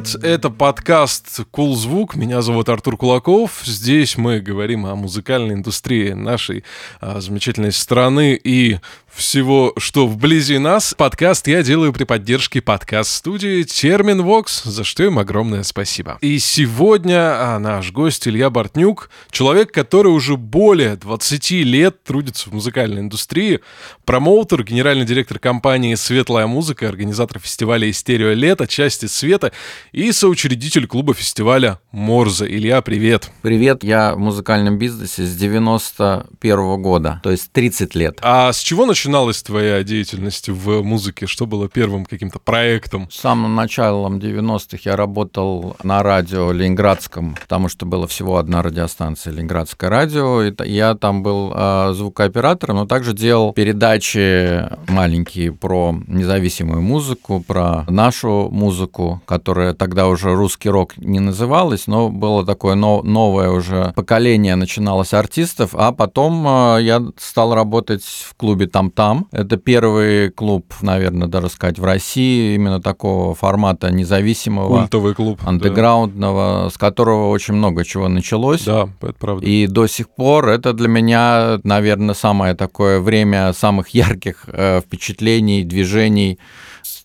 привет! 0.00 0.24
Это 0.24 0.50
подкаст 0.50 1.40
«Кул 1.50 1.74
Звук». 1.74 2.16
Меня 2.16 2.42
зовут 2.42 2.68
Артур 2.68 2.96
Кулаков. 2.96 3.62
Здесь 3.64 4.18
мы 4.18 4.40
говорим 4.40 4.84
о 4.84 4.94
музыкальной 4.94 5.54
индустрии 5.54 6.10
нашей 6.10 6.64
а, 7.00 7.20
замечательной 7.20 7.72
страны 7.72 8.38
и 8.42 8.78
всего, 9.16 9.72
что 9.78 10.06
вблизи 10.06 10.58
нас. 10.58 10.94
Подкаст 10.96 11.48
я 11.48 11.62
делаю 11.62 11.92
при 11.92 12.04
поддержке 12.04 12.60
подкаст-студии 12.60 13.62
Термин 13.62 14.22
Вокс, 14.22 14.62
за 14.64 14.84
что 14.84 15.04
им 15.04 15.18
огромное 15.18 15.62
спасибо. 15.62 16.18
И 16.20 16.38
сегодня 16.38 17.54
а, 17.54 17.58
наш 17.58 17.92
гость 17.92 18.28
Илья 18.28 18.50
Бортнюк, 18.50 19.10
человек, 19.30 19.72
который 19.72 20.08
уже 20.08 20.36
более 20.36 20.96
20 20.96 21.50
лет 21.52 22.04
трудится 22.04 22.50
в 22.50 22.52
музыкальной 22.52 23.00
индустрии, 23.00 23.60
промоутер, 24.04 24.62
генеральный 24.62 25.06
директор 25.06 25.38
компании 25.38 25.94
«Светлая 25.94 26.46
музыка», 26.46 26.88
организатор 26.88 27.38
фестиваля 27.38 27.90
«Истерио 27.90 28.32
лето», 28.32 28.66
части 28.66 29.06
света 29.06 29.52
и 29.92 30.12
соучредитель 30.12 30.86
клуба 30.86 31.14
фестиваля 31.14 31.80
«Морзе». 31.90 32.46
Илья, 32.46 32.82
привет. 32.82 33.30
Привет, 33.40 33.82
я 33.82 34.14
в 34.14 34.18
музыкальном 34.18 34.78
бизнесе 34.78 35.24
с 35.24 35.34
91 35.36 36.28
-го 36.42 36.76
года, 36.76 37.20
то 37.22 37.30
есть 37.30 37.50
30 37.52 37.94
лет. 37.94 38.18
А 38.20 38.52
с 38.52 38.60
чего 38.60 38.84
началось 38.84 39.05
начиналась 39.06 39.40
твоя 39.40 39.84
деятельность 39.84 40.48
в 40.48 40.82
музыке? 40.82 41.28
Что 41.28 41.46
было 41.46 41.68
первым 41.68 42.06
каким-то 42.06 42.40
проектом? 42.40 43.08
Самым 43.12 43.54
началом 43.54 44.18
90-х 44.18 44.78
я 44.82 44.96
работал 44.96 45.76
на 45.84 46.02
радио 46.02 46.50
Ленинградском, 46.50 47.36
потому 47.40 47.68
что 47.68 47.86
было 47.86 48.08
всего 48.08 48.36
одна 48.36 48.62
радиостанция 48.62 49.32
Ленинградское 49.32 49.88
радио. 49.88 50.42
И 50.42 50.52
я 50.68 50.96
там 50.96 51.22
был 51.22 51.52
э, 51.54 51.92
звукооператором, 51.94 52.78
но 52.78 52.86
также 52.86 53.12
делал 53.12 53.52
передачи 53.52 54.68
маленькие 54.90 55.52
про 55.52 55.94
независимую 56.08 56.82
музыку, 56.82 57.44
про 57.46 57.84
нашу 57.88 58.48
музыку, 58.50 59.22
которая 59.24 59.72
тогда 59.72 60.08
уже 60.08 60.34
русский 60.34 60.68
рок 60.68 60.96
не 60.96 61.20
называлась, 61.20 61.86
но 61.86 62.08
было 62.08 62.44
такое 62.44 62.74
но, 62.74 63.02
новое 63.04 63.50
уже 63.50 63.92
поколение 63.94 64.56
начиналось 64.56 65.14
артистов, 65.14 65.76
а 65.76 65.92
потом 65.92 66.44
э, 66.44 66.82
я 66.82 67.00
стал 67.18 67.54
работать 67.54 68.02
в 68.02 68.34
клубе 68.34 68.66
там 68.66 68.90
там. 68.96 69.28
Это 69.30 69.56
первый 69.58 70.30
клуб, 70.30 70.74
наверное, 70.80 71.28
даже 71.28 71.48
сказать, 71.50 71.78
в 71.78 71.84
России 71.84 72.54
именно 72.54 72.80
такого 72.82 73.34
формата 73.34 73.92
независимого. 73.92 74.80
Культовый 74.80 75.14
клуб. 75.14 75.40
Андеграундного, 75.44 76.64
да. 76.64 76.70
с 76.70 76.78
которого 76.78 77.28
очень 77.28 77.54
много 77.54 77.84
чего 77.84 78.08
началось. 78.08 78.64
Да, 78.64 78.88
это 79.02 79.14
правда. 79.14 79.46
И 79.46 79.66
до 79.68 79.86
сих 79.86 80.08
пор 80.08 80.48
это 80.48 80.72
для 80.72 80.88
меня, 80.88 81.60
наверное, 81.62 82.14
самое 82.14 82.54
такое 82.54 82.98
время 83.00 83.52
самых 83.52 83.90
ярких 83.90 84.44
э, 84.46 84.80
впечатлений, 84.80 85.62
движений 85.62 86.38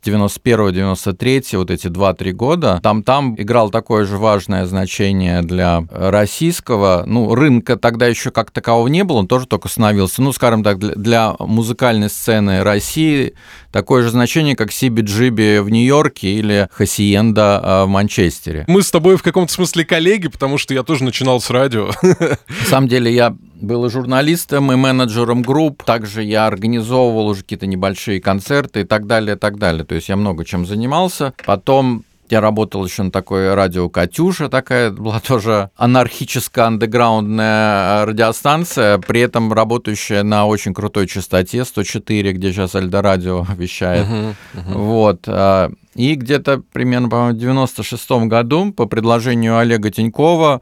91-93, 0.05 1.57
вот 1.57 1.71
эти 1.71 1.87
2-3 1.87 2.31
года, 2.31 2.79
там-там 2.81 3.35
играл 3.37 3.69
такое 3.69 4.05
же 4.05 4.17
важное 4.17 4.65
значение 4.65 5.41
для 5.41 5.83
российского, 5.91 7.03
ну, 7.05 7.33
рынка 7.35 7.77
тогда 7.77 8.07
еще 8.07 8.31
как 8.31 8.51
такового 8.51 8.87
не 8.87 9.03
было, 9.03 9.17
он 9.17 9.27
тоже 9.27 9.47
только 9.47 9.67
становился, 9.67 10.21
ну, 10.21 10.33
скажем 10.33 10.63
так, 10.63 10.79
для, 10.79 10.95
для 10.95 11.35
музыкальной 11.39 12.09
сцены 12.09 12.63
России 12.63 13.33
такое 13.71 14.03
же 14.03 14.09
значение, 14.09 14.55
как 14.55 14.71
Сиби-Джиби 14.71 15.59
в 15.61 15.69
Нью-Йорке 15.69 16.33
или 16.33 16.67
Хасиенда 16.71 17.59
а, 17.63 17.85
в 17.85 17.89
Манчестере. 17.89 18.65
Мы 18.67 18.81
с 18.83 18.91
тобой 18.91 19.17
в 19.17 19.23
каком-то 19.23 19.51
смысле 19.51 19.85
коллеги, 19.85 20.27
потому 20.27 20.57
что 20.57 20.73
я 20.73 20.83
тоже 20.83 21.03
начинал 21.03 21.41
с 21.41 21.49
радио. 21.49 21.91
На 22.01 22.65
самом 22.65 22.87
деле 22.87 23.13
я 23.13 23.35
был 23.61 23.85
и 23.85 23.89
журналистом, 23.89 24.71
и 24.71 24.75
менеджером 24.75 25.41
групп. 25.41 25.83
Также 25.83 26.23
я 26.23 26.47
организовывал 26.47 27.27
уже 27.27 27.41
какие-то 27.41 27.67
небольшие 27.67 28.21
концерты 28.21 28.81
и 28.81 28.83
так 28.83 29.07
далее, 29.07 29.35
и 29.35 29.39
так 29.39 29.57
далее. 29.57 29.85
То 29.85 29.95
есть 29.95 30.09
я 30.09 30.15
много 30.15 30.45
чем 30.45 30.65
занимался. 30.65 31.33
Потом 31.45 32.03
я 32.31 32.39
работал 32.39 32.85
еще 32.85 33.03
на 33.03 33.11
такой 33.11 33.53
радио 33.53 33.89
«Катюша», 33.89 34.47
такая 34.47 34.89
была 34.89 35.19
тоже 35.27 35.69
анархическая 35.75 36.67
андеграундная 36.67 38.05
радиостанция, 38.05 38.99
при 38.99 39.19
этом 39.19 39.51
работающая 39.51 40.23
на 40.23 40.45
очень 40.45 40.73
крутой 40.73 41.07
частоте 41.07 41.65
104, 41.65 42.31
где 42.31 42.53
сейчас 42.53 42.73
Альдорадио 42.73 43.45
вещает. 43.57 44.07
Uh-huh, 44.07 44.35
uh-huh. 44.53 44.77
Вот. 44.77 45.23
А, 45.27 45.71
и 45.93 46.15
где-то 46.15 46.63
примерно, 46.71 47.09
по-моему, 47.09 47.35
в 47.35 47.39
96 47.39 48.11
году 48.27 48.71
по 48.71 48.85
предложению 48.85 49.57
Олега 49.57 49.91
Тинькова 49.91 50.61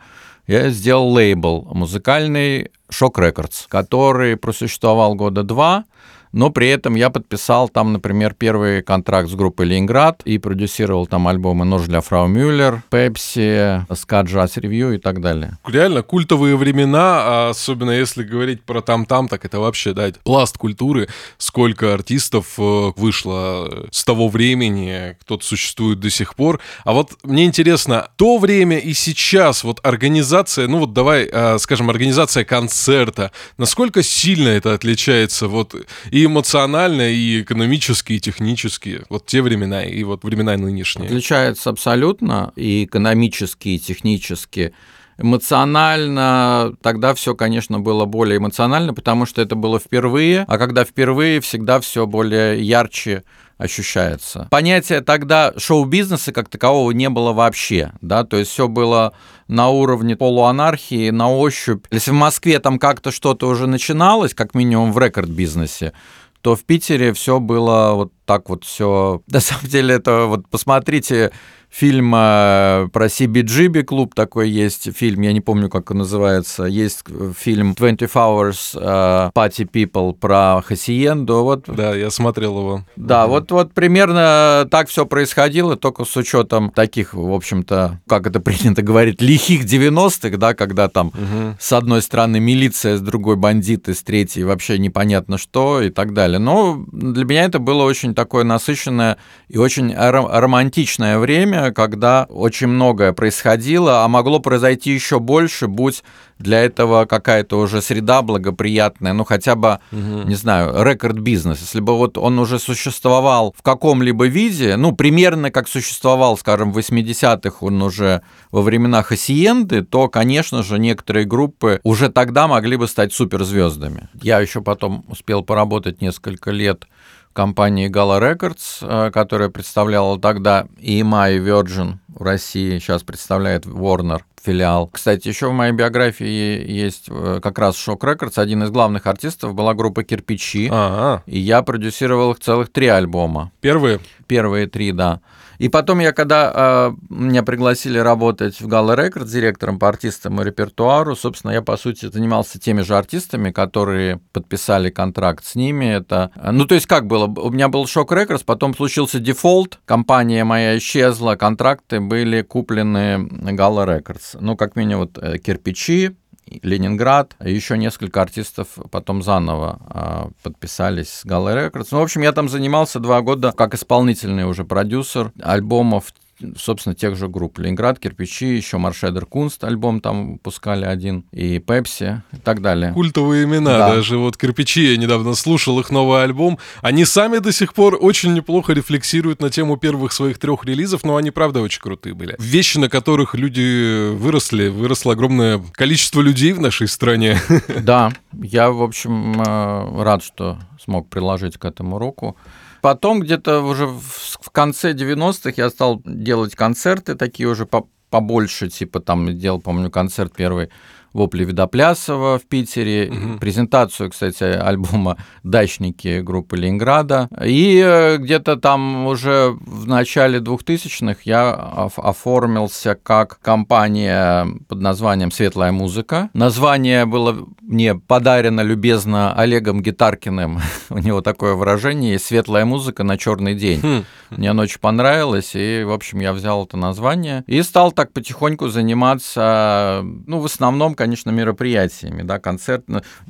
я 0.49 0.69
сделал 0.71 1.09
лейбл 1.09 1.67
музыкальный 1.73 2.71
«Шок 2.89 3.19
Рекордс», 3.19 3.67
который 3.67 4.35
просуществовал 4.35 5.13
года 5.13 5.43
два– 5.43 5.85
но 6.31 6.49
при 6.49 6.69
этом 6.69 6.95
я 6.95 7.09
подписал 7.09 7.69
там, 7.69 7.93
например, 7.93 8.35
первый 8.37 8.81
контракт 8.81 9.29
с 9.29 9.33
группой 9.33 9.65
«Ленинград» 9.65 10.21
и 10.25 10.37
продюсировал 10.37 11.07
там 11.07 11.27
альбомы 11.27 11.65
«Нож 11.65 11.83
для 11.83 12.01
фрау 12.01 12.27
Мюллер», 12.27 12.83
«Пепси», 12.89 13.85
«Ска 13.93 14.21
Джаз 14.21 14.57
Ревью» 14.57 14.93
и 14.93 14.97
так 14.97 15.21
далее. 15.21 15.57
Реально 15.67 16.03
культовые 16.03 16.55
времена, 16.55 17.21
а 17.21 17.49
особенно 17.49 17.91
если 17.91 18.23
говорить 18.23 18.63
про 18.63 18.81
там-там, 18.81 19.27
так 19.27 19.45
это 19.45 19.59
вообще, 19.59 19.93
да, 19.93 20.09
пласт 20.23 20.57
культуры, 20.57 21.07
сколько 21.37 21.93
артистов 21.93 22.53
э, 22.57 22.91
вышло 22.95 23.87
с 23.91 24.03
того 24.03 24.29
времени, 24.29 25.17
кто-то 25.21 25.45
существует 25.45 25.99
до 25.99 26.09
сих 26.09 26.35
пор. 26.35 26.59
А 26.83 26.93
вот 26.93 27.17
мне 27.23 27.45
интересно, 27.45 28.09
то 28.15 28.37
время 28.37 28.77
и 28.77 28.93
сейчас 28.93 29.63
вот 29.63 29.79
организация, 29.83 30.67
ну 30.67 30.79
вот 30.79 30.93
давай, 30.93 31.27
э, 31.31 31.57
скажем, 31.59 31.89
организация 31.89 32.43
концерта, 32.43 33.31
насколько 33.57 34.03
сильно 34.03 34.49
это 34.49 34.73
отличается 34.73 35.47
вот 35.47 35.75
и 36.11 36.18
и 36.19 36.25
эмоционально, 36.25 37.09
и 37.09 37.41
экономически, 37.41 38.13
и 38.13 38.19
технически. 38.19 39.03
Вот 39.09 39.25
те 39.25 39.41
времена, 39.41 39.83
и 39.83 40.03
вот 40.03 40.23
времена 40.23 40.57
нынешние. 40.57 41.07
Отличается 41.07 41.69
абсолютно 41.69 42.51
и 42.55 42.83
экономически, 42.83 43.69
и 43.69 43.79
технически. 43.79 44.73
Эмоционально 45.17 46.73
тогда 46.81 47.13
все, 47.13 47.35
конечно, 47.35 47.79
было 47.79 48.05
более 48.05 48.37
эмоционально, 48.37 48.93
потому 48.93 49.25
что 49.25 49.41
это 49.41 49.55
было 49.55 49.79
впервые, 49.79 50.45
а 50.47 50.57
когда 50.57 50.83
впервые, 50.83 51.39
всегда 51.39 51.79
все 51.79 52.05
более 52.05 52.61
ярче 52.61 53.23
ощущается. 53.59 54.47
Понятия 54.49 55.01
тогда 55.01 55.53
шоу-бизнеса 55.57 56.31
как 56.31 56.49
такового 56.49 56.91
не 56.91 57.09
было 57.09 57.33
вообще, 57.33 57.91
да, 58.01 58.23
то 58.23 58.37
есть 58.37 58.49
все 58.49 58.67
было 58.67 59.13
на 59.47 59.69
уровне 59.69 60.15
полуанархии, 60.15 61.11
на 61.11 61.29
ощупь. 61.29 61.85
Если 61.91 62.11
в 62.11 62.15
Москве 62.15 62.59
там 62.59 62.79
как-то 62.79 63.11
что-то 63.11 63.47
уже 63.47 63.67
начиналось, 63.67 64.33
как 64.33 64.55
минимум 64.55 64.93
в 64.93 64.97
рекорд-бизнесе, 64.97 65.93
то 66.41 66.55
в 66.55 66.63
Питере 66.63 67.13
все 67.13 67.39
было 67.39 67.91
вот 67.93 68.13
так 68.25 68.49
вот 68.49 68.63
все. 68.63 69.21
На 69.27 69.41
самом 69.41 69.65
деле 69.65 69.95
это 69.95 70.25
вот 70.25 70.47
посмотрите 70.47 71.31
фильм 71.69 72.13
э, 72.15 72.87
про 72.91 73.05
CBGB 73.05 73.83
клуб 73.83 74.15
такой 74.15 74.49
есть, 74.49 74.95
фильм, 74.95 75.21
я 75.21 75.33
не 75.33 75.41
помню, 75.41 75.69
как 75.69 75.91
он 75.91 75.99
называется, 75.99 76.63
есть 76.63 77.03
фильм 77.37 77.73
20 77.73 78.01
Hours 78.01 78.75
uh, 78.75 79.31
Party 79.33 79.69
People 79.69 80.13
про 80.13 80.61
Хасиенду, 80.65 81.43
вот. 81.43 81.65
Да, 81.67 81.95
я 81.95 82.09
смотрел 82.09 82.57
его. 82.57 82.85
Да, 82.95 83.25
угу. 83.25 83.33
вот, 83.33 83.51
вот 83.51 83.73
примерно 83.73 84.67
так 84.69 84.89
все 84.89 85.05
происходило, 85.05 85.75
только 85.75 86.05
с 86.05 86.15
учетом 86.17 86.71
таких, 86.71 87.13
в 87.13 87.33
общем-то, 87.33 87.99
как 88.07 88.27
это 88.27 88.39
принято 88.39 88.81
говорить, 88.81 89.21
лихих 89.21 89.65
90-х, 89.65 90.37
да, 90.37 90.53
когда 90.53 90.87
там 90.87 91.07
угу. 91.09 91.55
с 91.59 91.71
одной 91.73 92.01
стороны 92.01 92.39
милиция, 92.39 92.97
с 92.97 93.01
другой 93.01 93.35
бандиты, 93.35 93.93
с 93.93 94.01
третьей 94.01 94.43
вообще 94.43 94.79
непонятно 94.79 95.37
что 95.37 95.81
и 95.81 95.89
так 95.89 96.13
далее. 96.13 96.39
Но 96.39 96.83
для 96.91 97.25
меня 97.25 97.43
это 97.43 97.59
было 97.59 97.83
очень 97.83 98.15
такое 98.15 98.43
насыщенное 98.43 99.17
и 99.47 99.57
очень 99.57 99.93
романтичное 99.95 101.19
время, 101.19 101.58
время, 101.59 101.73
когда 101.73 102.25
очень 102.29 102.67
многое 102.67 103.13
происходило, 103.13 104.03
а 104.03 104.07
могло 104.07 104.39
произойти 104.39 104.91
еще 104.91 105.19
больше, 105.19 105.67
будь 105.67 106.03
для 106.37 106.63
этого 106.63 107.05
какая-то 107.05 107.59
уже 107.59 107.81
среда 107.81 108.21
благоприятная, 108.21 109.13
ну 109.13 109.25
хотя 109.25 109.55
бы, 109.55 109.79
угу. 109.91 110.23
не 110.27 110.35
знаю, 110.35 110.83
рекорд-бизнес. 110.83 111.59
Если 111.59 111.81
бы 111.81 111.97
вот 111.97 112.17
он 112.17 112.39
уже 112.39 112.59
существовал 112.59 113.53
в 113.57 113.61
каком-либо 113.61 114.27
виде, 114.27 114.77
ну 114.77 114.93
примерно 114.93 115.51
как 115.51 115.67
существовал, 115.67 116.37
скажем, 116.37 116.71
в 116.71 116.77
80-х 116.77 117.57
он 117.59 117.81
уже 117.81 118.21
во 118.51 118.61
времена 118.61 119.03
Хасиенды, 119.03 119.83
то, 119.83 120.07
конечно 120.07 120.63
же, 120.63 120.79
некоторые 120.79 121.25
группы 121.25 121.81
уже 121.83 122.09
тогда 122.09 122.47
могли 122.47 122.77
бы 122.77 122.87
стать 122.87 123.13
суперзвездами. 123.13 124.07
Я 124.21 124.39
еще 124.39 124.61
потом 124.61 125.03
успел 125.09 125.43
поработать 125.43 126.01
несколько 126.01 126.51
лет 126.51 126.85
компании 127.33 127.89
Gala 127.89 128.19
Records, 128.19 128.79
э, 128.81 129.11
которая 129.11 129.49
представляла 129.49 130.19
тогда 130.19 130.65
EMI 130.77 131.39
Virgin 131.39 131.97
в 132.07 132.21
России, 132.21 132.79
сейчас 132.79 133.03
представляет 133.03 133.65
Warner 133.65 134.21
филиал. 134.49 134.87
Кстати, 134.87 135.27
еще 135.27 135.49
в 135.49 135.53
моей 135.53 135.73
биографии 135.73 136.25
есть 136.25 137.05
э, 137.09 137.39
как 137.41 137.59
раз 137.59 137.77
Шок 137.77 138.03
Records. 138.03 138.39
Один 138.41 138.63
из 138.63 138.71
главных 138.71 139.05
артистов 139.05 139.53
была 139.53 139.75
группа 139.75 140.03
Кирпичи. 140.03 140.69
А-а. 140.71 141.21
И 141.27 141.37
я 141.37 141.61
продюсировал 141.61 142.31
их 142.31 142.39
целых 142.39 142.71
три 142.71 142.87
альбома. 142.87 143.51
Первые? 143.61 143.99
Первые 144.27 144.67
три, 144.67 144.91
да. 144.91 145.21
И 145.59 145.67
потом 145.67 145.99
я, 145.99 146.13
когда 146.13 146.51
э, 146.55 146.91
меня 147.09 147.43
пригласили 147.43 147.99
работать 147.99 148.61
в 148.61 148.67
Gala 148.67 148.97
Records 148.97 149.27
директором 149.27 149.77
по 149.77 149.89
артистам 149.89 150.41
и 150.41 150.45
репертуару, 150.45 151.17
собственно, 151.17 151.51
я, 151.51 151.61
по 151.61 151.75
сути, 151.75 152.09
занимался 152.09 152.59
теми 152.59 152.81
же 152.81 152.97
артистами, 152.97 153.51
которые 153.51 154.21
подписали 154.31 154.89
контракт 154.89 155.43
с 155.45 155.55
ними. 155.55 155.85
Это, 155.85 156.31
ну, 156.41 156.65
то 156.65 156.75
есть 156.75 156.87
как 156.87 157.07
было? 157.07 157.25
У 157.25 157.49
меня 157.49 157.67
был 157.67 157.85
Шок 157.87 158.13
Records, 158.13 158.43
потом 158.45 158.73
случился 158.73 159.19
дефолт, 159.19 159.79
компания 159.83 160.45
моя 160.45 160.77
исчезла, 160.77 161.35
контракты 161.35 161.99
были 161.99 162.41
куплены 162.41 163.27
Gala 163.51 163.85
Records. 163.85 164.38
Ну, 164.39 164.55
как 164.55 164.75
минимум, 164.75 165.01
вот 165.01 165.17
э, 165.17 165.37
кирпичи, 165.37 166.15
Ленинград, 166.63 167.35
еще 167.43 167.77
несколько 167.77 168.21
артистов 168.21 168.69
потом 168.91 169.21
заново 169.21 169.79
а, 169.81 170.29
подписались 170.41 171.09
с 171.09 171.25
Gala 171.25 171.55
Records. 171.55 171.89
Ну, 171.91 171.99
в 171.99 172.01
общем, 172.01 172.21
я 172.21 172.31
там 172.31 172.49
занимался 172.49 172.99
два 172.99 173.21
года 173.21 173.51
как 173.51 173.75
исполнительный 173.75 174.45
уже 174.45 174.63
продюсер 174.63 175.31
альбомов 175.41 176.11
собственно, 176.57 176.95
тех 176.95 177.15
же 177.15 177.27
групп. 177.27 177.59
Ленинград, 177.59 177.99
Кирпичи, 177.99 178.55
еще 178.55 178.77
Маршедер 178.77 179.25
Кунст 179.25 179.63
альбом 179.63 180.01
там 180.01 180.37
пускали 180.39 180.85
один, 180.85 181.25
и 181.31 181.59
Пепси, 181.59 182.21
и 182.31 182.37
так 182.37 182.61
далее. 182.61 182.93
Культовые 182.93 183.45
имена, 183.45 183.77
да. 183.77 183.95
даже 183.95 184.17
вот 184.17 184.37
Кирпичи, 184.37 184.91
я 184.91 184.97
недавно 184.97 185.33
слушал 185.35 185.79
их 185.79 185.89
новый 185.89 186.23
альбом. 186.23 186.59
Они 186.81 187.05
сами 187.05 187.39
до 187.39 187.51
сих 187.51 187.73
пор 187.73 187.97
очень 187.99 188.33
неплохо 188.33 188.73
рефлексируют 188.73 189.41
на 189.41 189.49
тему 189.49 189.77
первых 189.77 190.11
своих 190.11 190.37
трех 190.37 190.65
релизов, 190.65 191.03
но 191.03 191.15
они, 191.15 191.31
правда, 191.31 191.61
очень 191.61 191.81
крутые 191.81 192.13
были. 192.13 192.35
Вещи, 192.39 192.77
на 192.77 192.89
которых 192.89 193.35
люди 193.35 194.13
выросли, 194.13 194.69
выросло 194.69 195.13
огромное 195.13 195.61
количество 195.73 196.21
людей 196.21 196.53
в 196.53 196.59
нашей 196.59 196.87
стране. 196.87 197.37
Да, 197.79 198.11
я, 198.33 198.71
в 198.71 198.83
общем, 198.83 199.41
э, 199.41 200.03
рад, 200.03 200.23
что 200.23 200.59
смог 200.83 201.09
приложить 201.09 201.57
к 201.57 201.65
этому 201.65 201.97
руку. 201.97 202.35
Потом 202.81 203.19
где-то 203.19 203.61
уже 203.61 203.87
в 203.87 204.49
конце 204.51 204.93
90-х 204.93 205.53
я 205.57 205.69
стал 205.69 206.01
делать 206.05 206.55
концерты 206.55 207.15
такие 207.15 207.47
уже 207.47 207.67
побольше, 208.09 208.69
типа 208.69 208.99
там 208.99 209.37
делал, 209.37 209.61
помню, 209.61 209.91
концерт 209.91 210.33
первый 210.35 210.69
Вопли 211.13 211.43
Видоплясова 211.43 212.37
в 212.37 212.45
Питере, 212.45 213.09
угу. 213.09 213.39
презентацию, 213.39 214.09
кстати, 214.09 214.43
альбома 214.43 215.17
«Дачники» 215.43 216.21
группы 216.21 216.57
Ленинграда. 216.57 217.29
И 217.43 217.81
э, 217.83 218.17
где-то 218.17 218.57
там 218.57 219.07
уже 219.07 219.55
в 219.61 219.87
начале 219.87 220.39
2000-х 220.39 221.21
я 221.23 221.51
оформился 221.51 222.95
как 222.95 223.39
компания 223.41 224.47
под 224.67 224.81
названием 224.81 225.31
«Светлая 225.31 225.71
музыка». 225.71 226.29
Название 226.33 227.05
было 227.05 227.47
мне 227.61 227.95
подарено 227.95 228.61
любезно 228.61 229.33
Олегом 229.33 229.81
Гитаркиным. 229.81 230.59
У 230.89 230.97
него 230.97 231.21
такое 231.21 231.53
выражение 231.53 232.19
«Светлая 232.19 232.65
музыка 232.65 233.03
на 233.03 233.17
черный 233.17 233.55
день». 233.55 233.79
Хм. 233.81 234.05
Мне 234.31 234.51
оно 234.51 234.63
очень 234.63 234.79
понравилось, 234.79 235.51
и, 235.55 235.83
в 235.83 235.91
общем, 235.91 236.19
я 236.19 236.33
взял 236.33 236.65
это 236.65 236.77
название 236.77 237.43
и 237.47 237.61
стал 237.63 237.91
так 237.91 238.13
потихоньку 238.13 238.67
заниматься, 238.67 240.01
ну, 240.03 240.39
в 240.39 240.45
основном 240.45 240.95
конечно, 240.99 241.29
мероприятиями, 241.29 242.23
да, 242.23 242.39
концерт, 242.39 242.83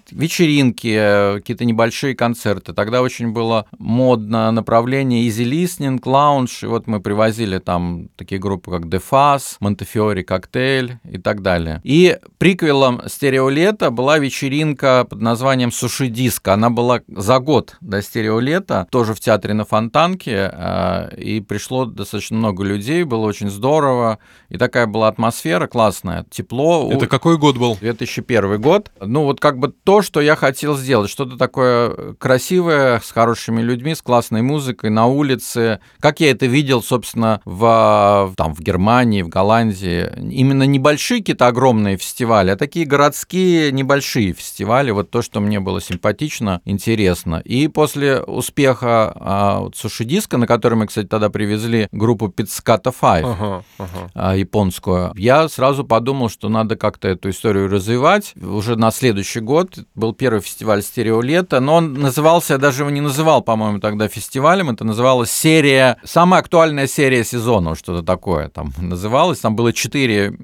вечеринки, 0.09 1.35
какие-то 1.35 1.65
небольшие 1.65 2.15
концерты. 2.15 2.73
Тогда 2.73 3.03
очень 3.03 3.31
было 3.31 3.67
модно 3.77 4.49
направление 4.49 5.27
easy 5.27 5.45
listening, 5.45 6.01
lounge, 6.01 6.63
и 6.63 6.65
вот 6.65 6.87
мы 6.87 6.99
привозили 6.99 7.59
там 7.59 8.09
такие 8.15 8.41
группы, 8.41 8.71
как 8.71 8.85
Defas, 8.85 9.59
Montefiore 9.61 10.23
Коктейль 10.23 10.97
и 11.07 11.19
так 11.19 11.43
далее. 11.43 11.79
И 11.83 12.17
приквелом 12.39 13.03
стереолета 13.05 13.91
была 13.91 14.17
вечеринка 14.17 15.05
под 15.07 15.21
названием 15.21 15.71
Суши 15.71 16.07
Диско. 16.07 16.55
Она 16.55 16.71
была 16.71 17.01
за 17.07 17.37
год 17.37 17.77
до 17.81 18.01
стереолета, 18.01 18.87
тоже 18.89 19.13
в 19.13 19.19
театре 19.19 19.53
на 19.53 19.63
Фонтанке, 19.63 20.49
а, 20.51 21.09
и 21.15 21.39
пришло 21.39 21.85
достаточно 21.85 22.35
много 22.35 22.63
людей, 22.63 23.03
было 23.03 23.27
очень 23.27 23.51
здорово, 23.51 24.17
и 24.49 24.57
такая 24.57 24.87
была 24.87 25.07
атмосфера 25.07 25.67
классная, 25.67 26.25
тепло. 26.31 26.89
Это 26.91 27.05
какой 27.05 27.37
год 27.37 27.58
был? 27.59 27.77
2001 27.79 28.59
год. 28.59 28.91
Ну, 28.99 29.23
вот 29.25 29.39
как 29.39 29.59
бы 29.59 29.67
то, 29.67 30.01
что 30.01 30.21
я 30.21 30.35
хотел 30.35 30.75
сделать, 30.77 31.11
что-то 31.11 31.37
такое 31.37 32.13
красивое, 32.13 32.99
с 32.99 33.11
хорошими 33.11 33.61
людьми, 33.61 33.93
с 33.93 34.01
классной 34.01 34.41
музыкой 34.41 34.89
на 34.89 35.05
улице. 35.05 35.79
Как 35.99 36.19
я 36.19 36.31
это 36.31 36.47
видел, 36.47 36.81
собственно, 36.81 37.41
в, 37.45 38.33
там, 38.37 38.55
в 38.55 38.61
Германии, 38.61 39.21
в 39.21 39.29
Голландии. 39.29 40.09
Именно 40.17 40.63
небольшие 40.63 41.19
какие-то 41.19 41.47
огромные 41.47 41.97
фестивали, 41.97 42.51
а 42.51 42.55
такие 42.55 42.85
городские 42.85 43.71
небольшие 43.71 44.33
фестивали. 44.33 44.91
Вот 44.91 45.11
то, 45.11 45.21
что 45.21 45.39
мне 45.39 45.59
было 45.59 45.81
симпатично, 45.81 46.61
интересно. 46.65 47.41
И 47.43 47.67
после 47.67 48.21
успеха 48.21 49.13
а, 49.15 49.59
вот, 49.59 49.75
Суши 49.75 50.05
Диска, 50.05 50.37
на 50.37 50.47
который 50.47 50.75
мы, 50.75 50.87
кстати, 50.87 51.07
тогда 51.07 51.29
привезли 51.29 51.87
группу 51.91 52.27
Pizzicato 52.27 52.93
Five, 52.99 53.23
ага, 53.23 53.63
ага. 53.77 54.11
А, 54.13 54.35
японскую, 54.35 55.13
я 55.15 55.47
сразу 55.49 55.83
подумал, 55.83 56.29
что 56.29 56.49
надо 56.49 56.75
как-то 56.75 57.07
эту 57.07 57.29
историю 57.29 57.48
историю 57.49 57.67
развивать. 57.67 58.33
Уже 58.39 58.75
на 58.75 58.91
следующий 58.91 59.39
год 59.39 59.79
был 59.95 60.13
первый 60.13 60.41
фестиваль 60.41 60.83
«Стерео 60.83 61.21
лето», 61.21 61.59
но 61.59 61.75
он 61.75 61.93
назывался, 61.93 62.53
я 62.53 62.57
даже 62.59 62.83
его 62.83 62.91
не 62.91 63.01
называл, 63.01 63.41
по-моему, 63.41 63.79
тогда 63.79 64.07
фестивалем, 64.07 64.69
это 64.69 64.83
называлась 64.83 65.31
серия, 65.31 65.97
самая 66.03 66.41
актуальная 66.41 66.85
серия 66.85 67.23
сезона, 67.23 67.73
что-то 67.75 68.05
такое 68.05 68.49
там 68.49 68.71
называлось. 68.77 69.39
Там 69.39 69.55
было 69.55 69.73
четыре 69.73 70.37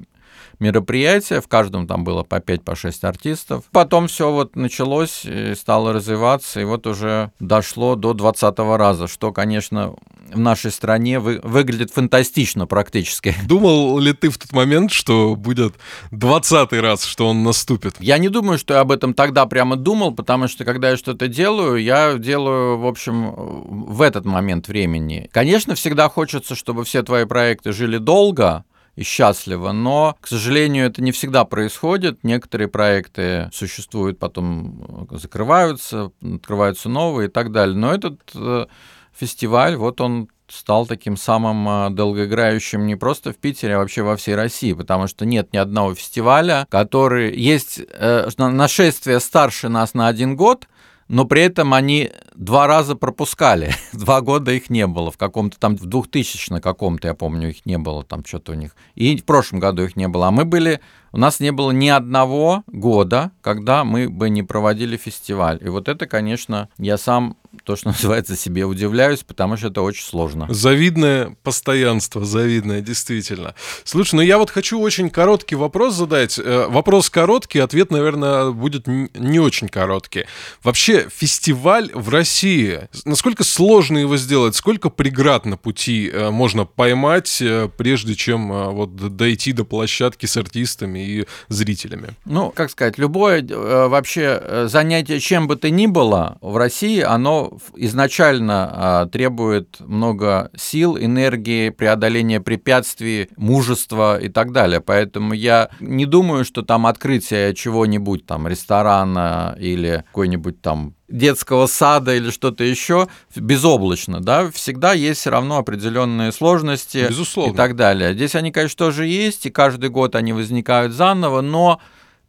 мероприятия, 0.60 1.42
в 1.42 1.48
каждом 1.48 1.88
там 1.88 2.04
было 2.04 2.24
по 2.24 2.40
5 2.40 2.64
по 2.64 2.76
6 2.76 3.04
артистов. 3.04 3.66
Потом 3.72 4.08
все 4.08 4.32
вот 4.32 4.56
началось, 4.56 5.26
и 5.26 5.54
стало 5.56 5.94
развиваться, 5.94 6.60
и 6.60 6.64
вот 6.64 6.88
уже 6.88 7.32
дошло 7.40 7.96
до 7.96 8.14
20 8.14 8.60
раза, 8.60 9.08
что, 9.08 9.32
конечно, 9.32 9.96
в 10.34 10.40
нашей 10.40 10.72
стране 10.72 11.20
вы, 11.20 11.40
выглядит 11.44 11.92
фантастично 11.92 12.68
практически. 12.68 13.36
Думал 13.46 14.00
ли 14.00 14.14
ты 14.14 14.30
в 14.30 14.38
тот 14.38 14.52
момент, 14.52 14.92
что 14.92 15.36
будет 15.36 15.76
20 16.12 16.74
раз, 16.74 17.04
что 17.04 17.28
он 17.28 17.44
наступит? 17.44 17.96
Я 18.00 18.18
не 18.18 18.30
думаю, 18.30 18.58
что 18.58 18.74
я 18.74 18.82
об 18.82 18.92
этом 18.92 19.14
тогда 19.14 19.46
прямо 19.46 19.76
думал, 19.76 20.14
потому 20.14 20.48
что 20.48 20.66
когда 20.66 20.92
я 20.92 20.98
что-то 20.98 21.28
делаю, 21.28 21.82
я 21.82 22.18
делаю, 22.18 22.78
в 22.78 22.88
общем, 22.88 23.32
в 23.36 24.02
этот 24.02 24.26
момент 24.26 24.68
времени. 24.68 25.30
Конечно, 25.32 25.76
всегда 25.76 26.10
хочется, 26.10 26.56
чтобы 26.56 26.84
все 26.84 27.04
твои 27.04 27.26
проекты 27.26 27.72
жили 27.72 27.98
долго, 27.98 28.66
и 28.96 29.04
счастливо, 29.04 29.72
но, 29.72 30.16
к 30.22 30.28
сожалению, 30.28 30.88
это 30.88 31.02
не 31.02 31.12
всегда 31.12 31.44
происходит. 31.44 32.24
Некоторые 32.24 32.68
проекты 32.70 33.50
существуют, 33.54 34.20
потом 34.20 35.08
закрываются, 35.12 36.12
открываются 36.22 36.88
новые 36.88 37.28
и 37.28 37.32
так 37.32 37.52
далее. 37.52 37.76
Но 37.76 37.94
этот 37.94 38.22
э, 38.34 38.68
фестиваль, 39.14 39.76
вот 39.76 40.00
он 40.00 40.30
стал 40.48 40.86
таким 40.86 41.18
самым 41.18 41.68
а, 41.68 41.90
долгоиграющим 41.90 42.86
не 42.86 42.96
просто 42.96 43.34
в 43.34 43.38
Питере, 43.38 43.76
а 43.76 43.80
вообще 43.80 44.04
во 44.04 44.16
всей 44.16 44.36
России, 44.36 44.74
потому 44.74 45.08
что 45.08 45.26
нет 45.26 45.52
ни 45.54 45.58
одного 45.58 45.96
фестиваля, 45.96 46.68
который 46.70 47.36
есть 47.36 47.82
э, 47.88 48.30
нашествие 48.38 49.20
старше 49.20 49.70
нас 49.70 49.94
на 49.94 50.08
один 50.08 50.36
год, 50.36 50.68
но 51.08 51.26
при 51.26 51.42
этом 51.42 51.74
они 51.74 52.12
два 52.36 52.68
раза 52.68 52.96
пропускали. 52.96 53.74
два 53.94 54.22
года 54.22 54.52
их 54.52 54.70
не 54.70 54.88
было. 54.88 55.12
В 55.12 55.18
каком-то 55.18 55.60
там, 55.60 55.76
в 55.76 55.86
2000 55.86 56.52
на 56.52 56.62
каком-то, 56.62 57.08
я 57.08 57.14
помню, 57.14 57.50
их 57.50 57.66
не 57.66 57.78
было, 57.78 58.04
там 58.04 58.26
что-то 58.26 58.54
у 58.54 58.56
них. 58.56 58.76
И 58.96 59.18
в 59.18 59.26
прошлом 59.26 59.60
году 59.60 59.84
их 59.84 59.96
не 59.96 60.08
было. 60.08 60.28
А 60.28 60.32
мы 60.32 60.46
были, 60.46 60.80
у 61.16 61.18
нас 61.18 61.40
не 61.40 61.54
было 61.54 61.72
ни 61.72 61.88
одного 61.88 62.66
года, 62.68 63.32
когда 63.42 63.86
мы 63.86 64.10
бы 64.10 64.30
не 64.30 64.44
проводили 64.44 64.98
фестиваль. 64.98 65.60
И 65.62 65.70
вот 65.70 65.88
это, 65.88 66.08
конечно, 66.08 66.68
я 66.78 66.98
сам 66.98 67.38
то, 67.64 67.76
что 67.76 67.88
называется, 67.92 68.36
себе 68.36 68.66
удивляюсь, 68.66 69.24
потому 69.24 69.56
что 69.56 69.68
это 69.68 69.82
очень 69.82 70.04
сложно. 70.04 70.48
Завидное 70.50 71.36
постоянство, 71.44 72.26
завидное, 72.26 72.82
действительно. 72.82 73.56
Слушай, 73.86 74.16
ну 74.16 74.22
я 74.22 74.38
вот 74.38 74.50
хочу 74.50 74.80
очень 74.80 75.10
короткий 75.10 75.56
вопрос 75.56 75.96
задать. 75.96 76.38
Э, 76.38 76.68
вопрос 76.68 77.10
короткий, 77.10 77.60
ответ, 77.60 77.92
наверное, 77.92 78.52
будет 78.52 78.88
не 78.88 79.40
очень 79.40 79.70
короткий. 79.70 80.26
Вообще, 80.64 81.08
фестиваль 81.10 81.92
в 81.94 82.10
России, 82.10 82.90
насколько 83.06 83.44
сложно 83.44 84.00
его 84.00 84.18
сделать? 84.18 84.56
Сколько 84.56 84.90
преград 84.90 85.46
на 85.46 85.56
пути 85.56 86.10
э, 86.12 86.30
можно 86.30 86.66
поймать, 86.66 87.42
э, 87.42 87.70
прежде 87.78 88.16
чем 88.16 88.46
вот 88.76 89.16
дойти 89.16 89.54
до 89.54 89.64
площадки 89.64 90.26
с 90.26 90.36
артистами 90.38 91.05
и 91.06 91.26
зрителями? 91.48 92.10
Ну, 92.26 92.52
как 92.56 92.70
сказать, 92.72 92.98
любое 92.98 93.46
вообще 93.46 94.66
занятие, 94.68 95.20
чем 95.20 95.48
бы 95.48 95.56
то 95.56 95.70
ни 95.70 95.88
было, 95.88 96.38
в 96.42 96.58
России, 96.58 97.02
оно 97.02 97.58
изначально 97.76 98.70
а, 98.72 99.06
требует 99.08 99.78
много 99.80 100.52
сил, 100.56 100.98
энергии, 100.98 101.70
преодоления 101.70 102.42
препятствий, 102.42 103.30
мужества 103.38 104.20
и 104.20 104.30
так 104.30 104.52
далее. 104.52 104.82
Поэтому 104.82 105.34
я 105.34 105.70
не 105.80 106.06
думаю, 106.06 106.46
что 106.46 106.62
там 106.62 106.88
открытие 106.88 107.54
чего-нибудь, 107.54 108.26
там, 108.26 108.48
ресторана 108.48 109.56
или 109.60 110.04
какой-нибудь 110.08 110.62
там 110.62 110.96
детского 111.08 111.68
сада 111.68 112.16
или 112.16 112.32
что-то 112.32 112.64
еще 112.64 113.08
безоблачно, 113.36 114.22
да, 114.22 114.50
всегда 114.52 114.94
есть 114.94 115.22
все 115.22 115.30
равно 115.30 115.58
определенные 115.58 116.32
сложности 116.32 117.06
Безусловно. 117.10 117.54
и 117.54 117.56
так 117.56 117.76
далее. 117.76 118.14
Здесь 118.14 118.36
они, 118.36 118.52
конечно, 118.52 118.78
тоже 118.78 119.06
есть, 119.06 119.46
и 119.46 119.52
каждый 119.52 119.90
год 119.90 120.16
они 120.16 120.34
возникают 120.34 120.94
заново, 120.94 121.42
но 121.42 121.80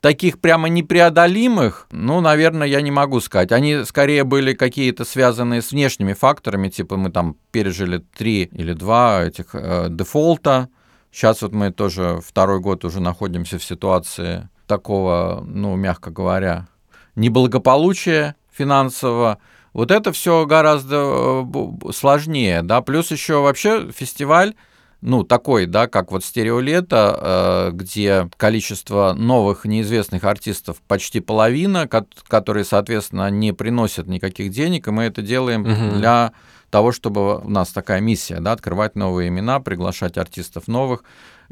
таких 0.01 0.41
прямо 0.41 0.69
непреодолимых, 0.69 1.87
ну, 1.91 2.21
наверное, 2.21 2.67
я 2.67 2.81
не 2.81 2.91
могу 2.91 3.21
сказать. 3.21 3.51
Они 3.51 3.85
скорее 3.85 4.25
были 4.25 4.53
какие-то 4.53 5.05
связанные 5.05 5.63
с 5.63 5.73
внешними 5.73 6.13
факторами, 6.13 6.69
типа 6.69 6.97
мы 6.97 7.11
там 7.11 7.37
пережили 7.51 8.05
три 8.17 8.45
или 8.45 8.73
два 8.73 9.25
этих 9.25 9.47
э, 9.55 9.89
дефолта. 9.91 10.69
Сейчас 11.11 11.41
вот 11.43 11.53
мы 11.53 11.73
тоже 11.73 12.21
второй 12.25 12.61
год 12.61 12.85
уже 12.85 13.01
находимся 13.01 13.59
в 13.59 13.65
ситуации 13.65 14.49
такого, 14.67 15.43
ну, 15.47 15.75
мягко 15.77 16.11
говоря, 16.11 16.67
неблагополучия 17.15 18.37
финансового. 18.57 19.39
Вот 19.73 19.91
это 19.91 20.13
все 20.13 20.47
гораздо 20.47 21.45
э, 21.45 21.93
сложнее, 21.93 22.63
да. 22.63 22.81
Плюс 22.81 23.11
еще 23.11 23.43
вообще 23.43 23.91
фестиваль 23.93 24.55
ну, 25.03 25.23
такой, 25.23 25.67
да, 25.67 25.87
как 25.87 26.11
вот 26.11 26.25
стереолета, 26.25 27.69
э, 27.69 27.71
где 27.73 28.29
количество 28.37 29.13
новых 29.13 29.65
неизвестных 29.65 30.25
артистов 30.25 30.79
почти 30.89 31.21
половина, 31.21 31.89
которые, 31.89 32.65
соответственно, 32.65 33.31
не 33.31 33.53
приносят 33.53 34.07
никаких 34.07 34.51
денег, 34.51 34.89
и 34.89 34.91
мы 34.91 35.05
это 35.05 35.23
делаем 35.23 35.63
угу. 35.63 35.99
для 35.99 36.33
того, 36.71 36.93
чтобы 36.93 37.39
у 37.39 37.49
нас 37.49 37.69
такая 37.71 38.01
миссия, 38.01 38.41
да, 38.41 38.53
открывать 38.53 38.97
новые 38.97 39.29
имена, 39.29 39.61
приглашать 39.61 40.19
артистов 40.19 40.67
новых. 40.67 41.05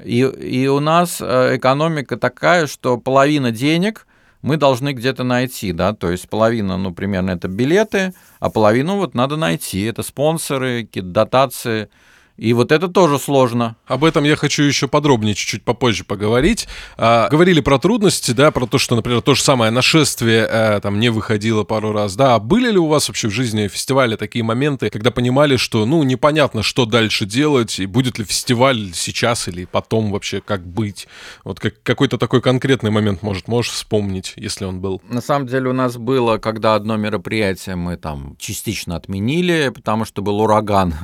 И, 0.02 0.20
и 0.20 0.66
у 0.66 0.80
нас 0.80 1.18
э, 1.20 1.56
экономика 1.56 2.16
такая, 2.16 2.66
что 2.66 2.96
половина 2.96 3.52
денег 3.52 4.06
мы 4.44 4.58
должны 4.58 4.92
где-то 4.92 5.24
найти, 5.24 5.72
да, 5.72 5.94
то 5.94 6.10
есть 6.10 6.28
половина, 6.28 6.76
ну, 6.76 6.92
примерно 6.92 7.30
это 7.30 7.48
билеты, 7.48 8.12
а 8.40 8.50
половину 8.50 8.96
вот 8.96 9.14
надо 9.14 9.36
найти, 9.36 9.84
это 9.84 10.02
спонсоры, 10.02 10.84
какие-то 10.84 11.08
дотации, 11.08 11.88
и 12.36 12.52
вот 12.52 12.72
это 12.72 12.88
тоже 12.88 13.18
сложно. 13.18 13.76
Об 13.86 14.04
этом 14.04 14.24
я 14.24 14.34
хочу 14.34 14.64
еще 14.64 14.88
подробнее 14.88 15.34
чуть-чуть 15.34 15.62
попозже 15.62 16.02
поговорить. 16.02 16.66
А, 16.96 17.28
говорили 17.28 17.60
про 17.60 17.78
трудности, 17.78 18.32
да, 18.32 18.50
про 18.50 18.66
то, 18.66 18.78
что, 18.78 18.96
например, 18.96 19.20
то 19.22 19.34
же 19.34 19.42
самое 19.42 19.70
нашествие 19.70 20.44
а, 20.44 20.80
там 20.80 20.98
не 20.98 21.10
выходило 21.10 21.62
пару 21.62 21.92
раз, 21.92 22.16
да. 22.16 22.34
А 22.34 22.38
были 22.40 22.72
ли 22.72 22.78
у 22.78 22.86
вас 22.86 23.08
вообще 23.08 23.28
в 23.28 23.30
жизни 23.30 23.68
фестиваля 23.68 24.16
такие 24.16 24.42
моменты, 24.44 24.90
когда 24.90 25.12
понимали, 25.12 25.56
что, 25.56 25.86
ну, 25.86 26.02
непонятно, 26.02 26.64
что 26.64 26.86
дальше 26.86 27.24
делать, 27.24 27.78
и 27.78 27.86
будет 27.86 28.18
ли 28.18 28.24
фестиваль 28.24 28.90
сейчас 28.94 29.46
или 29.46 29.64
потом 29.64 30.10
вообще, 30.10 30.40
как 30.40 30.66
быть? 30.66 31.06
Вот 31.44 31.60
как, 31.60 31.82
какой-то 31.84 32.18
такой 32.18 32.40
конкретный 32.40 32.90
момент, 32.90 33.22
может, 33.22 33.46
можешь 33.46 33.70
вспомнить, 33.70 34.32
если 34.36 34.64
он 34.64 34.80
был? 34.80 35.00
На 35.08 35.20
самом 35.20 35.46
деле 35.46 35.70
у 35.70 35.72
нас 35.72 35.96
было, 35.96 36.38
когда 36.38 36.74
одно 36.74 36.96
мероприятие 36.96 37.76
мы 37.76 37.96
там 37.96 38.36
частично 38.40 38.96
отменили, 38.96 39.70
потому 39.72 40.04
что 40.04 40.20
был 40.20 40.40
ураган, 40.40 40.94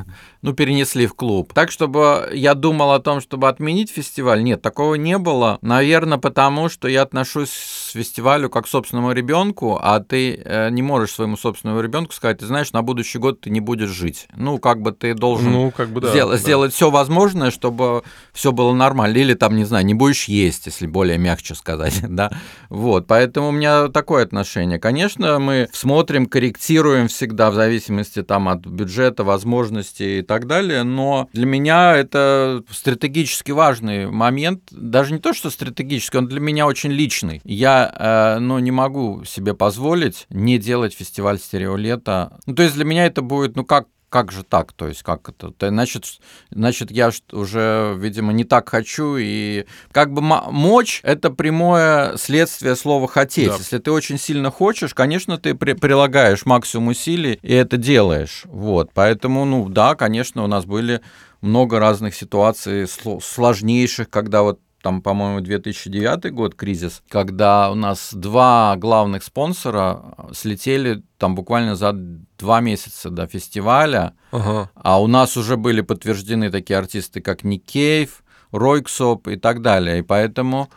ну, 0.43 0.55
перенесли 0.55 1.07
в 1.07 1.15
клуб. 1.15 1.53
Так, 1.53 1.71
чтобы 1.71 2.31
я 2.33 2.55
думал 2.55 2.93
о 2.93 3.01
том, 3.01 3.21
чтобы 3.21 3.49
отменить 3.49 3.91
фестиваль, 3.91 4.43
нет, 4.43 4.63
такого 4.63 4.95
не 4.95 5.19
было. 5.19 5.59
Наверное, 5.61 6.19
потому 6.19 6.69
что 6.69 6.89
я 6.89 7.03
отношусь 7.03 7.51
к 7.51 7.93
фестивалю 7.93 8.49
как 8.49 8.65
к 8.65 8.69
собственному 8.69 9.13
ребенку, 9.13 9.79
а 9.81 10.01
ты 10.01 10.41
э, 10.45 10.71
не 10.71 10.83
можешь 10.83 11.13
своему 11.13 11.37
собственному 11.37 11.81
ребенку 11.81 12.13
сказать, 12.13 12.39
ты 12.39 12.47
знаешь, 12.47 12.73
на 12.73 12.83
будущий 12.83 13.19
год 13.19 13.41
ты 13.41 13.51
не 13.51 13.61
будешь 13.61 13.91
жить. 13.91 14.29
Ну, 14.35 14.59
как 14.59 14.81
бы 14.81 14.93
ты 14.93 15.15
должен 15.15 15.53
ну, 15.53 15.71
как 15.71 15.89
бы, 15.91 16.01
да, 16.01 16.11
сделать, 16.11 16.39
да. 16.39 16.43
сделать 16.43 16.73
все 16.73 16.91
возможное, 16.91 17.51
чтобы 17.51 18.03
все 18.33 18.53
было 18.53 18.73
нормально. 18.73 19.19
Или 19.19 19.35
там, 19.35 19.57
не 19.57 19.65
знаю, 19.65 19.85
не 19.85 19.95
будешь 19.95 20.25
есть, 20.25 20.67
если 20.67 20.87
более 20.87 21.19
мягче 21.19 21.55
сказать, 21.55 22.01
да. 22.09 22.31
Вот, 22.69 23.07
поэтому 23.07 23.49
у 23.49 23.53
меня 23.53 23.89
такое 23.89 24.25
отношение. 24.25 24.79
Конечно, 24.79 25.39
мы 25.39 25.69
смотрим, 25.73 26.27
корректируем 26.27 27.09
всегда 27.09 27.51
в 27.51 27.55
зависимости 27.55 28.23
там 28.23 28.49
от 28.49 28.67
бюджета, 28.67 29.25
возможностей 29.25 30.23
так 30.31 30.47
далее, 30.47 30.85
но 30.85 31.29
для 31.33 31.45
меня 31.45 31.97
это 31.97 32.63
стратегически 32.71 33.51
важный 33.51 34.07
момент. 34.07 34.63
Даже 34.71 35.13
не 35.13 35.19
то, 35.19 35.33
что 35.33 35.51
стратегический, 35.51 36.19
он 36.19 36.29
для 36.29 36.39
меня 36.39 36.69
очень 36.69 36.93
личный. 36.93 37.41
Я 37.43 38.37
э, 38.37 38.39
ну, 38.39 38.61
не 38.61 38.71
могу 38.71 39.25
себе 39.25 39.55
позволить 39.55 40.27
не 40.31 40.59
делать 40.59 40.95
фестиваль 40.95 41.41
стереолета. 41.41 42.39
Ну, 42.47 42.55
то 42.55 42.63
есть 42.63 42.77
для 42.77 42.85
меня 42.85 43.07
это 43.07 43.23
будет, 43.23 43.57
ну, 43.57 43.65
как 43.65 43.89
как 44.11 44.33
же 44.33 44.43
так? 44.43 44.73
То 44.73 44.89
есть 44.89 45.03
как 45.03 45.29
это? 45.29 45.53
Значит, 45.69 46.21
значит 46.51 46.91
я 46.91 47.11
уже, 47.33 47.95
видимо, 47.97 48.33
не 48.33 48.45
так 48.45 48.69
хочу. 48.69 49.17
И 49.17 49.65
как 49.93 50.13
бы 50.13 50.21
мочь— 50.21 51.01
это 51.05 51.31
прямое 51.31 52.17
следствие 52.17 52.77
слова 52.77 53.09
«хотеть». 53.09 53.49
Да. 53.49 53.57
Если 53.57 53.79
ты 53.79 53.91
очень 53.93 54.19
сильно 54.19 54.51
хочешь, 54.51 54.93
конечно, 54.93 55.39
ты 55.39 55.55
при 55.55 55.73
прилагаешь 55.73 56.45
максимум 56.45 56.89
усилий 56.89 57.39
и 57.43 57.55
это 57.55 57.77
делаешь. 57.77 58.43
Вот. 58.47 58.91
Поэтому, 58.93 59.45
ну 59.45 59.69
да, 59.69 59.95
конечно, 59.95 60.45
у 60.45 60.49
нас 60.49 60.67
были 60.67 61.01
много 61.41 61.79
разных 61.79 62.15
ситуаций 62.15 62.87
сложнейших, 62.87 64.11
когда 64.11 64.43
вот 64.43 64.61
там, 64.83 65.03
по-моему, 65.03 65.41
2009 65.41 66.33
год 66.33 66.55
кризис, 66.55 67.03
когда 67.09 67.71
у 67.71 67.75
нас 67.75 68.11
два 68.13 68.77
главных 68.77 69.23
спонсора 69.23 70.15
слетели 70.33 71.03
там 71.19 71.35
буквально 71.35 71.77
за 71.77 71.93
два 71.93 72.61
месяца 72.61 73.11
до 73.11 73.27
фестиваля, 73.27 74.15
ага. 74.33 74.71
а 74.75 75.01
у 75.03 75.07
нас 75.07 75.37
уже 75.37 75.57
были 75.57 75.83
подтверждены 75.83 76.51
такие 76.51 76.79
артисты, 76.79 77.21
как 77.21 77.45
Ник 77.45 77.65
Кейв, 77.65 78.23
Ройксоп 78.53 79.29
и 79.29 79.37
так 79.37 79.63
далее, 79.63 79.99
и 79.99 80.03
поэтому 80.03 80.71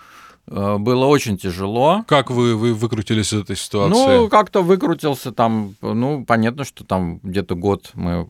было 0.46 1.06
очень 1.06 1.38
тяжело. 1.38 2.04
Как 2.08 2.30
вы, 2.30 2.56
вы 2.56 2.74
выкрутились 2.74 3.34
из 3.34 3.42
этой 3.42 3.56
ситуации? 3.56 3.94
Ну, 3.94 4.30
как-то 4.30 4.62
выкрутился 4.62 5.32
там, 5.32 5.76
ну, 5.82 6.26
понятно, 6.26 6.66
что 6.66 6.84
там 6.84 7.20
где-то 7.24 7.56
год 7.56 7.92
мы 7.94 8.28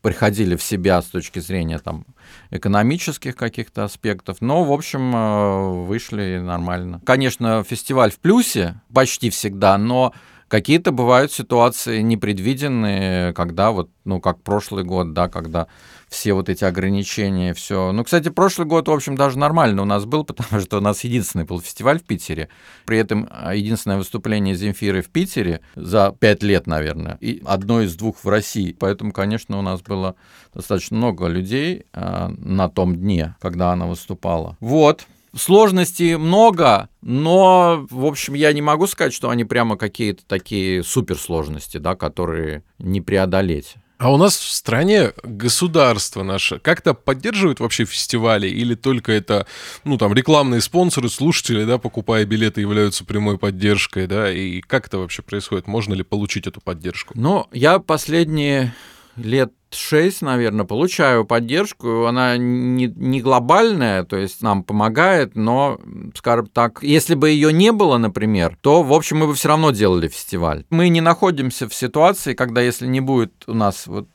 приходили 0.00 0.56
в 0.56 0.62
себя 0.62 1.02
с 1.02 1.06
точки 1.06 1.38
зрения 1.38 1.78
там 1.78 2.06
экономических 2.50 3.36
каких-то 3.36 3.84
аспектов, 3.84 4.38
но, 4.40 4.64
в 4.64 4.72
общем, 4.72 5.14
э, 5.14 5.84
вышли 5.84 6.38
нормально. 6.42 7.02
Конечно, 7.04 7.62
фестиваль 7.62 8.10
в 8.10 8.18
плюсе 8.18 8.80
почти 8.92 9.28
всегда, 9.30 9.76
но 9.76 10.14
какие-то 10.48 10.92
бывают 10.92 11.30
ситуации 11.30 12.00
непредвиденные, 12.00 13.32
когда 13.34 13.70
вот, 13.70 13.90
ну, 14.04 14.20
как 14.20 14.42
прошлый 14.42 14.84
год, 14.84 15.12
да, 15.12 15.28
когда 15.28 15.66
все 16.08 16.32
вот 16.32 16.48
эти 16.48 16.64
ограничения, 16.64 17.54
все. 17.54 17.92
Ну, 17.92 18.04
кстати, 18.04 18.28
прошлый 18.28 18.66
год, 18.66 18.88
в 18.88 18.92
общем, 18.92 19.16
даже 19.16 19.38
нормально 19.38 19.82
у 19.82 19.84
нас 19.84 20.04
был, 20.04 20.24
потому 20.24 20.60
что 20.60 20.78
у 20.78 20.80
нас 20.80 21.04
единственный 21.04 21.44
был 21.44 21.60
фестиваль 21.60 22.00
в 22.00 22.04
Питере. 22.04 22.48
При 22.86 22.98
этом 22.98 23.28
а, 23.30 23.54
единственное 23.54 23.98
выступление 23.98 24.54
Земфиры 24.54 25.02
в 25.02 25.10
Питере 25.10 25.60
за 25.74 26.14
пять 26.18 26.42
лет, 26.42 26.66
наверное, 26.66 27.18
и 27.20 27.42
одно 27.44 27.82
из 27.82 27.94
двух 27.96 28.24
в 28.24 28.28
России. 28.28 28.74
Поэтому, 28.78 29.12
конечно, 29.12 29.58
у 29.58 29.62
нас 29.62 29.82
было 29.82 30.16
достаточно 30.54 30.96
много 30.96 31.26
людей 31.26 31.84
э, 31.92 32.28
на 32.28 32.68
том 32.68 32.96
дне, 32.96 33.36
когда 33.40 33.72
она 33.72 33.86
выступала. 33.86 34.56
Вот. 34.60 35.06
Сложностей 35.36 36.16
много, 36.16 36.88
но, 37.02 37.86
в 37.90 38.06
общем, 38.06 38.34
я 38.34 38.52
не 38.52 38.62
могу 38.62 38.86
сказать, 38.86 39.12
что 39.12 39.28
они 39.28 39.44
прямо 39.44 39.76
какие-то 39.76 40.24
такие 40.26 40.82
суперсложности, 40.82 41.76
да, 41.76 41.94
которые 41.94 42.64
не 42.78 43.00
преодолеть. 43.00 43.76
А 43.98 44.12
у 44.12 44.16
нас 44.16 44.36
в 44.38 44.50
стране 44.52 45.12
государство 45.24 46.22
наше 46.22 46.60
как-то 46.60 46.94
поддерживает 46.94 47.58
вообще 47.58 47.84
фестивали 47.84 48.48
или 48.48 48.76
только 48.76 49.10
это, 49.10 49.46
ну, 49.84 49.98
там, 49.98 50.14
рекламные 50.14 50.60
спонсоры, 50.60 51.08
слушатели, 51.08 51.64
да, 51.64 51.78
покупая 51.78 52.24
билеты, 52.24 52.60
являются 52.60 53.04
прямой 53.04 53.38
поддержкой, 53.38 54.06
да, 54.06 54.32
и 54.32 54.60
как 54.60 54.86
это 54.86 54.98
вообще 54.98 55.22
происходит? 55.22 55.66
Можно 55.66 55.94
ли 55.94 56.04
получить 56.04 56.46
эту 56.46 56.60
поддержку? 56.60 57.12
Ну, 57.16 57.48
я 57.52 57.80
последние 57.80 58.72
лет 59.18 59.52
6, 59.70 60.22
наверное, 60.22 60.64
получаю 60.64 61.24
поддержку. 61.24 62.06
Она 62.06 62.36
не, 62.36 62.86
не 62.86 63.20
глобальная, 63.20 64.04
то 64.04 64.16
есть 64.16 64.42
нам 64.42 64.62
помогает, 64.62 65.36
но, 65.36 65.78
скажем 66.14 66.46
так, 66.46 66.82
если 66.82 67.14
бы 67.14 67.30
ее 67.30 67.52
не 67.52 67.72
было, 67.72 67.98
например, 67.98 68.56
то, 68.60 68.82
в 68.82 68.92
общем, 68.92 69.18
мы 69.18 69.26
бы 69.26 69.34
все 69.34 69.48
равно 69.48 69.70
делали 69.70 70.08
фестиваль. 70.08 70.64
Мы 70.70 70.88
не 70.88 71.00
находимся 71.00 71.68
в 71.68 71.74
ситуации, 71.74 72.34
когда 72.34 72.60
если 72.60 72.86
не 72.86 73.00
будет 73.00 73.32
у 73.46 73.54
нас 73.54 73.86
вот 73.86 74.08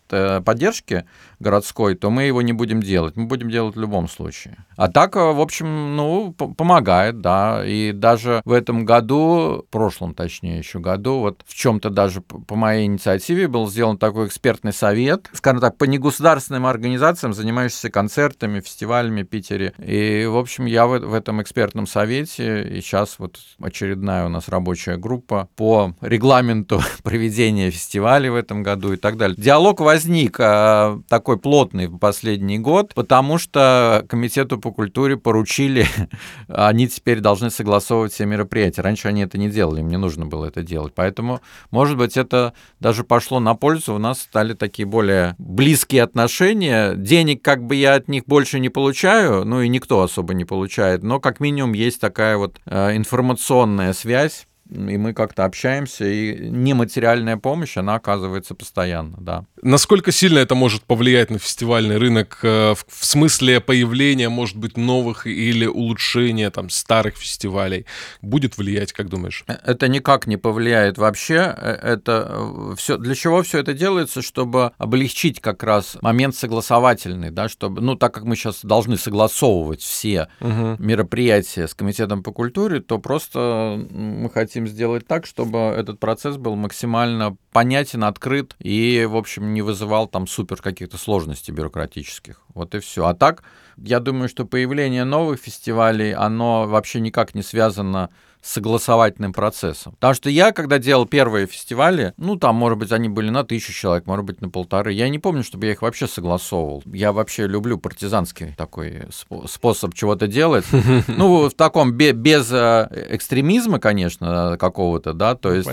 поддержки 0.45 1.05
городской, 1.43 1.95
то 1.95 2.09
мы 2.09 2.23
его 2.23 2.41
не 2.41 2.53
будем 2.53 2.81
делать. 2.81 3.15
Мы 3.15 3.25
будем 3.25 3.51
делать 3.51 3.75
в 3.75 3.79
любом 3.79 4.09
случае. 4.09 4.57
А 4.75 4.87
так, 4.87 5.15
э, 5.15 5.19
в 5.19 5.39
общем, 5.39 5.95
ну, 5.95 6.31
помогает, 6.33 7.21
да. 7.21 7.63
И 7.63 7.91
даже 7.91 8.41
в 8.45 8.51
этом 8.51 8.85
году, 8.85 9.63
в 9.67 9.71
прошлом, 9.71 10.15
точнее, 10.15 10.57
еще 10.57 10.79
году, 10.79 11.19
вот 11.19 11.41
в 11.45 11.53
чем-то 11.53 11.89
даже 11.91 12.21
по 12.21 12.55
моей 12.55 12.85
инициативе 12.85 13.47
был 13.47 13.69
сделан 13.69 13.97
такой 13.97 14.27
экспертный 14.27 14.73
совет, 14.73 15.29
скажем 15.33 15.61
так, 15.61 15.77
по 15.77 15.83
негосударственным 15.83 16.65
организациям, 16.65 17.33
занимающимся 17.33 17.91
концертами, 17.91 18.61
фестивалями 18.61 19.23
в 19.23 19.27
Питере. 19.27 19.73
И, 19.77 20.25
в 20.25 20.37
общем, 20.37 20.65
я 20.65 20.87
в, 20.87 20.97
в 20.97 21.13
этом 21.13 21.41
экспертном 21.41 21.85
совете, 21.85 22.63
и 22.63 22.81
сейчас 22.81 23.19
вот 23.19 23.37
очередная 23.59 24.25
у 24.25 24.29
нас 24.29 24.47
рабочая 24.47 24.97
группа 24.97 25.49
по 25.55 25.93
регламенту 26.01 26.81
проведения 27.03 27.69
фестиваля 27.69 28.31
в 28.31 28.35
этом 28.35 28.63
году 28.63 28.93
и 28.93 28.97
так 28.97 29.17
далее. 29.17 29.35
Диалог 29.37 29.81
возник 29.81 30.02
а, 30.39 30.99
такой 31.07 31.37
плотный 31.37 31.87
в 31.87 31.97
последний 31.97 32.59
год, 32.59 32.93
потому 32.93 33.37
что 33.37 34.05
Комитету 34.09 34.59
по 34.59 34.71
культуре 34.71 35.17
поручили, 35.17 35.85
они 36.47 36.87
теперь 36.87 37.19
должны 37.19 37.49
согласовывать 37.49 38.13
все 38.13 38.25
мероприятия. 38.25 38.81
Раньше 38.81 39.07
они 39.07 39.21
это 39.21 39.37
не 39.37 39.49
делали, 39.49 39.79
им 39.81 39.89
не 39.89 39.97
нужно 39.97 40.25
было 40.25 40.45
это 40.45 40.63
делать. 40.63 40.93
Поэтому, 40.95 41.41
может 41.71 41.97
быть, 41.97 42.17
это 42.17 42.53
даже 42.79 43.03
пошло 43.03 43.39
на 43.39 43.55
пользу. 43.55 43.95
У 43.95 43.99
нас 43.99 44.21
стали 44.21 44.53
такие 44.53 44.85
более 44.85 45.35
близкие 45.37 46.03
отношения. 46.03 46.95
Денег 46.95 47.41
как 47.41 47.63
бы 47.65 47.75
я 47.75 47.95
от 47.95 48.07
них 48.07 48.23
больше 48.25 48.59
не 48.59 48.69
получаю, 48.69 49.45
ну 49.45 49.61
и 49.61 49.67
никто 49.67 50.01
особо 50.01 50.33
не 50.33 50.45
получает, 50.45 51.03
но 51.03 51.19
как 51.19 51.39
минимум 51.39 51.73
есть 51.73 51.99
такая 51.99 52.37
вот 52.37 52.59
э, 52.65 52.95
информационная 52.95 53.93
связь 53.93 54.47
и 54.69 54.97
мы 54.97 55.13
как-то 55.13 55.45
общаемся, 55.45 56.05
и 56.05 56.49
нематериальная 56.49 57.37
помощь, 57.37 57.77
она 57.77 57.95
оказывается 57.95 58.55
постоянно, 58.55 59.17
да. 59.19 59.45
Насколько 59.61 60.11
сильно 60.11 60.39
это 60.39 60.55
может 60.55 60.83
повлиять 60.83 61.29
на 61.29 61.37
фестивальный 61.37 61.97
рынок 61.97 62.39
э, 62.43 62.73
в 62.73 63.05
смысле 63.05 63.59
появления, 63.59 64.29
может 64.29 64.57
быть, 64.57 64.77
новых 64.77 65.27
или 65.27 65.65
улучшения 65.65 66.49
там 66.49 66.69
старых 66.69 67.17
фестивалей? 67.17 67.85
Будет 68.21 68.57
влиять, 68.57 68.93
как 68.93 69.09
думаешь? 69.09 69.43
Э, 69.47 69.53
это 69.65 69.87
никак 69.87 70.27
не 70.27 70.37
повлияет 70.37 70.97
вообще. 70.97 71.35
Это 71.35 72.73
все 72.77 72.97
для 72.97 73.15
чего 73.15 73.43
все 73.43 73.59
это 73.59 73.73
делается, 73.73 74.21
чтобы 74.21 74.71
облегчить 74.77 75.39
как 75.39 75.63
раз 75.63 75.97
момент 76.01 76.35
согласовательный, 76.35 77.31
да, 77.31 77.47
чтобы, 77.49 77.81
ну, 77.81 77.95
так 77.95 78.13
как 78.13 78.23
мы 78.23 78.35
сейчас 78.35 78.63
должны 78.63 78.97
согласовывать 78.97 79.81
все 79.81 80.29
угу. 80.39 80.75
мероприятия 80.79 81.67
с 81.67 81.73
комитетом 81.73 82.23
по 82.23 82.31
культуре, 82.31 82.79
то 82.79 82.97
просто 82.97 83.87
мы 83.91 84.29
хотим 84.29 84.52
сделать 84.67 85.07
так, 85.07 85.25
чтобы 85.25 85.57
этот 85.57 85.99
процесс 85.99 86.37
был 86.37 86.55
максимально 86.55 87.37
понятен, 87.51 88.03
открыт 88.03 88.55
и, 88.59 89.05
в 89.09 89.15
общем, 89.15 89.53
не 89.53 89.61
вызывал 89.61 90.07
там 90.07 90.27
супер 90.27 90.61
каких-то 90.61 90.97
сложностей 90.97 91.53
бюрократических. 91.53 92.41
Вот 92.53 92.75
и 92.75 92.79
все. 92.79 93.05
А 93.05 93.13
так, 93.13 93.43
я 93.77 93.99
думаю, 93.99 94.29
что 94.29 94.45
появление 94.45 95.03
новых 95.03 95.39
фестивалей, 95.39 96.13
оно 96.13 96.67
вообще 96.67 96.99
никак 96.99 97.35
не 97.35 97.41
связано 97.41 98.09
согласовательным 98.43 99.31
процессом. 99.31 99.93
Потому 99.93 100.13
что 100.13 100.29
я, 100.29 100.51
когда 100.51 100.77
делал 100.77 101.05
первые 101.05 101.47
фестивали, 101.47 102.13
ну, 102.17 102.35
там, 102.35 102.55
может 102.55 102.77
быть, 102.77 102.91
они 102.91 103.07
были 103.07 103.29
на 103.29 103.45
тысячу 103.45 103.71
человек, 103.71 104.05
может 104.05 104.25
быть, 104.25 104.41
на 104.41 104.49
полторы, 104.49 104.91
я 104.91 105.07
не 105.07 105.17
помню, 105.17 105.43
чтобы 105.43 105.65
я 105.65 105.71
их 105.71 105.81
вообще 105.81 106.07
согласовывал. 106.07 106.83
Я 106.85 107.13
вообще 107.13 107.47
люблю 107.47 107.77
партизанский 107.77 108.53
такой 108.57 109.07
способ 109.47 109.93
чего-то 109.95 110.27
делать. 110.27 110.65
Ну, 111.07 111.47
в 111.49 111.53
таком, 111.53 111.93
без 111.93 112.51
э, 112.51 113.07
экстремизма, 113.11 113.79
конечно, 113.79 114.57
какого-то, 114.59 115.13
да, 115.13 115.35
то 115.35 115.53
есть 115.53 115.69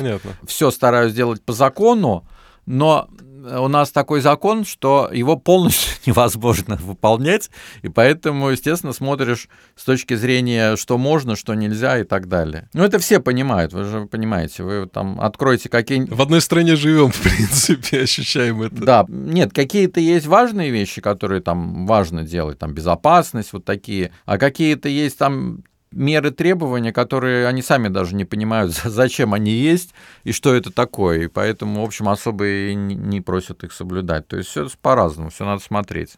все 0.46 0.70
стараюсь 0.70 1.12
делать 1.12 1.42
по 1.42 1.52
закону, 1.52 2.26
но 2.66 3.08
у 3.40 3.68
нас 3.68 3.90
такой 3.90 4.20
закон, 4.20 4.64
что 4.64 5.11
его 5.12 5.37
полностью 5.37 5.97
невозможно 6.06 6.76
выполнять, 6.76 7.50
и 7.82 7.88
поэтому, 7.88 8.50
естественно, 8.50 8.92
смотришь 8.92 9.49
с 9.76 9.85
точки 9.85 10.14
зрения, 10.14 10.76
что 10.76 10.99
можно, 10.99 11.37
что 11.37 11.54
нельзя 11.54 11.99
и 11.99 12.04
так 12.04 12.28
далее. 12.28 12.68
Ну, 12.73 12.85
это 12.85 12.99
все 12.99 13.20
понимают, 13.20 13.73
вы 13.73 13.85
же 13.85 14.06
понимаете, 14.06 14.62
вы 14.62 14.87
там 14.87 15.20
откроете 15.20 15.68
какие-нибудь... 15.68 16.16
В 16.16 16.23
одной 16.23 16.40
стране 16.40 16.76
живем, 16.76 17.11
в 17.12 17.20
принципе, 17.20 18.02
ощущаем 18.02 18.62
это. 18.62 18.76
Да, 18.76 19.04
нет, 19.09 19.52
какие-то 19.52 20.00
есть 20.00 20.26
важные 20.26 20.70
вещи, 20.70 21.00
которые 21.00 21.40
там 21.40 21.87
важно 21.87 22.23
делать, 22.23 22.59
там 22.59 22.75
безопасность, 22.75 23.52
вот 23.52 23.64
такие, 23.64 24.12
а 24.26 24.38
какие-то 24.38 24.88
есть 24.88 25.18
там 25.18 25.62
меры 25.92 26.30
требования, 26.30 26.92
которые 26.92 27.47
они 27.47 27.62
сами 27.62 27.88
даже 27.88 28.14
не 28.14 28.25
понимают, 28.25 28.73
зачем 28.85 29.35
они 29.35 29.52
есть 29.52 29.94
и 30.25 30.32
что 30.32 30.54
это 30.54 30.70
такое. 30.70 31.23
И 31.23 31.26
поэтому, 31.26 31.82
в 31.82 31.85
общем, 31.85 32.09
особо 32.09 32.47
и 32.47 32.75
не 32.75 33.20
просят 33.20 33.64
их 33.64 33.73
соблюдать. 33.73 34.26
То 34.28 34.37
есть 34.37 34.49
все 34.50 34.68
по-разному, 34.80 35.30
все 35.30 35.44
надо 35.44 35.62
смотреть. 35.62 36.16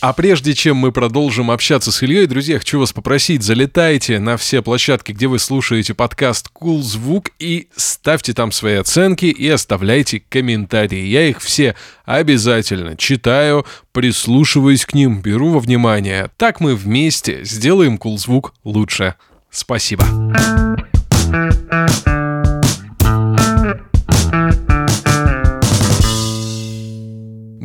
А 0.00 0.12
прежде 0.12 0.54
чем 0.54 0.76
мы 0.76 0.92
продолжим 0.92 1.50
общаться 1.50 1.90
с 1.90 2.02
Ильей, 2.02 2.26
друзья, 2.26 2.58
хочу 2.58 2.78
вас 2.78 2.92
попросить, 2.92 3.42
залетайте 3.42 4.18
на 4.18 4.36
все 4.36 4.60
площадки, 4.62 5.12
где 5.12 5.26
вы 5.26 5.38
слушаете 5.38 5.94
подкаст 5.94 6.50
Cool 6.54 6.82
Звук 6.82 7.30
и 7.38 7.68
ставьте 7.76 8.34
там 8.34 8.52
свои 8.52 8.74
оценки 8.74 9.24
и 9.26 9.48
оставляйте 9.48 10.22
комментарии. 10.28 11.06
Я 11.06 11.26
их 11.28 11.40
все 11.40 11.74
обязательно 12.04 12.96
читаю, 12.96 13.64
прислушиваюсь 13.92 14.84
к 14.84 14.92
ним, 14.92 15.22
беру 15.22 15.50
во 15.50 15.60
внимание. 15.60 16.30
Так 16.36 16.60
мы 16.60 16.76
вместе 16.76 17.42
сделаем 17.44 17.96
Cool 17.96 18.18
Звук 18.18 18.54
лучше. 18.64 19.14
Спасибо. 19.50 20.04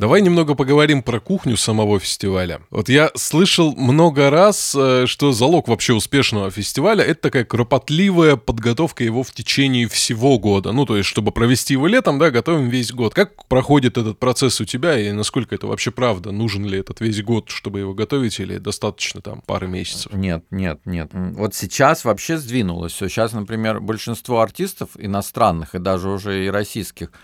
Давай 0.01 0.23
немного 0.23 0.55
поговорим 0.55 1.03
про 1.03 1.19
кухню 1.19 1.55
самого 1.55 1.99
фестиваля. 1.99 2.61
Вот 2.71 2.89
я 2.89 3.11
слышал 3.13 3.75
много 3.75 4.31
раз, 4.31 4.73
э, 4.75 5.05
что 5.05 5.31
залог 5.31 5.67
вообще 5.67 5.93
успешного 5.93 6.49
фестиваля— 6.49 7.03
это 7.05 7.21
такая 7.21 7.45
кропотливая 7.45 8.35
подготовка 8.35 9.03
его 9.03 9.21
в 9.21 9.29
течение 9.29 9.87
всего 9.87 10.39
года. 10.39 10.71
Ну, 10.71 10.87
то 10.87 10.97
есть, 10.97 11.07
чтобы 11.07 11.31
провести 11.31 11.75
его 11.75 11.85
летом, 11.85 12.17
да, 12.17 12.31
готовим 12.31 12.67
весь 12.67 12.91
год. 12.91 13.13
Как 13.13 13.45
проходит 13.45 13.99
этот 13.99 14.17
процесс 14.17 14.59
у 14.59 14.65
тебя 14.65 14.97
и 14.97 15.11
насколько 15.11 15.53
это 15.53 15.67
вообще 15.67 15.91
правда? 15.91 16.31
Нужен 16.31 16.65
ли 16.65 16.79
этот 16.79 16.99
весь 16.99 17.21
год, 17.21 17.51
чтобы 17.51 17.77
его 17.77 17.93
готовить, 17.93 18.39
или 18.39 18.57
достаточно 18.57 19.21
там 19.21 19.43
пары 19.45 19.67
месяцев? 19.67 20.11
Нет, 20.13 20.43
нет, 20.49 20.79
нет. 20.83 21.11
Вот 21.13 21.53
сейчас 21.53 22.05
вообще 22.05 22.39
сдвинулось 22.39 22.93
все. 22.93 23.07
Сейчас, 23.07 23.33
например, 23.33 23.79
большинство 23.79 24.41
артистов 24.41 24.89
иностранных 24.97 25.75
и 25.75 25.77
даже 25.77 26.09
уже 26.09 26.43
и 26.47 26.49
российских— 26.49 27.11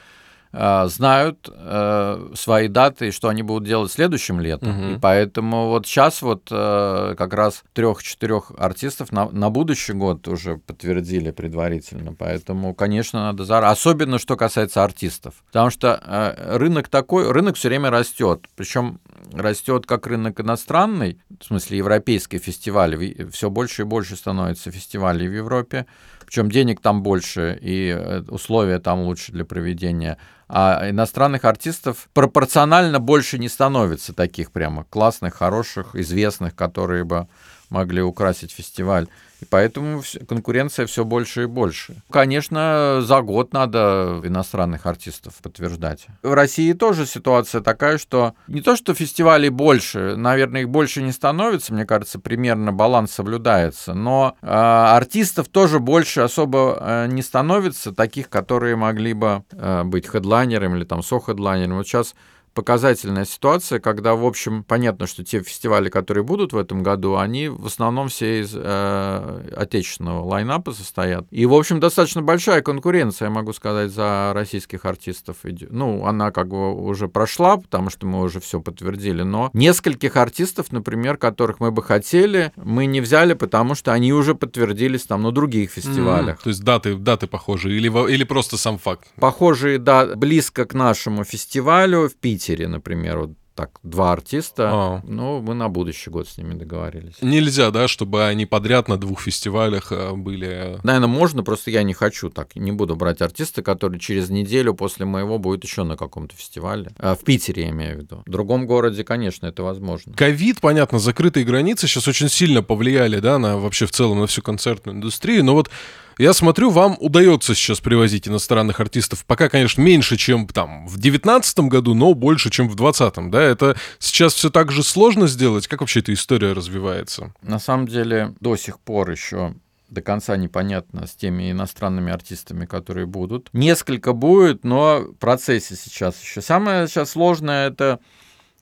знают 0.52 1.50
э, 1.52 2.30
свои 2.36 2.68
даты 2.68 3.08
и 3.08 3.12
что 3.12 3.28
они 3.28 3.44
будут 3.44 3.68
делать 3.68 3.92
следующим 3.92 4.40
летом. 4.40 4.70
Угу. 4.70 4.96
И 4.96 5.00
поэтому 5.00 5.68
вот 5.68 5.86
сейчас 5.86 6.22
вот 6.22 6.48
э, 6.52 7.16
как 7.18 7.34
раз 7.34 7.64
трех-четырех 7.74 8.52
артистов 8.58 9.12
на, 9.12 9.30
на 9.30 9.50
будущий 9.50 9.94
год 9.94 10.28
уже 10.28 10.58
подтвердили 10.58 11.32
предварительно. 11.32 12.14
Поэтому, 12.14 12.74
конечно, 12.74 13.26
надо 13.26 13.46
заранее. 13.46 13.74
Особенно, 13.74 14.20
что 14.20 14.36
касается 14.36 14.84
артистов. 14.84 15.36
Потому 15.48 15.70
что 15.70 16.02
э, 16.04 16.58
рынок 16.58 16.88
такой, 16.88 17.32
рынок 17.32 17.56
все 17.56 17.68
время 17.68 17.90
растет. 17.90 18.46
Причем 18.56 19.00
растет 19.34 19.86
как 19.86 20.08
рынок 20.08 20.40
иностранный, 20.40 21.20
в 21.40 21.46
смысле 21.46 21.78
европейский 21.78 22.40
фестиваль, 22.40 23.30
все 23.32 23.50
больше 23.50 23.84
и 23.84 23.86
больше 23.86 24.16
становится 24.16 24.72
фестивалей 24.72 25.28
в 25.28 25.34
Европе, 25.34 25.86
причем 26.26 26.52
денег 26.52 26.82
там 26.82 27.04
больше 27.04 27.58
и 27.62 27.90
э, 27.90 28.22
условия 28.28 28.80
там 28.80 29.02
лучше 29.02 29.32
для 29.32 29.46
проведения. 29.46 30.18
А 30.50 30.90
иностранных 30.90 31.46
артистов 31.46 32.10
пропорционально 32.14 33.00
больше 33.00 33.38
не 33.38 33.50
становится 33.50 34.14
таких 34.14 34.52
прямо 34.52 34.86
классных, 34.86 35.36
хороших, 35.36 35.96
известных, 35.96 36.56
которые 36.56 37.04
бы 37.04 37.28
могли 37.70 38.02
украсить 38.02 38.52
фестиваль. 38.52 39.08
И 39.40 39.46
поэтому 39.46 40.02
конкуренция 40.28 40.88
все 40.88 41.06
больше 41.06 41.44
и 41.44 41.46
больше. 41.46 41.96
Конечно, 42.10 43.02
за 43.02 43.22
год 43.22 43.54
надо 43.54 44.22
иностранных 44.24 44.88
артистов 44.88 45.36
подтверждать. 45.44 46.08
В 46.24 46.34
России 46.34 46.74
тоже 46.74 47.06
ситуация 47.06 47.62
такая, 47.62 48.00
что 48.00 48.34
не 48.48 48.62
то, 48.62 48.76
что 48.76 48.96
фестивалей 48.96 49.50
больше, 49.50 50.16
наверное, 50.16 50.62
их 50.62 50.70
больше 50.70 51.04
не 51.04 51.12
становится, 51.12 51.74
мне 51.74 51.86
кажется, 51.86 52.20
примерно 52.20 52.74
баланс 52.74 53.12
соблюдается, 53.12 53.94
но 53.94 54.36
э, 54.42 54.48
артистов 54.48 55.50
тоже 55.50 55.80
больше 55.80 56.22
особо 56.22 56.78
э, 56.80 57.08
не 57.08 57.22
становится, 57.22 57.94
таких, 57.94 58.30
которые 58.30 58.76
могли 58.76 59.14
бы 59.14 59.44
э, 59.52 59.84
быть 59.84 60.08
хедлайнером 60.08 60.76
или 60.76 60.84
там 60.84 61.04
со-хедлайнером. 61.04 61.78
Вот 61.78 61.88
сейчас 61.88 62.16
показательная 62.58 63.26
ситуация, 63.26 63.80
когда, 63.80 64.16
в 64.16 64.26
общем, 64.26 64.64
понятно, 64.64 65.06
что 65.06 65.24
те 65.24 65.44
фестивали, 65.44 65.90
которые 65.90 66.24
будут 66.24 66.54
в 66.54 66.58
этом 66.58 66.82
году, 66.82 67.16
они 67.16 67.50
в 67.50 67.68
основном 67.68 68.08
все 68.08 68.42
из 68.42 68.52
э, 68.56 69.50
отечественного 69.56 70.24
лайнапа 70.24 70.72
состоят. 70.72 71.28
И, 71.30 71.46
в 71.46 71.54
общем, 71.54 71.80
достаточно 71.80 72.24
большая 72.24 72.64
конкуренция, 72.64 73.28
я 73.28 73.30
могу 73.32 73.54
сказать, 73.54 73.92
за 73.92 74.32
российских 74.34 74.86
артистов. 74.86 75.38
Ну, 75.70 76.04
она 76.08 76.32
как 76.32 76.48
бы 76.48 76.74
уже 76.74 77.08
прошла, 77.08 77.58
потому 77.58 77.92
что 77.92 78.08
мы 78.08 78.24
уже 78.24 78.40
все 78.40 78.60
подтвердили, 78.60 79.22
но 79.22 79.52
нескольких 79.54 80.16
артистов, 80.16 80.72
например, 80.72 81.18
которых 81.18 81.60
мы 81.60 81.70
бы 81.70 81.84
хотели, 81.84 82.52
мы 82.56 82.88
не 82.88 83.02
взяли, 83.02 83.36
потому 83.36 83.76
что 83.76 83.94
они 83.94 84.14
уже 84.14 84.34
подтвердились 84.34 85.04
там 85.04 85.22
на 85.22 85.32
других 85.32 85.70
фестивалях. 85.70 86.40
Mm, 86.40 86.44
то 86.44 86.50
есть 86.50 86.64
даты, 86.64 86.96
даты 86.96 87.28
похожие 87.28 87.78
или, 87.78 88.12
или 88.12 88.24
просто 88.24 88.58
сам 88.58 88.80
факт? 88.80 89.08
Похожие, 89.20 89.78
да, 89.78 90.16
близко 90.16 90.66
к 90.66 90.74
нашему 90.74 91.24
фестивалю 91.24 92.10
в 92.10 92.16
Питере 92.16 92.47
Питере, 92.48 92.68
например, 92.68 93.20
вот 93.20 93.32
так, 93.56 93.80
два 93.84 94.14
артиста. 94.14 94.70
А. 94.72 95.02
Ну, 95.04 95.42
мы 95.42 95.56
на 95.56 95.68
будущий 95.68 96.12
год 96.12 96.30
с 96.30 96.38
ними 96.38 96.54
договорились. 96.54 97.16
Нельзя, 97.22 97.72
да, 97.72 97.88
чтобы 97.88 98.26
они 98.26 98.46
подряд 98.46 98.88
на 98.88 98.98
двух 98.98 99.22
фестивалях 99.22 99.92
э, 99.92 100.14
были? 100.14 100.80
Наверное, 100.84 101.08
можно, 101.08 101.44
просто 101.44 101.72
я 101.72 101.82
не 101.82 101.94
хочу 101.94 102.30
так. 102.30 102.56
Не 102.56 102.72
буду 102.72 102.96
брать 102.96 103.22
артиста, 103.22 103.64
который 103.64 104.00
через 104.00 104.30
неделю 104.30 104.76
после 104.76 105.06
моего 105.06 105.40
будет 105.40 105.64
еще 105.64 105.84
на 105.84 105.98
каком-то 105.98 106.36
фестивале. 106.36 106.92
А, 107.00 107.16
в 107.16 107.24
Питере, 107.24 107.64
я 107.64 107.70
имею 107.72 107.96
в 107.96 108.02
виду. 108.02 108.24
В 108.28 108.30
другом 108.30 108.68
городе, 108.68 109.04
конечно, 109.04 109.48
это 109.48 109.64
возможно. 109.64 110.14
Ковид, 110.14 110.62
понятно, 110.62 111.00
закрытые 111.00 111.44
границы 111.44 111.88
сейчас 111.88 112.08
очень 112.08 112.30
сильно 112.30 112.62
повлияли, 112.62 113.20
да, 113.20 113.40
на 113.40 113.58
вообще 113.58 113.88
в 113.88 113.92
целом 113.92 114.20
на 114.20 114.28
всю 114.28 114.44
концертную 114.44 114.96
индустрию. 114.96 115.44
Но 115.44 115.54
вот 115.54 115.72
я 116.18 116.34
смотрю, 116.34 116.70
вам 116.70 116.98
удается 117.00 117.56
сейчас 117.56 117.80
привозить 117.80 118.28
иностранных 118.28 118.80
артистов. 118.80 119.26
Пока, 119.26 119.50
конечно, 119.50 119.82
меньше, 119.82 120.18
чем 120.18 120.48
там 120.48 120.88
в 120.88 120.98
2019 120.98 121.60
году, 121.60 121.94
но 121.94 122.14
больше, 122.14 122.50
чем 122.50 122.68
в 122.70 122.76
2020. 122.76 123.30
Да, 123.32 123.42
это 123.42 123.76
сейчас 124.00 124.34
все 124.34 124.50
так 124.50 124.72
же 124.72 124.84
сложно 124.84 125.28
сделать. 125.28 125.68
Как 125.68 125.82
вообще 125.82 126.00
эта 126.00 126.14
история 126.14 126.54
развивается? 126.54 127.34
На 127.42 127.60
самом 127.60 127.88
деле, 127.88 128.34
до 128.40 128.56
сих 128.56 128.80
пор 128.80 129.12
еще 129.12 129.54
до 129.90 130.02
конца 130.02 130.36
непонятно 130.36 131.08
с 131.08 131.16
теми 131.16 131.52
иностранными 131.52 132.12
артистами, 132.12 132.66
которые 132.66 133.06
будут. 133.06 133.50
Несколько 133.54 134.14
будет, 134.14 134.64
но 134.64 135.00
в 135.00 135.14
процессе 135.14 135.76
сейчас 135.76 136.22
еще. 136.22 136.42
Самое 136.42 136.88
сейчас 136.88 137.12
сложное 137.12 137.70
это 137.70 138.00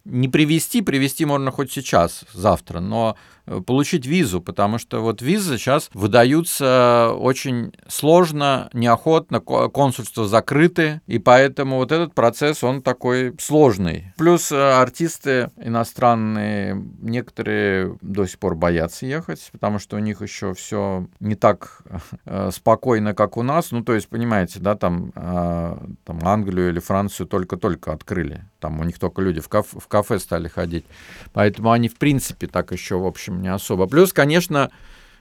не 0.04 0.30
привести, 0.30 0.82
привести 0.82 1.26
можно 1.26 1.50
хоть 1.52 1.72
сейчас, 1.72 2.26
завтра, 2.32 2.80
но 2.80 3.18
получить 3.66 4.06
визу, 4.06 4.42
потому 4.42 4.78
что 4.78 5.02
вот 5.02 5.22
визы 5.22 5.58
сейчас 5.58 5.90
выдаются 5.94 7.14
очень 7.18 7.74
сложно, 7.88 8.70
неохотно, 8.74 9.40
консульства 9.40 10.28
закрыты, 10.28 11.02
и 11.08 11.20
поэтому 11.20 11.78
вот 11.78 11.92
этот 11.92 12.14
процесс, 12.14 12.64
он 12.64 12.82
такой 12.82 13.36
сложный. 13.40 14.14
Плюс 14.18 14.52
э, 14.52 14.56
артисты 14.56 15.52
иностранные, 15.58 16.82
некоторые 17.02 17.98
до 18.02 18.26
сих 18.26 18.40
пор 18.40 18.56
боятся 18.56 19.06
ехать, 19.06 19.50
потому 19.52 19.80
что 19.80 19.98
у 19.98 20.00
них 20.00 20.22
еще 20.22 20.54
все 20.54 21.08
не 21.20 21.36
так 21.36 21.84
э, 22.26 22.50
спокойно, 22.52 23.14
как 23.14 23.38
у 23.38 23.44
нас. 23.44 23.72
Ну, 23.72 23.84
то 23.84 23.94
есть, 23.94 24.08
понимаете, 24.10 24.60
да, 24.60 24.76
там, 24.76 25.12
там 25.12 26.20
Англию 26.24 26.70
или 26.70 26.80
Францию 26.80 27.28
только-только 27.28 27.94
открыли. 27.94 28.46
Там 28.60 28.80
у 28.80 28.84
них 28.84 29.00
только 29.00 29.22
люди 29.22 29.40
в, 29.40 29.50
кафе, 29.50 29.80
в 29.80 29.88
кафе 29.88 30.20
стали 30.20 30.48
ходить. 30.48 30.86
Поэтому 31.34 31.72
они, 31.72 31.88
в 31.88 31.98
принципе, 31.98 32.48
так 32.48 32.72
еще, 32.72 32.98
в 32.98 33.06
общем, 33.06 33.35
не 33.42 33.52
особо. 33.52 33.88
Плюс, 33.88 34.14
конечно, 34.14 34.72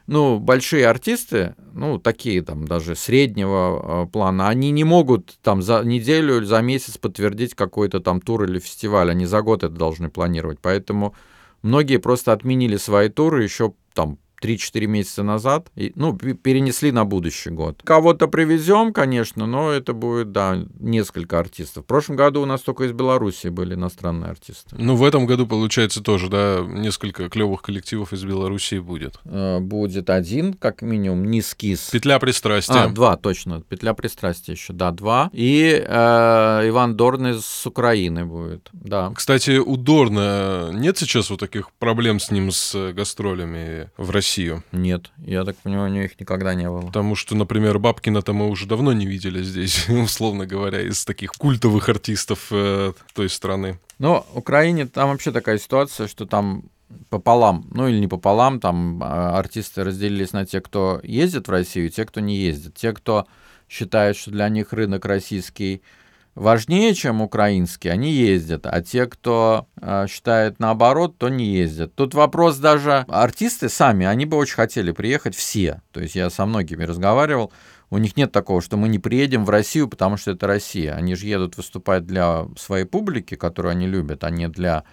ну, 0.06 0.38
большие 0.38 0.86
артисты, 0.86 1.54
ну, 1.72 1.98
такие 1.98 2.42
там 2.42 2.66
даже 2.66 2.94
среднего 2.94 4.04
э, 4.04 4.10
плана, 4.10 4.48
они 4.48 4.70
не 4.70 4.84
могут 4.84 5.38
там 5.42 5.62
за 5.62 5.82
неделю 5.82 6.38
или 6.38 6.44
за 6.44 6.60
месяц 6.60 6.98
подтвердить 6.98 7.54
какой-то 7.54 8.00
там 8.00 8.20
тур 8.20 8.44
или 8.44 8.58
фестиваль, 8.58 9.10
они 9.10 9.24
за 9.24 9.40
год 9.42 9.64
это 9.64 9.74
должны 9.74 10.10
планировать. 10.10 10.58
Поэтому 10.60 11.14
многие 11.62 11.96
просто 11.96 12.32
отменили 12.32 12.76
свои 12.76 13.08
туры 13.08 13.44
еще 13.44 13.72
там 13.94 14.18
3-4 14.44 14.86
месяца 14.86 15.22
назад, 15.22 15.70
и, 15.74 15.92
ну, 15.96 16.14
перенесли 16.16 16.92
на 16.92 17.04
будущий 17.04 17.50
год. 17.50 17.80
Кого-то 17.82 18.28
привезем, 18.28 18.92
конечно, 18.92 19.46
но 19.46 19.70
это 19.70 19.94
будет, 19.94 20.32
да, 20.32 20.58
несколько 20.78 21.38
артистов. 21.38 21.84
В 21.84 21.86
прошлом 21.86 22.16
году 22.16 22.42
у 22.42 22.46
нас 22.46 22.60
только 22.60 22.84
из 22.84 22.92
Беларуси 22.92 23.48
были 23.48 23.74
иностранные 23.74 24.30
артисты. 24.30 24.76
Ну, 24.78 24.96
в 24.96 25.04
этом 25.04 25.26
году, 25.26 25.46
получается, 25.46 26.02
тоже, 26.02 26.28
да, 26.28 26.64
несколько 26.66 27.28
клевых 27.28 27.62
коллективов 27.62 28.12
из 28.12 28.22
Беларуси 28.24 28.78
будет. 28.78 29.18
Э, 29.24 29.60
будет 29.60 30.10
один, 30.10 30.54
как 30.54 30.82
минимум, 30.82 31.24
низкис. 31.30 31.90
Петля 31.90 32.18
пристрастия. 32.18 32.84
А, 32.84 32.88
два, 32.88 33.16
точно. 33.16 33.62
Петля 33.62 33.94
пристрастия 33.94 34.52
еще, 34.52 34.72
да, 34.72 34.90
два. 34.90 35.30
И 35.32 35.82
э, 35.86 36.68
Иван 36.68 36.96
Дорн 36.96 37.28
из 37.28 37.66
Украины 37.66 38.24
будет, 38.26 38.68
да. 38.72 39.10
Кстати, 39.14 39.58
у 39.58 39.76
Дорна 39.76 40.70
нет 40.72 40.98
сейчас 40.98 41.30
вот 41.30 41.40
таких 41.40 41.72
проблем 41.72 42.20
с 42.20 42.30
ним, 42.30 42.50
с 42.50 42.92
гастролями 42.92 43.90
в 43.96 44.10
России? 44.10 44.33
Россию? 44.34 44.64
Нет, 44.72 45.12
я 45.18 45.44
так 45.44 45.56
понимаю, 45.58 45.92
у 45.92 45.94
них 45.94 46.18
никогда 46.18 46.54
не 46.54 46.68
было. 46.68 46.80
Потому 46.80 47.14
что, 47.14 47.36
например, 47.36 47.78
Бабкина-то 47.78 48.32
мы 48.32 48.48
уже 48.48 48.66
давно 48.66 48.92
не 48.92 49.06
видели 49.06 49.42
здесь, 49.42 49.88
условно 49.88 50.44
говоря, 50.44 50.80
из 50.80 51.04
таких 51.04 51.32
культовых 51.32 51.88
артистов 51.88 52.48
э, 52.50 52.92
той 53.14 53.28
страны. 53.28 53.78
Ну, 54.00 54.24
в 54.32 54.38
Украине 54.38 54.86
там 54.86 55.10
вообще 55.10 55.30
такая 55.30 55.58
ситуация, 55.58 56.08
что 56.08 56.26
там 56.26 56.64
пополам, 57.10 57.66
ну 57.72 57.86
или 57.86 57.98
не 57.98 58.08
пополам, 58.08 58.58
там 58.58 59.00
а, 59.02 59.38
артисты 59.38 59.84
разделились 59.84 60.32
на 60.32 60.46
те, 60.46 60.60
кто 60.60 61.00
ездит 61.04 61.46
в 61.46 61.50
Россию, 61.50 61.86
и 61.86 61.90
те, 61.90 62.04
кто 62.04 62.20
не 62.20 62.36
ездит. 62.36 62.74
Те, 62.74 62.92
кто 62.92 63.26
считает, 63.68 64.16
что 64.16 64.32
для 64.32 64.48
них 64.48 64.72
рынок 64.72 65.04
российский 65.04 65.82
важнее, 66.34 66.94
чем 66.94 67.22
украинские, 67.22 67.92
они 67.92 68.12
ездят, 68.12 68.66
а 68.66 68.82
те, 68.82 69.06
кто 69.06 69.66
э, 69.80 70.06
считает 70.08 70.58
наоборот, 70.58 71.18
то 71.18 71.28
не 71.28 71.46
ездят. 71.46 71.94
Тут 71.94 72.14
вопрос 72.14 72.58
даже 72.58 73.04
артисты 73.08 73.68
сами, 73.68 74.06
они 74.06 74.26
бы 74.26 74.36
очень 74.36 74.54
хотели 74.54 74.92
приехать 74.92 75.34
все. 75.34 75.80
То 75.92 76.00
есть 76.00 76.14
я 76.14 76.30
со 76.30 76.46
многими 76.46 76.84
разговаривал, 76.84 77.52
у 77.90 77.98
них 77.98 78.16
нет 78.16 78.32
такого, 78.32 78.60
что 78.60 78.76
мы 78.76 78.88
не 78.88 78.98
приедем 78.98 79.44
в 79.44 79.50
Россию, 79.50 79.88
потому 79.88 80.16
что 80.16 80.32
это 80.32 80.46
Россия. 80.46 80.94
Они 80.94 81.14
же 81.14 81.26
едут 81.26 81.56
выступать 81.56 82.06
для 82.06 82.46
своей 82.56 82.84
публики, 82.84 83.36
которую 83.36 83.72
они 83.72 83.86
любят, 83.86 84.24
а 84.24 84.30
не 84.30 84.48
для 84.48 84.84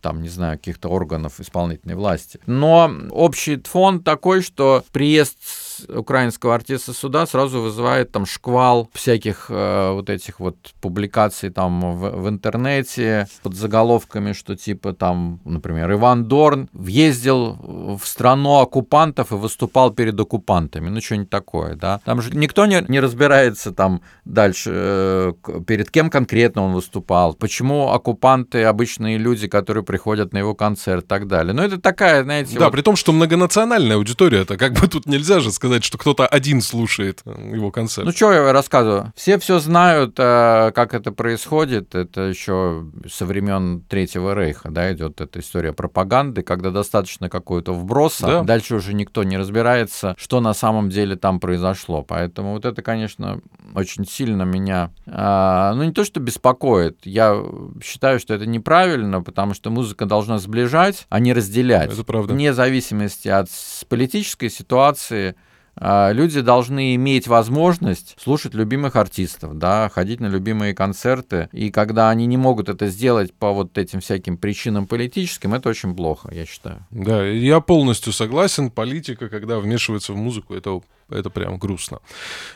там, 0.00 0.22
не 0.22 0.28
знаю, 0.28 0.58
каких-то 0.58 0.88
органов 0.88 1.40
исполнительной 1.40 1.96
власти. 1.96 2.40
Но 2.46 2.90
общий 3.10 3.60
фон 3.64 4.02
такой, 4.02 4.42
что 4.42 4.84
приезд 4.92 5.38
украинского 5.88 6.54
артиста 6.54 6.92
сюда 6.92 7.26
сразу 7.26 7.60
вызывает 7.60 8.12
там 8.12 8.26
шквал 8.26 8.88
всяких 8.92 9.46
э, 9.48 9.92
вот 9.92 10.10
этих 10.10 10.40
вот 10.40 10.56
публикаций 10.80 11.50
там 11.50 11.98
в, 11.98 12.22
в 12.22 12.28
интернете 12.28 13.26
под 13.42 13.54
заголовками, 13.54 14.32
что 14.32 14.56
типа 14.56 14.92
там, 14.92 15.40
например, 15.44 15.92
Иван 15.92 16.24
Дорн 16.24 16.68
въездил 16.72 17.58
в 18.00 18.00
страну 18.04 18.58
оккупантов 18.60 19.32
и 19.32 19.34
выступал 19.34 19.90
перед 19.90 20.18
оккупантами. 20.18 20.88
Ну, 20.88 21.00
что-нибудь 21.00 21.30
такое, 21.30 21.74
да. 21.74 22.00
Там 22.04 22.22
же 22.22 22.30
никто 22.34 22.66
не, 22.66 22.84
не 22.88 23.00
разбирается 23.00 23.72
там 23.72 24.02
дальше, 24.24 24.70
э, 24.72 25.32
перед 25.66 25.90
кем 25.90 26.10
конкретно 26.10 26.62
он 26.62 26.72
выступал, 26.72 27.34
почему 27.34 27.90
оккупанты 27.90 28.64
обычные 28.64 29.18
люди, 29.18 29.48
которые 29.48 29.84
приходят 29.84 30.32
на 30.32 30.38
его 30.38 30.54
концерт 30.54 31.04
и 31.04 31.08
так 31.08 31.26
далее. 31.26 31.52
Но 31.54 31.64
это 31.64 31.80
такая, 31.80 32.22
знаете... 32.24 32.58
Да, 32.58 32.66
вот... 32.66 32.72
при 32.72 32.82
том, 32.82 32.96
что 32.96 33.12
многонациональная 33.12 33.96
аудитория, 33.96 34.42
это 34.42 34.56
как 34.56 34.74
бы 34.74 34.88
тут 34.88 35.06
нельзя 35.06 35.40
же 35.40 35.50
сказать, 35.50 35.67
что 35.84 35.98
кто-то 35.98 36.26
один 36.26 36.60
слушает 36.60 37.22
э, 37.24 37.52
его 37.54 37.70
концерт. 37.70 38.06
Ну, 38.06 38.12
что 38.12 38.32
я 38.32 38.52
рассказываю? 38.52 39.12
Все 39.16 39.38
все 39.38 39.58
знают, 39.58 40.14
э, 40.18 40.72
как 40.74 40.94
это 40.94 41.12
происходит. 41.12 41.94
Это 41.94 42.22
еще 42.22 42.86
со 43.10 43.26
времен 43.26 43.82
Третьего 43.88 44.34
Рейха, 44.34 44.70
да, 44.70 44.92
идет 44.92 45.20
эта 45.20 45.40
история 45.40 45.72
пропаганды, 45.72 46.42
когда 46.42 46.70
достаточно 46.70 47.28
какого-то 47.28 47.72
вброса, 47.72 48.26
да. 48.26 48.42
дальше 48.42 48.76
уже 48.76 48.94
никто 48.94 49.22
не 49.24 49.36
разбирается, 49.36 50.14
что 50.18 50.40
на 50.40 50.54
самом 50.54 50.90
деле 50.90 51.16
там 51.16 51.40
произошло. 51.40 52.02
Поэтому 52.02 52.52
вот 52.52 52.64
это, 52.64 52.82
конечно, 52.82 53.40
очень 53.74 54.06
сильно 54.06 54.42
меня, 54.42 54.90
а, 55.06 55.74
ну, 55.74 55.84
не 55.84 55.92
то 55.92 56.04
что 56.04 56.20
беспокоит, 56.20 56.98
я 57.04 57.42
считаю, 57.82 58.18
что 58.20 58.34
это 58.34 58.46
неправильно, 58.46 59.22
потому 59.22 59.54
что 59.54 59.70
музыка 59.70 60.06
должна 60.06 60.38
сближать, 60.38 61.06
а 61.08 61.20
не 61.20 61.32
разделять. 61.32 61.92
Это 61.92 62.04
правда. 62.04 62.32
Вне 62.32 62.52
зависимости 62.52 63.28
от 63.28 63.48
политической 63.88 64.50
ситуации, 64.50 65.36
люди 65.80 66.40
должны 66.40 66.94
иметь 66.94 67.28
возможность 67.28 68.16
слушать 68.18 68.54
любимых 68.54 68.96
артистов, 68.96 69.58
да, 69.58 69.88
ходить 69.88 70.20
на 70.20 70.26
любимые 70.26 70.74
концерты. 70.74 71.48
И 71.52 71.70
когда 71.70 72.10
они 72.10 72.26
не 72.26 72.36
могут 72.36 72.68
это 72.68 72.88
сделать 72.88 73.32
по 73.32 73.52
вот 73.52 73.78
этим 73.78 74.00
всяким 74.00 74.36
причинам 74.36 74.86
политическим, 74.86 75.54
это 75.54 75.68
очень 75.68 75.94
плохо, 75.94 76.30
я 76.32 76.46
считаю. 76.46 76.86
Да, 76.90 77.24
я 77.24 77.60
полностью 77.60 78.12
согласен. 78.12 78.70
Политика, 78.70 79.28
когда 79.28 79.58
вмешивается 79.58 80.12
в 80.12 80.16
музыку, 80.16 80.54
это 80.54 80.80
это 81.10 81.30
прям 81.30 81.58
грустно. 81.58 81.98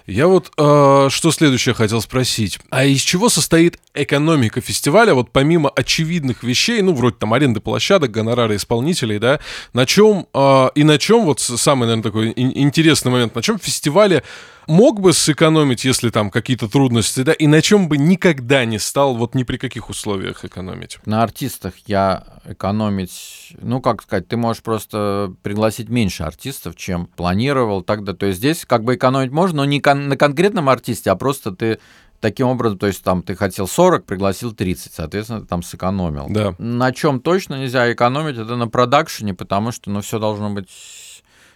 Я 0.07 0.27
вот 0.27 0.53
э, 0.57 1.09
что 1.11 1.31
следующее 1.31 1.75
хотел 1.75 2.01
спросить. 2.01 2.59
А 2.71 2.85
из 2.85 3.01
чего 3.01 3.29
состоит 3.29 3.79
экономика 3.95 4.61
фестиваля? 4.61 5.15
Вот 5.15 5.31
помимо 5.31 5.71
очевидных 5.71 6.43
вещей, 6.43 6.83
ну, 6.83 6.95
вроде 6.95 7.17
там 7.17 7.33
аренды 7.33 7.61
площадок, 7.61 8.11
гонорары 8.11 8.57
исполнителей, 8.57 9.19
да, 9.19 9.41
на 9.73 9.87
чем 9.87 10.27
э, 10.35 10.69
и 10.75 10.85
на 10.85 10.99
чем, 10.99 11.25
вот 11.25 11.41
самый, 11.41 11.87
наверное, 11.87 12.03
такой 12.03 12.33
интересный 12.37 13.11
момент, 13.11 13.35
на 13.35 13.43
чем 13.43 13.59
в 13.59 13.63
фестивале 13.63 14.23
мог 14.67 15.01
бы 15.01 15.13
сэкономить, 15.13 15.85
если 15.85 16.11
там 16.11 16.31
какие-то 16.31 16.69
трудности, 16.69 17.23
да, 17.23 17.33
и 17.33 17.47
на 17.47 17.63
чем 17.63 17.89
бы 17.89 17.99
никогда 17.99 18.65
не 18.65 18.79
стал, 18.79 19.17
вот 19.17 19.35
ни 19.35 19.43
при 19.43 19.57
каких 19.57 19.91
условиях 19.91 20.45
экономить? 20.45 20.99
На 21.05 21.23
артистах 21.23 21.75
я 21.87 22.25
экономить, 22.45 23.55
ну, 23.61 23.81
как 23.81 24.03
сказать, 24.03 24.29
ты 24.29 24.37
можешь 24.37 24.63
просто 24.63 25.35
пригласить 25.43 25.89
меньше 25.89 26.25
артистов, 26.25 26.77
чем 26.77 27.07
планировал 27.07 27.83
тогда. 27.83 28.15
То 28.15 28.27
есть 28.27 28.39
здесь 28.39 28.65
как 28.65 28.85
бы 28.85 28.95
экономить 28.95 29.33
можно, 29.33 29.59
но 29.59 29.65
не 29.65 29.81
кон- 29.81 30.09
на 30.09 30.17
конкретном 30.17 30.69
артисте, 30.69 31.11
а 31.11 31.17
просто 31.17 31.53
ты 31.53 31.79
таким 32.21 32.47
образом, 32.47 32.79
то 32.79 32.87
есть 32.87 33.03
там 33.03 33.23
ты 33.23 33.35
хотел 33.35 33.67
40, 33.67 34.05
пригласил 34.05 34.53
30, 34.53 34.93
соответственно, 34.95 35.41
ты 35.41 35.47
там 35.47 35.63
сэкономил. 35.63 36.27
Да. 36.31 36.55
На 36.59 36.93
чем 36.93 37.21
точно 37.21 37.61
нельзя 37.61 37.93
экономить, 37.93 38.39
это 38.39 38.57
на 38.57 38.69
продакшене, 38.69 39.35
потому 39.35 39.73
что, 39.73 39.91
ну, 39.91 40.01
все 40.01 40.19
должно 40.21 40.51
быть 40.51 40.69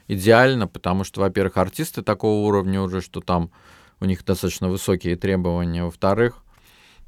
идеально, 0.08 0.66
потому 0.66 1.04
что, 1.04 1.20
во-первых, 1.20 1.56
артисты 1.56 2.02
такого 2.02 2.46
уровня 2.46 2.82
уже, 2.82 3.00
что 3.00 3.20
там 3.20 3.50
у 4.00 4.04
них 4.04 4.24
достаточно 4.24 4.68
высокие 4.68 5.16
требования, 5.16 5.84
во-вторых, 5.84 6.42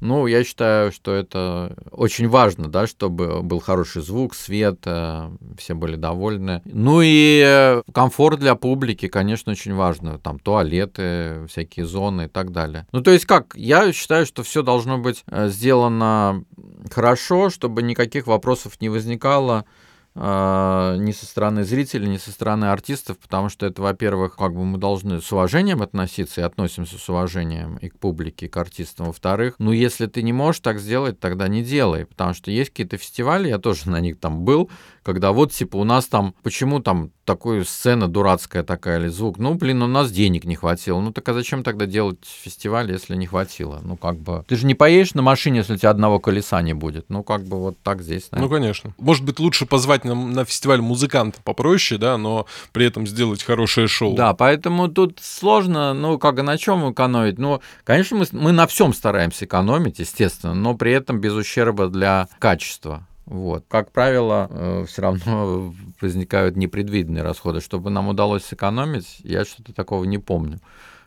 ну, 0.01 0.27
я 0.27 0.45
считаю, 0.45 0.93
что 0.93 1.13
это 1.13 1.75
очень 1.91 2.29
важно, 2.29 2.69
да, 2.69 2.87
чтобы 2.87 3.41
был 3.41 3.59
хороший 3.59 4.01
звук, 4.01 4.33
свет, 4.33 4.79
э, 4.85 5.29
все 5.57 5.73
были 5.73 5.97
довольны. 5.97 6.61
Ну 6.63 7.01
и 7.03 7.43
э, 7.45 7.81
комфорт 7.93 8.39
для 8.39 8.55
публики, 8.55 9.09
конечно, 9.09 9.51
очень 9.51 9.73
важно. 9.73 10.17
Там 10.17 10.39
туалеты, 10.39 11.45
всякие 11.49 11.85
зоны 11.85 12.23
и 12.25 12.27
так 12.29 12.53
далее. 12.53 12.87
Ну, 12.93 13.01
то 13.01 13.11
есть 13.11 13.25
как? 13.25 13.53
Я 13.55 13.91
считаю, 13.91 14.25
что 14.25 14.43
все 14.43 14.63
должно 14.63 14.99
быть 14.99 15.23
э, 15.27 15.49
сделано 15.49 16.45
хорошо, 16.89 17.49
чтобы 17.49 17.81
никаких 17.81 18.25
вопросов 18.25 18.79
не 18.79 18.87
возникало 18.87 19.65
ни 20.15 21.11
со 21.11 21.25
стороны 21.25 21.63
зрителей, 21.63 22.07
ни 22.07 22.17
со 22.17 22.31
стороны 22.31 22.65
артистов, 22.65 23.17
потому 23.19 23.47
что 23.49 23.65
это, 23.65 23.81
во-первых, 23.81 24.35
как 24.35 24.53
бы 24.53 24.65
мы 24.65 24.77
должны 24.77 25.21
с 25.21 25.31
уважением 25.31 25.81
относиться 25.81 26.41
и 26.41 26.43
относимся 26.43 26.97
с 26.97 27.09
уважением 27.09 27.77
и 27.77 27.89
к 27.89 27.97
публике, 27.97 28.47
и 28.47 28.49
к 28.49 28.57
артистам. 28.57 29.07
Во-вторых, 29.07 29.55
ну, 29.59 29.71
если 29.71 30.07
ты 30.07 30.23
не 30.23 30.33
можешь 30.33 30.61
так 30.61 30.79
сделать, 30.79 31.19
тогда 31.19 31.47
не 31.47 31.63
делай, 31.63 32.05
потому 32.05 32.33
что 32.33 32.51
есть 32.51 32.71
какие-то 32.71 32.97
фестивали, 32.97 33.47
я 33.49 33.59
тоже 33.59 33.89
на 33.89 33.99
них 33.99 34.19
там 34.19 34.41
был, 34.41 34.69
когда 35.09 35.31
вот, 35.31 35.51
типа, 35.51 35.77
у 35.77 35.83
нас 35.85 36.05
там, 36.05 36.35
почему 36.43 36.81
там 36.81 37.09
такая 37.25 37.63
сцена 37.63 38.07
дурацкая 38.07 38.61
такая 38.61 38.99
или 38.99 39.07
звук? 39.07 39.39
Ну, 39.39 39.55
блин, 39.55 39.81
у 39.81 39.87
нас 39.87 40.11
денег 40.11 40.45
не 40.45 40.53
хватило. 40.53 41.01
Ну, 41.01 41.11
так 41.11 41.27
а 41.29 41.33
зачем 41.33 41.63
тогда 41.63 41.87
делать 41.87 42.19
фестиваль, 42.23 42.91
если 42.91 43.15
не 43.15 43.25
хватило? 43.25 43.81
Ну, 43.83 43.97
как 43.97 44.17
бы, 44.19 44.45
ты 44.47 44.55
же 44.55 44.67
не 44.67 44.75
поедешь 44.75 45.15
на 45.15 45.23
машине, 45.23 45.57
если 45.57 45.73
у 45.73 45.77
тебя 45.77 45.89
одного 45.89 46.19
колеса 46.19 46.61
не 46.61 46.73
будет. 46.75 47.09
Ну, 47.09 47.23
как 47.23 47.43
бы 47.43 47.59
вот 47.59 47.79
так 47.81 48.03
здесь, 48.03 48.29
наверное. 48.29 48.49
Ну, 48.49 48.55
конечно. 48.55 48.93
Может 48.99 49.25
быть, 49.25 49.39
лучше 49.39 49.65
позвать 49.65 50.05
на, 50.05 50.13
на 50.13 50.45
фестиваль 50.45 50.81
музыканта 50.81 51.41
попроще, 51.41 51.99
да, 51.99 52.15
но 52.19 52.45
при 52.71 52.85
этом 52.85 53.07
сделать 53.07 53.41
хорошее 53.41 53.87
шоу. 53.87 54.13
Да, 54.13 54.35
поэтому 54.35 54.89
тут 54.89 55.17
сложно, 55.23 55.95
ну, 55.95 56.19
как 56.19 56.37
и 56.37 56.43
на 56.43 56.55
чем 56.59 56.91
экономить? 56.91 57.39
Ну, 57.39 57.61
конечно, 57.83 58.15
мы, 58.15 58.27
мы 58.31 58.51
на 58.51 58.67
всем 58.67 58.93
стараемся 58.93 59.45
экономить, 59.45 59.97
естественно, 59.97 60.53
но 60.53 60.75
при 60.75 60.91
этом 60.91 61.19
без 61.19 61.33
ущерба 61.33 61.87
для 61.87 62.27
качества. 62.37 63.07
Вот. 63.29 63.63
Как 63.67 63.91
правило, 63.91 64.47
э, 64.49 64.85
все 64.87 65.01
равно 65.03 65.73
возникают 66.01 66.57
непредвиденные 66.57 67.23
расходы. 67.23 67.61
Чтобы 67.61 67.91
нам 67.91 68.09
удалось 68.09 68.43
сэкономить, 68.43 69.19
я 69.23 69.45
что-то 69.45 69.73
такого 69.73 70.03
не 70.03 70.17
помню. 70.17 70.59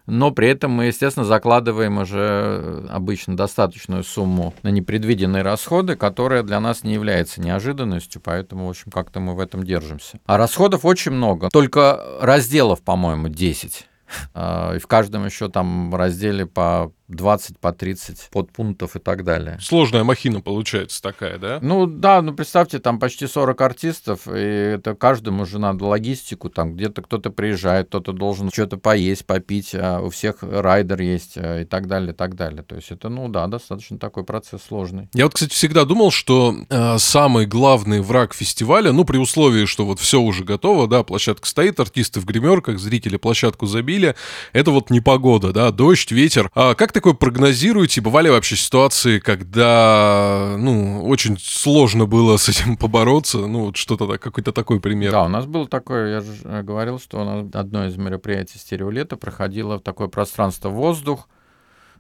Но 0.07 0.31
при 0.33 0.49
этом 0.49 0.73
мы, 0.73 0.87
естественно, 0.87 1.25
закладываем 1.25 1.99
уже 1.99 2.87
обычно 2.91 3.37
достаточную 3.37 4.03
сумму 4.03 4.53
на 4.63 4.69
непредвиденные 4.69 5.43
расходы, 5.43 5.95
которая 5.95 6.43
для 6.43 6.59
нас 6.59 6.83
не 6.83 6.95
является 6.95 7.41
неожиданностью, 7.41 8.21
поэтому, 8.21 8.67
в 8.67 8.71
общем, 8.71 8.91
как-то 8.91 9.21
мы 9.21 9.35
в 9.35 9.41
этом 9.41 9.63
держимся. 9.63 10.19
А 10.27 10.39
расходов 10.39 10.85
очень 10.85 11.13
много. 11.13 11.51
Только 11.53 12.05
разделов, 12.21 12.83
по-моему, 12.83 13.29
10. 13.29 13.89
А, 14.35 14.75
и 14.75 14.79
в 14.79 14.87
каждом 14.87 15.25
еще 15.25 15.49
там 15.49 15.95
разделе 15.95 16.45
по 16.45 16.93
20 17.09 17.59
по 17.59 17.73
30 17.73 18.29
подпунктов 18.31 18.97
и 18.97 18.99
так 18.99 19.25
далее. 19.25 19.59
Сложная 19.61 20.05
махина 20.05 20.41
получается 20.41 21.03
такая, 21.03 21.39
да? 21.39 21.59
Ну 21.61 21.87
да, 21.87 22.23
ну 22.23 22.35
представьте, 22.35 22.79
там 22.79 22.99
почти 22.99 23.27
40 23.27 23.61
артистов, 23.61 24.29
и 24.29 24.41
это 24.77 24.95
каждому 24.95 25.47
же 25.47 25.59
надо 25.59 25.85
логистику, 25.85 26.49
там 26.49 26.75
где-то 26.75 27.03
кто-то 27.03 27.31
приезжает, 27.31 27.89
кто-то 27.89 28.13
должен 28.13 28.51
что-то 28.51 28.77
поесть, 28.77 29.27
попить, 29.27 29.75
а 29.75 30.01
у 30.01 30.11
всех 30.11 30.39
райдер 30.43 31.01
есть 31.01 31.35
а, 31.37 31.61
и 31.61 31.65
так 31.65 31.87
далее, 31.87 32.13
и 32.13 32.17
так 32.17 32.35
далее. 32.35 32.63
То 32.63 32.77
есть 32.77 32.91
это, 32.91 33.09
ну 33.09 33.29
да, 33.29 33.47
достаточно 33.47 33.99
такой 33.99 34.25
процесс 34.25 34.63
сложный. 34.67 35.09
Я 35.15 35.25
вот, 35.25 35.35
кстати, 35.35 35.53
всегда 35.53 35.85
думал, 35.85 36.11
что 36.11 36.55
э, 36.69 36.99
самый 36.99 37.47
главный 37.47 38.01
враг 38.01 38.35
фестиваля, 38.35 38.93
ну 38.93 39.05
при 39.05 39.19
условии, 39.19 39.67
что 39.67 39.85
вот 39.85 39.99
все 40.01 40.21
уже 40.21 40.45
готово, 40.45 40.87
да, 40.87 41.03
площадка 41.03 41.47
стоит, 41.47 41.81
артисты 41.81 42.21
в 42.21 42.25
гримерках, 42.25 42.79
зрители 42.79 43.17
площадку 43.17 43.67
забили, 43.67 44.15
это 44.53 44.71
вот 44.71 44.91
непогода, 44.91 45.53
да, 45.53 45.71
дождь, 45.71 46.11
ветер. 46.13 46.51
А 46.55 46.75
как 46.75 46.93
такое 47.03 47.15
прогнозируете? 47.15 48.01
Бывали 48.01 48.29
вообще 48.29 48.55
ситуации, 48.55 49.19
когда, 49.19 50.55
ну, 50.57 51.05
очень 51.05 51.37
сложно 51.37 52.07
было 52.07 52.37
с 52.37 52.49
этим 52.49 52.77
побороться? 52.77 53.39
Ну, 53.39 53.67
вот 53.67 53.77
что-то 53.77 54.07
какой-то 54.19 54.53
такой 54.53 54.79
пример. 54.79 55.11
Да, 55.11 55.25
у 55.25 55.29
нас 55.29 55.45
было 55.47 55.67
такое, 55.67 56.15
я 56.15 56.21
же 56.21 56.33
э, 56.45 56.63
говорил, 56.63 57.01
что 57.01 57.21
у 57.21 57.25
нас 57.25 57.47
одно 57.55 57.87
из 57.87 57.97
мероприятий 57.97 58.59
стереолета 58.59 59.17
проходило 59.17 59.79
в 59.79 59.83
такое 59.83 60.07
пространство 60.07 60.69
воздух, 60.69 61.29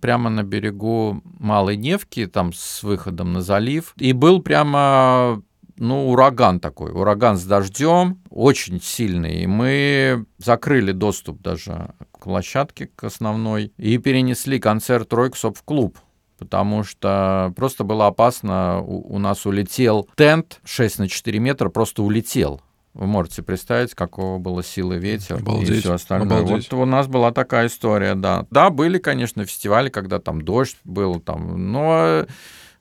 прямо 0.00 0.30
на 0.30 0.44
берегу 0.44 1.20
Малой 1.40 1.76
Невки, 1.76 2.26
там 2.26 2.52
с 2.52 2.84
выходом 2.84 3.32
на 3.32 3.40
залив. 3.40 3.94
И 3.96 4.12
был 4.12 4.40
прямо 4.40 5.42
ну, 5.76 6.10
ураган 6.10 6.60
такой, 6.60 6.90
ураган 6.92 7.36
с 7.36 7.44
дождем, 7.44 8.20
очень 8.30 8.80
сильный. 8.80 9.42
И 9.42 9.46
мы 9.46 10.26
закрыли 10.38 10.92
доступ 10.92 11.40
даже 11.42 11.94
к 12.12 12.24
площадке, 12.24 12.88
к 12.94 13.04
основной, 13.04 13.72
и 13.76 13.98
перенесли 13.98 14.58
концерт 14.58 15.12
Ройксоп 15.12 15.56
в 15.56 15.62
клуб 15.62 15.98
потому 16.38 16.82
что 16.82 17.52
просто 17.54 17.84
было 17.84 18.08
опасно. 18.08 18.80
У, 18.80 19.14
у 19.14 19.18
нас 19.20 19.46
улетел 19.46 20.08
тент 20.16 20.58
6 20.64 20.98
на 20.98 21.08
4 21.08 21.38
метра, 21.38 21.68
просто 21.68 22.02
улетел. 22.02 22.60
Вы 22.94 23.06
можете 23.06 23.42
представить, 23.42 23.94
какого 23.94 24.38
было 24.38 24.62
силы 24.62 24.98
ветер 24.98 25.36
Обалдеть. 25.36 25.70
и 25.70 25.80
все 25.80 25.94
остальное. 25.94 26.40
Обалдеть. 26.40 26.70
Вот 26.70 26.82
у 26.82 26.84
нас 26.84 27.06
была 27.06 27.32
такая 27.32 27.68
история, 27.68 28.14
да. 28.14 28.46
Да, 28.50 28.68
были, 28.68 28.98
конечно, 28.98 29.46
фестивали, 29.46 29.88
когда 29.88 30.18
там 30.18 30.42
дождь 30.42 30.76
был, 30.84 31.18
там, 31.20 31.72
но 31.72 32.26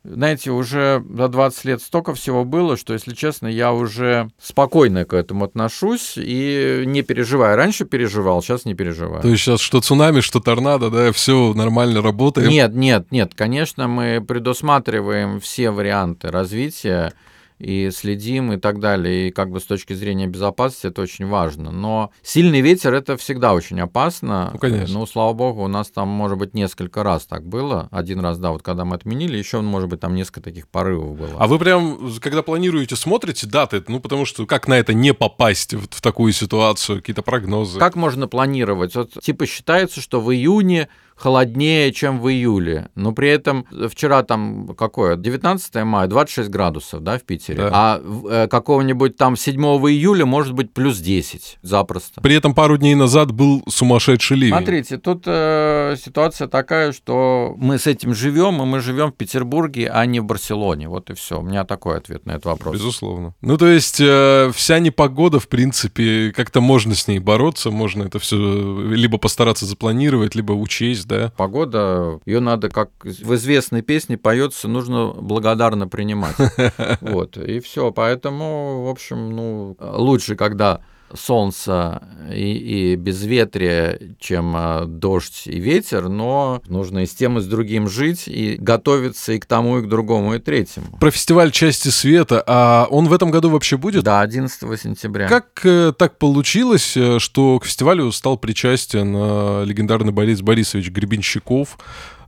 знаете, 0.03 0.51
уже 0.51 1.03
за 1.15 1.27
20 1.27 1.65
лет 1.65 1.81
столько 1.81 2.13
всего 2.15 2.43
было, 2.43 2.75
что, 2.75 2.93
если 2.93 3.13
честно, 3.13 3.47
я 3.47 3.71
уже 3.71 4.29
спокойно 4.41 5.05
к 5.05 5.13
этому 5.13 5.45
отношусь 5.45 6.13
и 6.17 6.83
не 6.85 7.03
переживаю. 7.03 7.55
Раньше 7.55 7.85
переживал, 7.85 8.41
сейчас 8.41 8.65
не 8.65 8.73
переживаю. 8.73 9.21
То 9.21 9.29
есть 9.29 9.43
сейчас 9.43 9.61
что 9.61 9.79
цунами, 9.79 10.21
что 10.21 10.39
торнадо, 10.39 10.89
да, 10.89 11.11
все 11.11 11.53
нормально 11.53 12.01
работает? 12.01 12.49
Нет, 12.49 12.73
нет, 12.73 13.11
нет. 13.11 13.33
Конечно, 13.35 13.87
мы 13.87 14.23
предусматриваем 14.27 15.39
все 15.39 15.69
варианты 15.69 16.29
развития 16.31 17.13
и 17.62 17.91
следим 17.91 18.54
и 18.54 18.58
так 18.58 18.80
далее. 18.80 19.28
И 19.28 19.32
как 19.32 19.52
бы 19.52 19.60
с 19.60 19.63
точки 19.63 19.93
зрения 19.93 20.28
безопасности 20.28 20.88
это 20.88 21.02
очень 21.02 21.28
важно. 21.28 21.71
Но 21.71 22.12
сильный 22.24 22.62
ветер 22.62 22.93
это 22.93 23.17
всегда 23.17 23.54
очень 23.54 23.80
опасно. 23.80 24.50
Ну, 24.54 24.60
конечно. 24.60 25.00
Ну, 25.00 25.06
слава 25.06 25.34
богу, 25.34 25.63
у 25.63 25.67
нас 25.67 25.89
там, 25.89 26.08
может 26.08 26.38
быть, 26.38 26.54
несколько 26.54 27.04
раз 27.04 27.26
так 27.26 27.45
было. 27.45 27.88
Один 27.91 28.19
раз, 28.19 28.39
да, 28.39 28.52
вот 28.52 28.63
когда 28.63 28.86
мы 28.86 28.95
отменили, 28.95 29.38
еще, 29.38 29.62
может 29.62 29.89
быть, 29.89 30.00
там 30.00 30.15
несколько 30.15 30.41
таких 30.41 30.67
порывов 30.67 31.17
было. 31.17 31.36
А 31.38 31.47
вы 31.47 31.60
прям, 31.60 32.12
когда 32.19 32.41
планируете, 32.41 32.95
смотрите 32.95 33.47
даты? 33.47 33.84
Ну, 33.88 34.00
потому 34.00 34.26
что 34.26 34.45
как 34.45 34.67
на 34.67 34.78
это 34.78 34.93
не 34.93 35.13
попасть 35.13 35.74
вот 35.74 35.93
в 35.93 36.02
такую 36.02 36.34
ситуацию? 36.34 37.00
Какие-то 37.00 37.21
прогнозы? 37.21 37.80
Как 37.80 37.95
можно 37.95 38.28
планировать? 38.28 38.95
Вот, 38.95 39.12
типа 39.21 39.45
считается, 39.45 40.02
что 40.02 40.19
в 40.21 40.34
июне 40.34 40.88
холоднее, 41.21 41.91
чем 41.93 42.19
в 42.19 42.29
июле. 42.29 42.89
Но 42.95 43.12
при 43.12 43.29
этом 43.29 43.65
вчера 43.89 44.23
там 44.23 44.75
какое? 44.75 45.15
19 45.15 45.75
мая, 45.84 46.07
26 46.07 46.49
градусов, 46.49 47.03
да, 47.03 47.19
в 47.19 47.23
Питере. 47.23 47.57
Да. 47.60 47.69
А 47.71 48.01
э, 48.29 48.47
какого-нибудь 48.47 49.17
там 49.17 49.36
7 49.36 49.62
июля 49.62 50.25
может 50.25 50.53
быть 50.53 50.73
плюс 50.73 50.97
10 50.97 51.60
запросто. 51.62 52.21
При 52.21 52.36
этом 52.36 52.55
пару 52.55 52.77
дней 52.77 52.95
назад 52.95 53.31
был 53.31 53.63
сумасшедший 53.69 54.38
ливень. 54.38 54.55
Смотрите, 54.55 54.97
тут 54.97 55.23
э, 55.27 55.95
ситуация 56.03 56.47
такая, 56.47 56.91
что 56.91 57.53
мы 57.57 57.77
с 57.77 57.86
этим 57.86 58.15
живем, 58.15 58.62
и 58.62 58.65
мы 58.65 58.79
живем 58.79 59.12
в 59.12 59.15
Петербурге, 59.15 59.91
а 59.93 60.05
не 60.07 60.19
в 60.19 60.25
Барселоне. 60.25 60.89
Вот 60.89 61.12
и 61.12 61.13
все. 61.13 61.39
У 61.39 61.43
меня 61.43 61.65
такой 61.65 61.97
ответ 61.97 62.25
на 62.25 62.31
этот 62.31 62.45
вопрос. 62.45 62.73
Безусловно. 62.73 63.36
Ну, 63.41 63.57
то 63.57 63.67
есть 63.67 63.99
э, 63.99 64.51
вся 64.55 64.79
непогода, 64.79 65.39
в 65.39 65.47
принципе, 65.47 66.34
как-то 66.36 66.62
можно 66.62 66.95
с 66.95 67.07
ней 67.07 67.19
бороться, 67.19 67.69
можно 67.69 68.03
это 68.03 68.17
все 68.17 68.38
либо 68.38 69.19
постараться 69.19 69.67
запланировать, 69.67 70.34
либо 70.34 70.53
учесть, 70.53 71.11
да? 71.12 71.32
Погода, 71.38 72.19
ее 72.26 72.39
надо, 72.39 72.69
как 72.69 72.89
в 73.04 73.36
известной 73.36 73.82
песне 73.82 74.17
поется, 74.17 74.67
нужно 74.67 75.13
благодарно 75.13 75.88
принимать. 75.88 76.36
Вот, 77.02 77.38
и 77.38 77.60
все. 77.60 77.91
Поэтому, 77.91 78.84
в 78.86 78.89
общем, 78.89 79.36
ну, 79.36 79.76
лучше, 79.80 80.36
когда 80.36 80.82
солнца 81.15 82.02
и, 82.34 82.93
и 82.93 82.95
безветрие, 82.95 84.15
чем 84.19 84.54
а, 84.56 84.86
дождь 84.86 85.43
и 85.45 85.60
ветер, 85.60 86.10
но 86.10 86.62
нужно 86.67 87.00
и 87.00 87.06
с 87.06 87.13
тем, 87.13 87.38
и 87.38 87.41
с 87.41 87.45
другим 87.45 87.89
жить, 87.89 88.28
и 88.28 88.56
готовиться 88.58 89.34
и 89.34 89.39
к 89.39 89.45
тому, 89.45 89.80
и 89.80 89.82
к 89.82 89.88
другому, 89.88 90.36
и 90.36 90.39
третьему. 90.39 90.97
Про 91.00 91.12
фестиваль 91.12 91.52
«Части 91.52 91.89
света», 91.89 92.43
а 92.47 92.88
он 92.89 93.08
в 93.08 93.13
этом 93.13 93.32
году 93.32 93.50
вообще 93.50 93.78
будет? 93.78 94.04
Да, 94.04 94.21
11 94.21 94.80
сентября. 94.80 95.28
Как 95.28 95.62
э, 95.63 95.93
так 95.97 96.17
получилось, 96.17 96.95
э, 96.95 97.19
что 97.19 97.60
к 97.60 97.65
фестивалю 97.65 98.12
стал 98.12 98.38
причастен 98.38 99.13
э, 99.15 99.65
легендарный 99.65 100.12
Борис 100.12 100.41
Борисович 100.41 100.89
Гребенщиков, 100.91 101.78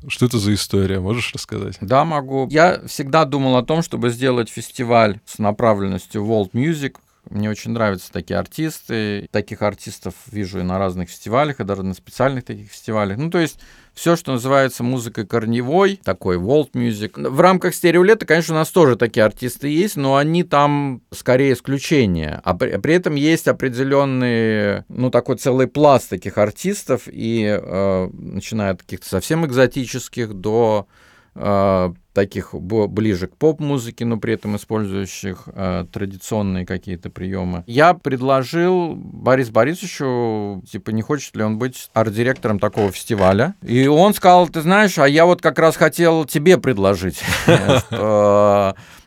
что 0.07 0.25
это 0.25 0.37
за 0.37 0.53
история? 0.53 0.99
Можешь 0.99 1.33
рассказать? 1.33 1.77
Да, 1.79 2.03
могу. 2.03 2.47
Я 2.49 2.81
всегда 2.87 3.25
думал 3.25 3.55
о 3.55 3.63
том, 3.63 3.81
чтобы 3.81 4.09
сделать 4.09 4.49
фестиваль 4.49 5.19
с 5.25 5.39
направленностью 5.39 6.23
World 6.23 6.51
Music, 6.51 6.95
мне 7.29 7.49
очень 7.49 7.71
нравятся 7.71 8.11
такие 8.11 8.37
артисты. 8.37 9.27
Таких 9.31 9.61
артистов 9.61 10.13
вижу 10.29 10.59
и 10.59 10.63
на 10.63 10.77
разных 10.77 11.09
фестивалях, 11.09 11.59
и 11.59 11.63
даже 11.63 11.83
на 11.83 11.93
специальных 11.93 12.43
таких 12.43 12.69
фестивалях. 12.69 13.17
Ну, 13.17 13.29
то 13.29 13.39
есть 13.39 13.59
все, 13.93 14.15
что 14.15 14.33
называется 14.33 14.83
музыкой 14.83 15.25
корневой, 15.25 15.99
такой 16.03 16.37
world 16.37 16.71
music. 16.73 17.29
В 17.29 17.39
рамках 17.39 17.75
стереолета, 17.75 18.25
конечно, 18.25 18.55
у 18.55 18.57
нас 18.57 18.69
тоже 18.71 18.97
такие 18.97 19.23
артисты 19.23 19.69
есть, 19.69 19.95
но 19.95 20.17
они 20.17 20.43
там 20.43 21.01
скорее 21.11 21.53
исключения. 21.53 22.41
А 22.43 22.53
при, 22.55 22.77
при 22.77 22.95
этом 22.95 23.15
есть 23.15 23.47
определенный, 23.47 24.83
ну, 24.89 25.09
такой 25.09 25.37
целый 25.37 25.67
пласт 25.67 26.09
таких 26.09 26.37
артистов, 26.37 27.03
и 27.07 27.45
э, 27.45 28.09
начиная 28.11 28.71
от 28.71 28.81
каких-то 28.81 29.07
совсем 29.07 29.45
экзотических 29.45 30.33
до 30.33 30.87
э, 31.35 31.93
таких 32.13 32.53
ближе 32.53 33.27
к 33.27 33.35
поп-музыке, 33.35 34.05
но 34.05 34.17
при 34.17 34.35
этом 34.35 34.55
использующих 34.55 35.43
э, 35.47 35.85
традиционные 35.91 36.65
какие-то 36.65 37.09
приемы. 37.09 37.63
Я 37.67 37.93
предложил 37.93 38.93
Борис 38.95 39.49
Борисовичу, 39.49 40.63
типа, 40.69 40.91
не 40.91 41.01
хочет 41.01 41.35
ли 41.35 41.43
он 41.43 41.57
быть 41.57 41.89
арт-директором 41.93 42.59
такого 42.59 42.91
фестиваля. 42.91 43.55
И 43.63 43.87
он 43.87 44.13
сказал, 44.13 44.47
ты 44.47 44.61
знаешь, 44.61 44.97
а 44.99 45.07
я 45.07 45.25
вот 45.25 45.41
как 45.41 45.57
раз 45.59 45.75
хотел 45.75 46.25
тебе 46.25 46.57
предложить, 46.57 47.21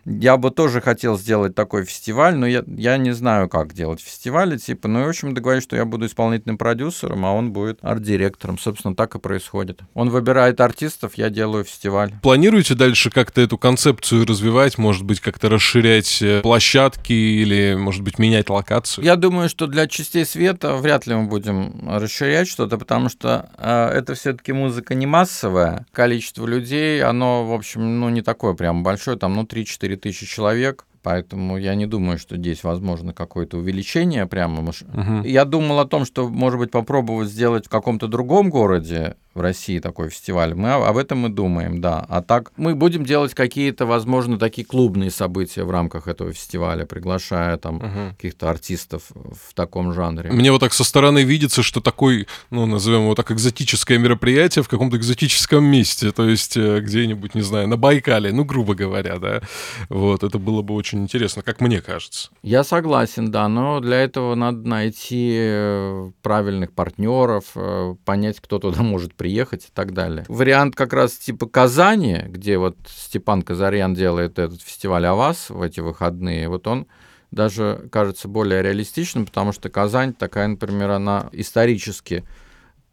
я 0.07 0.37
бы 0.37 0.51
тоже 0.51 0.81
хотел 0.81 1.19
сделать 1.19 1.55
такой 1.55 1.85
фестиваль, 1.85 2.37
но 2.37 2.47
я, 2.47 2.63
я 2.67 2.97
не 2.97 3.11
знаю, 3.11 3.49
как 3.49 3.75
делать 3.75 4.01
фестивали, 4.01 4.57
типа, 4.57 4.87
ну 4.87 5.03
и, 5.03 5.05
в 5.05 5.09
общем, 5.09 5.35
договорились, 5.35 5.65
что 5.65 5.75
я 5.75 5.85
буду 5.85 6.07
исполнительным 6.07 6.59
продюсером, 6.59 7.27
а 7.27 7.33
он 7.33 7.53
будет 7.53 7.79
арт-директором. 7.83 8.59
Собственно, 8.59 8.95
так 8.95 9.17
и 9.17 9.19
происходит. 9.19 9.81
Он 9.95 10.11
выбирает 10.11 10.61
артистов, 10.61 11.15
я 11.15 11.29
делаю 11.29 11.65
фестиваль. 11.65 12.13
Планируете 12.23 12.75
дальше 12.75 13.11
как-то 13.11 13.41
эту 13.41 13.59
концепцию 13.59 14.27
развивать, 14.27 14.79
может 14.79 15.03
быть, 15.05 15.21
как-то 15.21 15.49
расширять 15.49 16.23
э, 16.23 16.41
площадки 16.43 17.13
или, 17.13 17.75
может 17.75 18.03
быть, 18.03 18.19
менять 18.21 18.49
локацию? 18.49 19.05
Я 19.05 19.17
думаю, 19.17 19.49
что 19.49 19.67
для 19.67 19.89
частей 19.89 20.25
света 20.25 20.77
вряд 20.77 21.07
ли 21.07 21.15
мы 21.17 21.27
будем 21.27 21.89
расширять 21.89 22.49
что-то, 22.49 22.79
потому 22.79 23.09
что 23.09 23.51
э, 23.59 23.89
это 23.89 24.15
все-таки 24.15 24.53
музыка 24.53 24.95
не 24.95 25.07
массовая. 25.07 25.85
Количество 25.93 26.47
людей, 26.47 27.03
оно, 27.03 27.45
в 27.45 27.53
общем, 27.53 27.99
ну, 27.99 28.09
не 28.09 28.23
такое 28.23 28.55
прям 28.55 28.85
большое, 28.85 29.19
там, 29.19 29.35
ну, 29.35 29.43
3-4 29.43 29.96
тысячи 29.97 30.27
человек. 30.27 30.87
Поэтому 31.03 31.57
я 31.57 31.77
не 31.77 31.87
думаю, 31.87 32.19
что 32.19 32.37
здесь 32.37 32.65
возможно 32.65 33.13
какое-то 33.13 33.59
увеличение 33.59 34.27
прямо. 34.27 34.61
Угу. 34.63 35.23
Я 35.25 35.45
думал 35.45 35.79
о 35.79 35.87
том, 35.87 36.05
что, 36.05 36.29
может 36.29 36.59
быть, 36.59 36.73
попробовать 36.73 37.29
сделать 37.29 37.67
в 37.67 37.71
каком-то 37.71 38.09
другом 38.09 38.51
городе 38.51 39.15
в 39.37 39.41
России 39.41 39.79
такой 39.79 40.09
фестиваль. 40.09 40.55
Мы 40.55 40.73
об 40.73 40.97
этом 40.97 41.19
мы 41.19 41.29
думаем, 41.29 41.81
да. 41.81 42.05
А 42.09 42.23
так 42.23 42.53
мы 42.57 42.75
будем 42.75 43.05
делать 43.05 43.35
какие-то, 43.35 43.85
возможно, 43.85 44.39
такие 44.39 44.67
клубные 44.67 45.11
события 45.11 45.65
в 45.65 45.71
рамках 45.71 46.09
этого 46.09 46.33
фестиваля, 46.33 46.87
приглашая 46.87 47.59
там 47.59 47.77
угу. 47.77 48.15
каких-то 48.17 48.49
артистов 48.51 49.03
в 49.11 49.55
таком 49.55 49.93
жанре. 49.93 50.33
Мне 50.33 50.51
вот 50.51 50.61
так 50.61 50.73
со 50.73 50.85
стороны 50.85 51.23
видится, 51.23 51.63
что 51.63 51.81
такой, 51.81 52.27
ну, 52.51 52.65
назовем 52.65 53.03
его 53.03 53.15
так, 53.15 53.31
экзотическое 53.31 53.99
мероприятие 53.99 54.63
в 54.63 54.69
каком-то 54.69 54.97
экзотическом 54.97 55.63
месте, 55.65 56.13
то 56.13 56.27
есть 56.27 56.57
э, 56.57 56.81
где-нибудь, 56.81 57.35
не 57.35 57.43
знаю, 57.43 57.69
на 57.69 57.77
Байкале, 57.77 58.33
ну, 58.33 58.45
грубо 58.45 58.75
говоря, 58.75 59.19
да. 59.19 59.43
Вот, 59.91 60.25
это 60.25 60.39
было 60.39 60.63
бы 60.63 60.75
очень 60.75 61.03
интересно, 61.03 61.43
как 61.43 61.61
мне 61.61 61.83
кажется. 61.83 62.31
Я 62.43 62.65
согласен, 62.65 63.31
да, 63.31 63.49
но 63.49 63.81
для 63.81 63.97
этого 63.97 64.35
надо 64.35 64.67
найти 64.67 65.37
э, 65.39 66.11
правильных 66.23 66.73
партнеров, 66.73 67.45
э, 67.55 67.95
понять, 68.07 68.41
кто 68.41 68.59
туда 68.59 68.83
может 68.83 69.13
приехать 69.15 69.26
приехать 69.27 69.65
и 69.65 69.73
так 69.75 69.93
далее. 69.93 70.25
Вариант 70.29 70.77
как 70.77 70.93
раз 70.93 71.15
типа 71.15 71.47
Казани, 71.49 72.23
где 72.29 72.59
вот 72.59 72.77
Степан 72.87 73.43
Казарьян 73.43 73.93
делает 73.93 74.39
этот 74.39 74.63
фестиваль 74.63 75.05
«Авас» 75.05 75.51
в 75.51 75.63
эти 75.63 75.81
выходные, 75.81 76.49
вот 76.49 76.69
он 76.69 76.87
даже 77.33 77.89
кажется 77.91 78.29
более 78.29 78.63
реалистичным, 78.63 79.27
потому 79.27 79.51
что 79.51 79.69
Казань 79.69 80.15
такая, 80.15 80.47
например, 80.47 80.91
она 80.91 81.29
исторически 81.33 82.23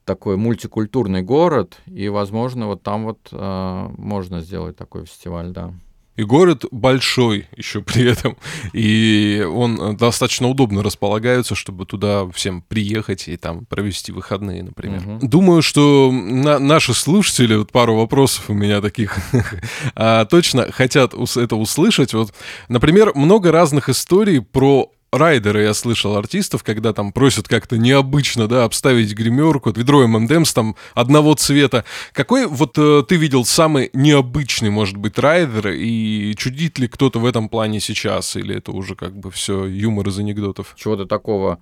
такой 0.05 0.35
мультикультурный 0.37 1.21
город, 1.21 1.77
и, 1.85 2.09
возможно, 2.09 2.65
вот 2.65 2.81
там 2.81 3.03
вот 3.03 3.19
э, 3.31 3.89
можно 3.95 4.41
сделать 4.41 4.75
такой 4.75 5.05
фестиваль, 5.05 5.51
да. 5.51 5.71
И 6.15 6.23
город 6.23 6.65
большой 6.71 7.47
еще 7.55 7.81
при 7.81 8.05
этом. 8.05 8.37
И 8.71 9.45
он 9.49 9.97
достаточно 9.97 10.47
удобно 10.47 10.83
располагается, 10.83 11.55
чтобы 11.55 11.85
туда 11.85 12.29
всем 12.31 12.61
приехать 12.61 13.27
и 13.27 13.37
там 13.37 13.65
провести 13.65 14.11
выходные, 14.11 14.63
например. 14.63 15.01
Угу. 15.07 15.27
Думаю, 15.27 15.61
что 15.61 16.11
на 16.11 16.59
наши 16.59 16.93
слушатели, 16.93 17.55
вот 17.55 17.71
пару 17.71 17.95
вопросов 17.95 18.49
у 18.49 18.53
меня 18.53 18.81
таких, 18.81 19.17
а, 19.95 20.25
точно 20.25 20.71
хотят 20.71 21.13
это 21.13 21.55
услышать. 21.55 22.13
Вот, 22.13 22.33
например, 22.67 23.13
много 23.15 23.51
разных 23.51 23.89
историй 23.89 24.41
про 24.41 24.91
райдеры 25.17 25.63
я 25.63 25.73
слышал 25.73 26.15
артистов, 26.17 26.63
когда 26.63 26.93
там 26.93 27.11
просят 27.11 27.47
как-то 27.47 27.77
необычно, 27.77 28.47
да, 28.47 28.63
обставить 28.65 29.13
гримерку, 29.13 29.71
ведро 29.71 30.07
M&M's 30.07 30.53
там 30.53 30.75
одного 30.93 31.35
цвета. 31.35 31.85
Какой 32.11 32.47
вот 32.47 32.77
э, 32.77 33.03
ты 33.07 33.15
видел 33.15 33.45
самый 33.45 33.89
необычный, 33.93 34.69
может 34.69 34.97
быть, 34.97 35.17
райдер, 35.19 35.69
и 35.69 36.33
чудит 36.35 36.79
ли 36.79 36.87
кто-то 36.87 37.19
в 37.19 37.25
этом 37.25 37.49
плане 37.49 37.79
сейчас, 37.79 38.35
или 38.35 38.55
это 38.55 38.71
уже 38.71 38.95
как 38.95 39.15
бы 39.15 39.31
все 39.31 39.65
юмор 39.65 40.07
из 40.09 40.19
анекдотов? 40.19 40.73
Чего-то 40.75 41.05
такого 41.05 41.59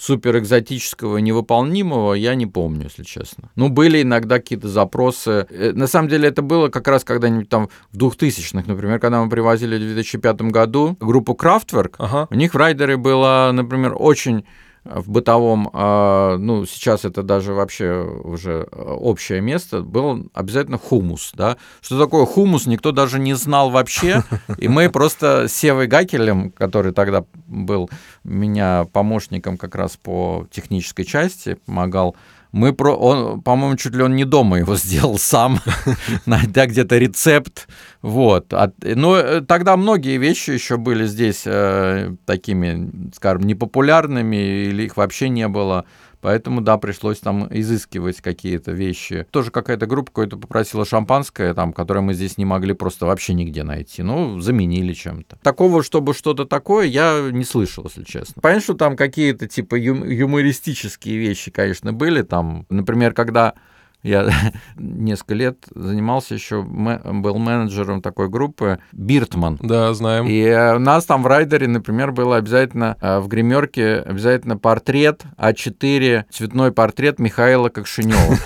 супер 0.00 0.38
экзотического, 0.38 1.18
невыполнимого 1.18 2.14
я 2.14 2.34
не 2.34 2.46
помню, 2.46 2.84
если 2.84 3.02
честно. 3.02 3.50
Ну, 3.54 3.68
были 3.68 4.02
иногда 4.02 4.38
какие-то 4.38 4.68
запросы. 4.68 5.46
Э, 5.50 5.72
на 5.74 5.86
самом 5.86 6.08
деле 6.08 6.28
это 6.28 6.40
было 6.40 6.68
как 6.68 6.88
раз 6.88 7.04
когда-нибудь 7.04 7.48
там 7.48 7.68
в 7.92 7.98
2000-х, 7.98 8.64
например, 8.66 8.98
когда 8.98 9.22
мы 9.22 9.28
привозили 9.28 9.76
в 9.76 9.80
2005 9.80 10.42
году 10.42 10.96
группу 11.00 11.34
Kraftwerk, 11.34 11.96
ага. 11.98 12.28
у 12.30 12.34
них 12.34 12.54
в 12.54 12.56
райдере 12.56 12.96
было, 12.96 13.50
например, 13.52 13.94
очень 13.96 14.46
в 14.84 15.10
бытовом, 15.10 15.70
а, 15.72 16.36
ну, 16.38 16.64
сейчас 16.64 17.04
это 17.04 17.22
даже 17.22 17.52
вообще 17.52 18.02
уже 18.24 18.62
общее 18.72 19.40
место, 19.40 19.82
был 19.82 20.30
обязательно 20.32 20.78
хумус, 20.78 21.32
да. 21.34 21.56
Что 21.80 21.98
такое 21.98 22.26
хумус, 22.26 22.66
никто 22.66 22.92
даже 22.92 23.18
не 23.18 23.34
знал 23.34 23.70
вообще, 23.70 24.24
и 24.58 24.68
мы 24.68 24.88
просто 24.90 25.48
с 25.48 25.52
Севой 25.52 25.86
Гакелем, 25.86 26.50
который 26.50 26.92
тогда 26.92 27.24
был 27.46 27.90
меня 28.24 28.86
помощником 28.92 29.58
как 29.58 29.74
раз 29.74 29.96
по 29.96 30.46
технической 30.50 31.04
части, 31.04 31.54
помогал 31.66 32.16
мы 32.52 32.72
про, 32.72 32.94
он, 32.94 33.42
по-моему, 33.42 33.76
чуть 33.76 33.94
ли 33.94 34.02
он 34.02 34.16
не 34.16 34.24
дома 34.24 34.58
его 34.58 34.76
сделал 34.76 35.18
сам, 35.18 35.60
найдя 36.26 36.66
где-то 36.66 36.98
рецепт, 36.98 37.68
вот. 38.02 38.52
Но 38.82 39.16
э, 39.16 39.40
тогда 39.42 39.76
многие 39.76 40.16
вещи 40.18 40.50
еще 40.50 40.76
были 40.76 41.06
здесь 41.06 41.42
э, 41.44 42.14
такими, 42.26 42.90
скажем, 43.14 43.42
непопулярными 43.42 44.36
или 44.36 44.84
их 44.84 44.96
вообще 44.96 45.28
не 45.28 45.48
было. 45.48 45.84
Поэтому, 46.20 46.60
да, 46.60 46.76
пришлось 46.78 47.18
там 47.18 47.48
изыскивать 47.50 48.20
какие-то 48.20 48.72
вещи. 48.72 49.26
Тоже 49.30 49.50
какая-то 49.50 49.86
группа 49.86 50.10
какое-то 50.10 50.36
попросила 50.36 50.84
шампанское, 50.84 51.54
там, 51.54 51.72
которое 51.72 52.00
мы 52.00 52.14
здесь 52.14 52.38
не 52.38 52.44
могли 52.44 52.74
просто 52.74 53.06
вообще 53.06 53.34
нигде 53.34 53.62
найти. 53.62 54.02
Ну, 54.02 54.40
заменили 54.40 54.92
чем-то. 54.92 55.38
Такого, 55.42 55.82
чтобы 55.82 56.14
что-то 56.14 56.44
такое, 56.44 56.86
я 56.86 57.30
не 57.30 57.44
слышал, 57.44 57.84
если 57.84 58.04
честно. 58.04 58.42
Понятно, 58.42 58.62
что 58.62 58.74
там 58.74 58.96
какие-то 58.96 59.48
типа 59.48 59.76
юмористические 59.76 61.16
вещи, 61.18 61.50
конечно, 61.50 61.92
были. 61.92 62.22
Там, 62.22 62.66
например, 62.68 63.14
когда 63.14 63.54
я 64.02 64.28
несколько 64.76 65.34
лет 65.34 65.66
занимался 65.74 66.34
еще, 66.34 66.62
был 66.62 67.38
менеджером 67.38 68.02
такой 68.02 68.28
группы 68.28 68.78
Биртман. 68.92 69.58
Да, 69.62 69.92
знаем. 69.94 70.26
И 70.26 70.42
у 70.76 70.78
нас 70.78 71.04
там 71.04 71.22
в 71.22 71.26
райдере, 71.26 71.68
например, 71.68 72.12
было 72.12 72.36
обязательно 72.36 72.96
э, 73.00 73.18
в 73.18 73.28
гримерке 73.28 73.96
обязательно 73.96 74.56
портрет 74.56 75.22
А4, 75.36 76.24
цветной 76.30 76.72
портрет 76.72 77.18
Михаила 77.18 77.68
Кокшинева. 77.68 78.36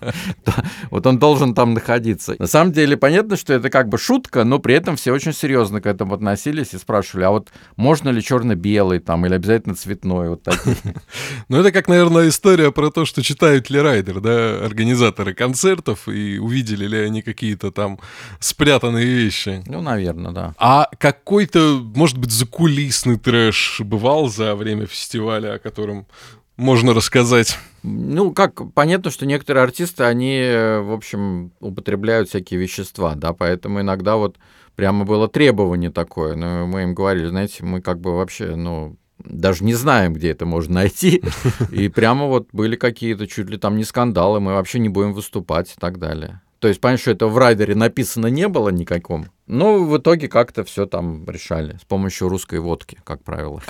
Вот 0.90 1.06
он 1.06 1.18
должен 1.18 1.54
там 1.54 1.74
находиться. 1.74 2.34
На 2.38 2.46
самом 2.46 2.72
деле 2.72 2.96
понятно, 2.96 3.36
что 3.36 3.52
это 3.54 3.70
как 3.70 3.88
бы 3.88 3.98
шутка, 3.98 4.44
но 4.44 4.58
при 4.58 4.74
этом 4.74 4.96
все 4.96 5.12
очень 5.12 5.32
серьезно 5.32 5.80
к 5.80 5.86
этому 5.86 6.14
относились 6.14 6.74
и 6.74 6.78
спрашивали, 6.78 7.24
а 7.24 7.30
вот 7.30 7.48
можно 7.76 8.08
ли 8.08 8.22
черно-белый 8.22 8.98
там 8.98 9.24
или 9.26 9.34
обязательно 9.34 9.74
цветной? 9.74 10.30
Вот 10.30 10.42
такие. 10.42 10.76
Ну 11.48 11.58
это 11.58 11.72
как, 11.72 11.88
наверное, 11.88 12.28
история 12.28 12.70
про 12.70 12.90
то, 12.90 13.04
что 13.04 13.22
читают 13.22 13.70
ли 13.70 13.80
райдер, 13.80 14.20
да, 14.20 14.68
организаторы 14.70 15.34
концертов 15.34 16.08
и 16.08 16.38
увидели 16.38 16.86
ли 16.86 16.98
они 16.98 17.22
какие-то 17.22 17.70
там 17.70 17.98
спрятанные 18.38 19.04
вещи. 19.04 19.62
Ну, 19.66 19.82
наверное, 19.82 20.32
да. 20.32 20.54
А 20.58 20.88
какой-то, 20.98 21.80
может 21.94 22.16
быть, 22.16 22.30
закулисный 22.30 23.18
трэш 23.18 23.80
бывал 23.84 24.28
за 24.28 24.54
время 24.54 24.86
фестиваля, 24.86 25.54
о 25.54 25.58
котором 25.58 26.06
можно 26.56 26.94
рассказать? 26.94 27.58
Ну, 27.82 28.32
как 28.32 28.72
понятно, 28.74 29.10
что 29.10 29.26
некоторые 29.26 29.64
артисты, 29.64 30.04
они, 30.04 30.38
в 30.42 30.92
общем, 30.92 31.52
употребляют 31.60 32.28
всякие 32.28 32.60
вещества, 32.60 33.14
да, 33.14 33.32
поэтому 33.32 33.80
иногда 33.80 34.16
вот 34.16 34.36
прямо 34.76 35.04
было 35.04 35.28
требование 35.28 35.90
такое. 35.90 36.36
Но 36.36 36.66
мы 36.66 36.82
им 36.82 36.94
говорили, 36.94 37.28
знаете, 37.28 37.64
мы 37.64 37.80
как 37.80 38.00
бы 38.00 38.14
вообще, 38.14 38.54
ну, 38.56 38.96
даже 39.24 39.64
не 39.64 39.74
знаем, 39.74 40.14
где 40.14 40.30
это 40.30 40.46
можно 40.46 40.74
найти. 40.74 41.22
И 41.70 41.88
прямо 41.88 42.26
вот 42.26 42.48
были 42.52 42.76
какие-то 42.76 43.26
чуть 43.26 43.48
ли 43.50 43.56
там 43.58 43.76
не 43.76 43.84
скандалы, 43.84 44.40
мы 44.40 44.52
вообще 44.52 44.78
не 44.78 44.88
будем 44.88 45.12
выступать 45.12 45.72
и 45.72 45.80
так 45.80 45.98
далее. 45.98 46.40
То 46.60 46.68
есть, 46.68 46.80
понятно, 46.80 47.00
что 47.00 47.10
это 47.12 47.26
в 47.26 47.38
райдере 47.38 47.74
написано 47.74 48.26
не 48.26 48.46
было 48.46 48.68
никаком. 48.68 49.28
Ну, 49.52 49.84
в 49.84 49.98
итоге 49.98 50.28
как-то 50.28 50.62
все 50.62 50.86
там 50.86 51.28
решали 51.28 51.76
с 51.82 51.84
помощью 51.84 52.28
русской 52.28 52.60
водки, 52.60 52.98
как 53.02 53.24
правило. 53.24 53.60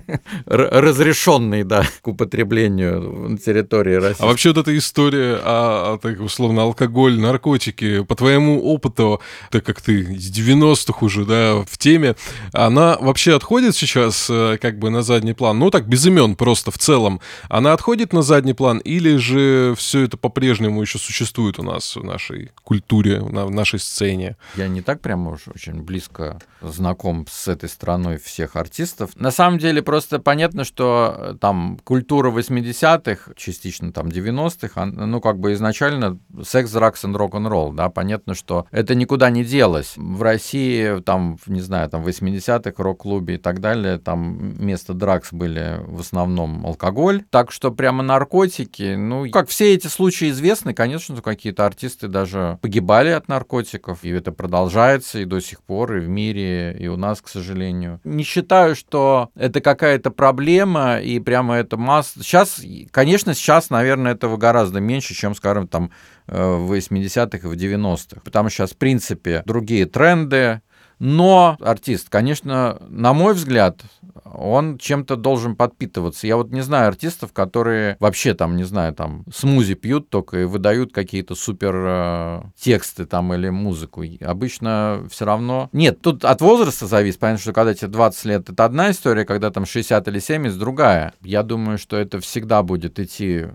Разрешенной, 0.46 1.62
да, 1.62 1.84
к 2.00 2.08
употреблению 2.08 3.28
на 3.28 3.36
территории 3.36 3.96
России. 3.96 4.22
А 4.22 4.26
вообще 4.26 4.48
вот 4.48 4.58
эта 4.58 4.76
история 4.78 5.38
о, 5.42 5.98
так, 5.98 6.20
условно, 6.20 6.62
алкоголь, 6.62 7.20
наркотики, 7.20 8.02
по 8.02 8.14
твоему 8.14 8.64
опыту, 8.64 9.20
так 9.50 9.62
как 9.62 9.82
ты 9.82 10.00
из 10.00 10.30
90-х 10.30 11.04
уже, 11.04 11.26
да, 11.26 11.56
в 11.68 11.76
теме, 11.76 12.16
она 12.54 12.96
вообще 12.98 13.36
отходит 13.36 13.76
сейчас 13.76 14.28
э, 14.30 14.56
как 14.58 14.78
бы 14.78 14.88
на 14.88 15.02
задний 15.02 15.34
план? 15.34 15.58
Ну, 15.58 15.70
так, 15.70 15.86
без 15.86 16.06
имен 16.06 16.36
просто 16.36 16.70
в 16.70 16.78
целом. 16.78 17.20
Она 17.50 17.74
отходит 17.74 18.14
на 18.14 18.22
задний 18.22 18.54
план 18.54 18.78
или 18.78 19.16
же 19.16 19.74
все 19.76 20.04
это 20.04 20.16
по-прежнему 20.16 20.80
еще 20.80 20.98
существует 20.98 21.58
у 21.58 21.62
нас 21.62 21.94
в 21.94 22.02
нашей 22.02 22.52
культуре, 22.64 23.20
в 23.20 23.50
нашей 23.50 23.80
сцене? 23.80 24.36
Я 24.56 24.68
не 24.68 24.80
так 24.80 25.02
прям 25.02 25.25
сам 25.26 25.32
уж 25.32 25.48
очень 25.48 25.82
близко 25.82 26.38
знаком 26.60 27.26
с 27.28 27.48
этой 27.48 27.68
страной 27.68 28.18
всех 28.18 28.56
артистов. 28.56 29.10
На 29.16 29.30
самом 29.30 29.58
деле 29.58 29.82
просто 29.82 30.18
понятно, 30.18 30.64
что 30.64 31.14
э, 31.16 31.34
там 31.40 31.78
культура 31.84 32.30
80-х, 32.30 33.32
частично 33.36 33.92
там 33.92 34.08
90-х, 34.08 34.86
ну 34.86 35.20
как 35.20 35.38
бы 35.38 35.52
изначально 35.52 36.18
секс, 36.44 36.70
дракс 36.70 37.04
и 37.04 37.08
рок-н-ролл, 37.08 37.72
да, 37.72 37.88
понятно, 37.88 38.34
что 38.34 38.66
это 38.70 38.94
никуда 38.94 39.30
не 39.30 39.44
делось. 39.44 39.94
В 39.96 40.22
России 40.22 41.00
там, 41.00 41.38
не 41.46 41.60
знаю, 41.60 41.88
там 41.88 42.04
80-х 42.04 42.82
рок-клубе 42.82 43.34
и 43.34 43.38
так 43.38 43.60
далее, 43.60 43.98
там 43.98 44.38
вместо 44.38 44.94
дракс 44.94 45.32
были 45.32 45.80
в 45.86 46.00
основном 46.00 46.64
алкоголь, 46.66 47.24
так 47.30 47.52
что 47.52 47.70
прямо 47.70 48.02
наркотики, 48.02 48.94
ну, 48.94 49.30
как 49.30 49.48
все 49.48 49.74
эти 49.74 49.88
случаи 49.88 50.30
известны, 50.30 50.74
конечно, 50.74 51.20
какие-то 51.22 51.66
артисты 51.66 52.08
даже 52.08 52.58
погибали 52.62 53.10
от 53.10 53.28
наркотиков, 53.28 54.04
и 54.04 54.10
это 54.10 54.32
продолжается 54.32 55.15
и 55.20 55.24
до 55.24 55.40
сих 55.40 55.62
пор, 55.62 55.96
и 55.96 56.00
в 56.00 56.08
мире, 56.08 56.76
и 56.78 56.88
у 56.88 56.96
нас, 56.96 57.20
к 57.20 57.28
сожалению. 57.28 58.00
Не 58.04 58.24
считаю, 58.24 58.74
что 58.74 59.30
это 59.34 59.60
какая-то 59.60 60.10
проблема, 60.10 60.98
и 60.98 61.18
прямо 61.20 61.56
это 61.56 61.76
масса... 61.76 62.22
Сейчас, 62.22 62.60
конечно, 62.90 63.34
сейчас, 63.34 63.70
наверное, 63.70 64.12
этого 64.12 64.36
гораздо 64.36 64.80
меньше, 64.80 65.14
чем, 65.14 65.34
скажем, 65.34 65.68
там 65.68 65.90
э, 66.26 66.36
в 66.36 66.72
80-х 66.72 67.38
и 67.38 67.50
в 67.50 67.52
90-х. 67.52 68.20
Потому 68.24 68.48
что 68.48 68.56
сейчас, 68.58 68.72
в 68.72 68.76
принципе, 68.76 69.42
другие 69.46 69.86
тренды, 69.86 70.60
но 70.98 71.56
артист, 71.60 72.08
конечно, 72.08 72.78
на 72.88 73.12
мой 73.12 73.34
взгляд, 73.34 73.82
он 74.24 74.78
чем-то 74.78 75.16
должен 75.16 75.56
подпитываться. 75.56 76.26
Я 76.26 76.36
вот 76.36 76.50
не 76.50 76.62
знаю 76.62 76.88
артистов, 76.88 77.32
которые 77.32 77.96
вообще 78.00 78.34
там, 78.34 78.56
не 78.56 78.64
знаю, 78.64 78.94
там 78.94 79.24
смузи 79.32 79.74
пьют 79.74 80.08
только 80.10 80.40
и 80.40 80.44
выдают 80.44 80.92
какие-то 80.92 81.34
супер 81.34 81.74
э, 81.76 82.42
тексты 82.58 83.06
там 83.06 83.32
или 83.34 83.48
музыку. 83.48 84.04
Обычно 84.20 85.06
все 85.10 85.24
равно... 85.24 85.68
Нет, 85.72 86.00
тут 86.00 86.24
от 86.24 86.40
возраста 86.40 86.86
зависит. 86.86 87.20
Понятно, 87.20 87.42
что 87.42 87.52
когда 87.52 87.74
тебе 87.74 87.88
20 87.88 88.24
лет, 88.24 88.50
это 88.50 88.64
одна 88.64 88.90
история, 88.90 89.24
когда 89.24 89.50
там 89.50 89.66
60 89.66 90.08
или 90.08 90.18
70, 90.18 90.58
другая. 90.58 91.12
Я 91.22 91.42
думаю, 91.42 91.78
что 91.78 91.96
это 91.96 92.20
всегда 92.20 92.62
будет 92.62 92.98
идти 92.98 93.46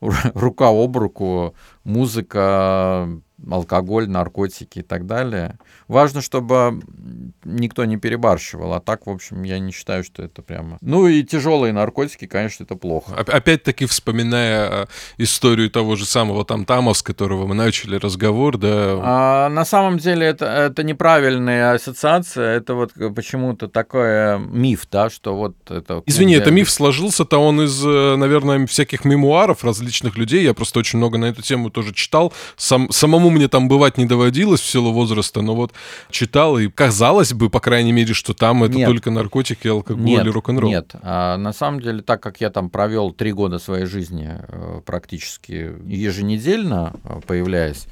рука 0.00 0.68
об 0.68 0.96
руку, 0.96 1.54
музыка, 1.84 3.08
алкоголь, 3.50 4.08
наркотики 4.08 4.80
и 4.80 4.82
так 4.82 5.06
далее. 5.06 5.58
Важно, 5.88 6.20
чтобы 6.20 6.82
никто 7.44 7.84
не 7.84 7.96
перебарщивал, 7.96 8.74
а 8.74 8.80
так, 8.80 9.06
в 9.06 9.10
общем, 9.10 9.44
я 9.44 9.58
не 9.60 9.70
считаю, 9.70 10.02
что 10.02 10.22
это 10.22 10.42
прямо... 10.42 10.78
Ну 10.80 11.06
и 11.06 11.22
тяжелые 11.22 11.72
наркотики, 11.72 12.26
конечно, 12.26 12.64
это 12.64 12.74
плохо. 12.74 13.14
Опять-таки, 13.14 13.86
вспоминая 13.86 14.68
а, 14.68 14.88
историю 15.16 15.70
того 15.70 15.94
же 15.94 16.04
самого 16.04 16.44
Тамтама, 16.44 16.92
с 16.92 17.02
которого 17.02 17.46
мы 17.46 17.54
начали 17.54 17.96
разговор, 17.96 18.58
да... 18.58 18.98
А, 19.00 19.48
на 19.48 19.64
самом 19.64 19.98
деле 19.98 20.26
это, 20.26 20.46
это 20.46 20.82
неправильная 20.82 21.74
ассоциация, 21.74 22.56
это 22.56 22.74
вот 22.74 22.92
почему-то 23.14 23.68
такой 23.68 24.40
миф, 24.40 24.86
да, 24.90 25.08
что 25.08 25.36
вот 25.36 25.54
это... 25.70 26.02
Извини, 26.06 26.34
это 26.34 26.50
миф 26.50 26.68
сложился-то 26.68 27.38
он 27.38 27.62
из, 27.62 27.80
э, 27.84 28.16
наверное, 28.16 28.66
всяких 28.66 29.04
мемуаров 29.04 29.62
различных 29.62 30.16
людей, 30.16 30.42
я 30.42 30.52
просто 30.52 30.80
очень 30.80 30.98
много 30.98 31.16
на 31.18 31.26
эту 31.26 31.42
тему 31.42 31.70
тоже 31.70 31.94
читал, 31.94 32.32
Сам, 32.56 32.90
самому 32.90 33.30
мне 33.30 33.46
там 33.46 33.68
бывать 33.68 33.98
не 33.98 34.04
доводилось 34.04 34.60
в 34.60 34.66
силу 34.66 34.92
возраста, 34.92 35.42
но 35.42 35.54
вот 35.54 35.72
читал, 36.10 36.58
и 36.58 36.68
казалось 36.68 37.32
бы, 37.32 37.50
по 37.50 37.60
крайней 37.60 37.92
мере, 37.92 38.14
что 38.14 38.34
там 38.34 38.64
это 38.64 38.74
нет. 38.74 38.88
только 38.88 39.10
наркотики, 39.10 39.68
алкоголь 39.68 40.04
нет, 40.04 40.26
и 40.26 40.30
рок-н-ролл. 40.30 40.70
Нет, 40.70 40.92
а 41.02 41.36
на 41.36 41.52
самом 41.52 41.80
деле, 41.80 42.02
так 42.02 42.22
как 42.22 42.40
я 42.40 42.50
там 42.50 42.70
провел 42.70 43.12
три 43.12 43.32
года 43.32 43.58
своей 43.58 43.86
жизни 43.86 44.30
э, 44.30 44.80
практически 44.84 45.74
еженедельно 45.86 46.94
э, 47.04 47.20
появляясь, 47.26 47.86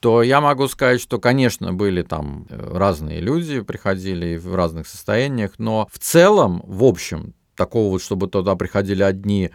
то 0.00 0.22
я 0.22 0.40
могу 0.40 0.66
сказать, 0.66 1.00
что, 1.00 1.18
конечно, 1.18 1.72
были 1.72 2.02
там 2.02 2.46
э, 2.48 2.72
разные 2.76 3.20
люди, 3.20 3.60
приходили 3.60 4.36
в 4.36 4.54
разных 4.54 4.86
состояниях, 4.86 5.52
но 5.58 5.88
в 5.92 5.98
целом, 5.98 6.62
в 6.66 6.84
общем, 6.84 7.34
такого 7.54 7.90
вот, 7.90 8.02
чтобы 8.02 8.26
туда 8.26 8.56
приходили 8.56 9.02
одни 9.02 9.50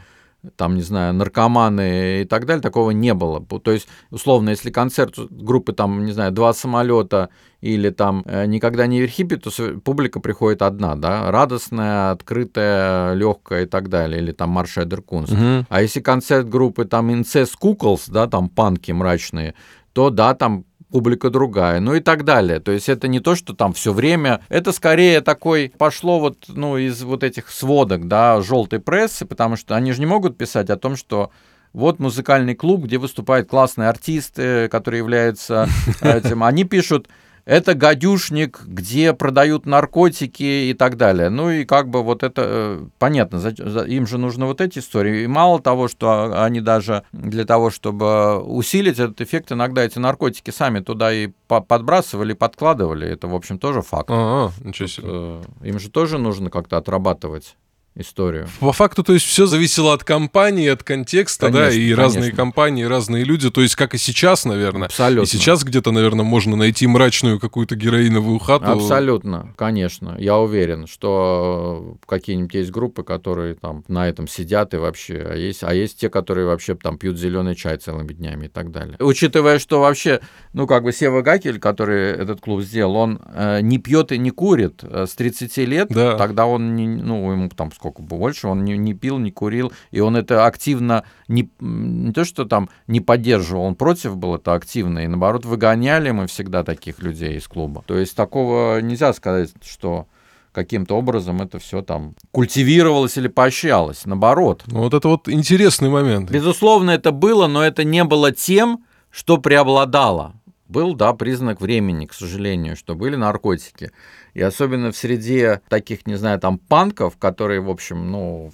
там, 0.56 0.76
не 0.76 0.82
знаю, 0.82 1.14
наркоманы 1.14 2.22
и 2.22 2.26
так 2.26 2.46
далее, 2.46 2.62
такого 2.62 2.92
не 2.92 3.14
было. 3.14 3.44
То 3.46 3.72
есть, 3.72 3.88
условно, 4.12 4.50
если 4.50 4.72
концерт 4.72 5.16
группы, 5.30 5.74
там, 5.74 6.06
не 6.06 6.12
знаю, 6.12 6.32
два 6.32 6.54
самолета 6.54 7.30
или 7.62 7.90
там 7.90 8.24
э, 8.26 8.46
никогда 8.46 8.88
не 8.88 9.02
верхипи, 9.02 9.38
то 9.38 9.50
публика 9.80 10.20
приходит 10.20 10.62
одна, 10.62 10.96
да, 10.96 11.32
радостная, 11.32 12.12
открытая, 12.12 13.14
легкая 13.14 13.64
и 13.64 13.66
так 13.66 13.90
далее, 13.90 14.22
или 14.22 14.32
там 14.32 14.50
Маршедер 14.50 15.02
Кунс. 15.02 15.32
Угу. 15.32 15.66
А 15.70 15.82
если 15.82 16.02
концерт 16.02 16.48
группы 16.48 16.86
там 16.86 17.10
Incest 17.10 17.54
Куклс, 17.60 18.08
да, 18.08 18.28
там 18.28 18.50
панки 18.50 18.92
мрачные, 18.92 19.56
то 19.94 20.10
да, 20.10 20.34
там 20.34 20.66
публика 20.96 21.30
другая, 21.30 21.82
ну 21.82 21.94
и 21.96 22.00
так 22.00 22.24
далее. 22.24 22.62
То 22.62 22.72
есть 22.72 22.88
это 22.88 23.10
не 23.10 23.20
то, 23.20 23.36
что 23.36 23.54
там 23.54 23.74
все 23.74 23.92
время, 23.92 24.40
это 24.48 24.72
скорее 24.72 25.20
такой 25.20 25.74
пошло 25.78 26.22
вот, 26.22 26.46
ну, 26.48 26.78
из 26.78 27.04
вот 27.04 27.22
этих 27.22 27.50
сводок, 27.50 28.08
да, 28.08 28.42
желтой 28.42 28.80
прессы, 28.80 29.26
потому 29.26 29.58
что 29.58 29.76
они 29.76 29.92
же 29.92 30.00
не 30.00 30.06
могут 30.06 30.38
писать 30.38 30.70
о 30.70 30.78
том, 30.78 30.96
что 30.96 31.32
вот 31.74 32.00
музыкальный 32.00 32.56
клуб, 32.56 32.86
где 32.86 32.98
выступают 32.98 33.50
классные 33.50 33.90
артисты, 33.90 34.70
которые 34.70 35.00
являются 35.00 35.68
этим. 36.00 36.46
Они 36.46 36.64
пишут, 36.64 37.10
это 37.46 37.76
гадюшник, 37.76 38.62
где 38.66 39.14
продают 39.14 39.66
наркотики 39.66 40.70
и 40.70 40.74
так 40.74 40.98
далее. 40.98 41.30
Ну 41.30 41.52
и 41.52 41.64
как 41.64 41.90
бы 41.90 42.04
вот 42.04 42.24
это 42.24 42.42
э, 42.46 42.86
понятно, 42.98 43.38
им 43.38 44.08
же 44.08 44.18
нужны 44.18 44.46
вот 44.46 44.62
эти 44.62 44.80
истории. 44.80 45.24
И 45.24 45.28
мало 45.28 45.62
того, 45.62 45.88
что 45.88 46.44
они 46.44 46.60
даже 46.60 47.04
для 47.12 47.46
того, 47.46 47.70
чтобы 47.70 48.40
усилить 48.40 49.00
этот 49.00 49.22
эффект, 49.22 49.52
иногда 49.52 49.84
эти 49.84 50.00
наркотики 50.00 50.50
сами 50.50 50.80
туда 50.80 51.14
и 51.14 51.30
подбрасывали, 51.48 52.34
подкладывали. 52.34 53.08
Это, 53.08 53.28
в 53.28 53.36
общем, 53.36 53.60
тоже 53.60 53.82
факт. 53.82 54.10
А, 54.10 54.48
-а 54.48 54.68
ничего 54.68 54.88
себе. 54.88 55.08
Э, 55.08 55.42
им 55.64 55.80
же 55.80 55.90
тоже 55.90 56.18
нужно 56.18 56.50
как-то 56.50 56.78
отрабатывать 56.78 57.56
историю. 57.96 58.48
По 58.60 58.74
факту, 58.74 59.04
то 59.04 59.14
есть 59.14 59.26
все 59.26 59.46
зависело 59.46 59.94
от 59.94 60.04
компании, 60.04 60.68
от 60.68 60.84
контекста, 60.84 61.48
конечно, 61.48 61.70
да, 61.70 61.72
и 61.72 61.80
конечно. 61.80 62.04
разные 62.04 62.32
компании, 62.32 62.84
разные 62.84 63.24
люди, 63.24 63.50
то 63.50 63.62
есть 63.62 63.76
как 63.76 63.94
и 63.94 63.98
сейчас, 63.98 64.46
наверное. 64.46 64.88
Абсолютно. 64.88 65.24
И 65.24 65.26
сейчас 65.26 65.64
где-то, 65.64 65.92
наверное, 65.92 66.26
можно 66.26 66.56
найти 66.56 66.88
мрачную 66.88 67.40
какую-то 67.40 67.76
героиновую 67.76 68.40
хату. 68.40 68.66
Абсолютно, 68.66 69.54
конечно. 69.56 70.16
Я 70.20 70.38
уверен, 70.38 70.88
что 70.88 71.98
какие-нибудь 72.06 72.54
есть 72.54 72.72
группы, 72.72 73.04
которые 73.04 73.56
там 73.56 73.84
на 73.88 74.08
этом 74.08 74.28
сидят 74.28 74.74
и 74.74 74.78
вообще, 74.78 75.26
а 75.30 75.36
есть, 75.36 75.64
а 75.64 75.74
есть 75.74 76.00
те, 76.00 76.10
которые 76.10 76.48
вообще 76.48 76.76
там 76.76 76.98
пьют 76.98 77.18
зеленый 77.18 77.56
чай 77.56 77.78
целыми 77.78 78.12
днями 78.12 78.48
и 78.48 78.50
так 78.50 78.72
далее. 78.72 78.98
Учитывая, 79.00 79.58
что 79.60 79.80
вообще, 79.80 80.20
ну 80.54 80.68
как 80.68 80.84
бы 80.84 80.92
Сева 80.92 81.22
Гакель, 81.22 81.60
который 81.60 82.12
этот 82.12 82.42
клуб 82.42 82.62
сделал, 82.62 82.96
он 82.98 83.22
э, 83.34 83.62
не 83.62 83.78
пьет 83.78 84.12
и 84.12 84.18
не 84.18 84.32
курит 84.32 84.84
э, 84.84 85.06
с 85.08 85.16
30 85.16 85.58
лет, 85.58 85.88
да. 85.90 86.18
тогда 86.18 86.46
он, 86.46 86.76
не, 86.76 86.88
ну, 86.88 87.32
ему 87.32 87.50
там 87.50 87.72
сколько 87.72 87.85
больше, 87.92 88.48
он 88.48 88.64
не, 88.64 88.78
не 88.78 88.94
пил, 88.94 89.18
не 89.18 89.32
курил, 89.32 89.72
и 89.92 90.00
он 90.00 90.16
это 90.16 90.46
активно 90.46 91.04
не, 91.28 91.50
не 91.60 92.12
то, 92.12 92.26
что 92.26 92.46
там 92.46 92.70
не 92.88 93.02
поддерживал, 93.02 93.64
он 93.64 93.76
против 93.76 94.18
был 94.18 94.36
это 94.36 94.54
активно, 94.54 95.00
и 95.00 95.08
наоборот 95.08 95.46
выгоняли 95.46 96.12
мы 96.12 96.28
всегда 96.28 96.64
таких 96.64 97.00
людей 97.00 97.38
из 97.38 97.48
клуба. 97.48 97.84
То 97.88 97.98
есть 97.98 98.16
такого 98.16 98.80
нельзя 98.82 99.14
сказать, 99.14 99.52
что 99.64 100.08
каким-то 100.56 100.98
образом 100.98 101.42
это 101.42 101.60
все 101.60 101.82
там 101.82 102.16
культивировалось 102.32 103.18
или 103.18 103.28
поощрялось, 103.28 104.06
наоборот. 104.06 104.64
Ну, 104.68 104.80
вот 104.80 104.94
это 104.94 105.10
вот 105.10 105.28
интересный 105.28 105.90
момент. 105.90 106.32
Безусловно, 106.32 106.92
это 106.92 107.12
было, 107.12 107.48
но 107.48 107.64
это 107.64 107.84
не 107.84 108.04
было 108.06 108.32
тем, 108.32 108.86
что 109.12 109.38
преобладало. 109.38 110.34
Был, 110.68 110.96
да, 110.96 111.14
признак 111.14 111.62
времени, 111.62 112.08
к 112.08 112.14
сожалению, 112.14 112.76
что 112.76 112.96
были 112.96 113.16
наркотики. 113.16 113.92
И 114.36 114.42
особенно 114.42 114.92
в 114.92 114.98
среде 114.98 115.62
таких, 115.70 116.06
не 116.06 116.16
знаю, 116.16 116.40
там 116.40 116.60
панков, 116.60 117.18
которые, 117.18 117.62
в 117.62 117.70
общем, 117.70 118.12
ну, 118.12 118.52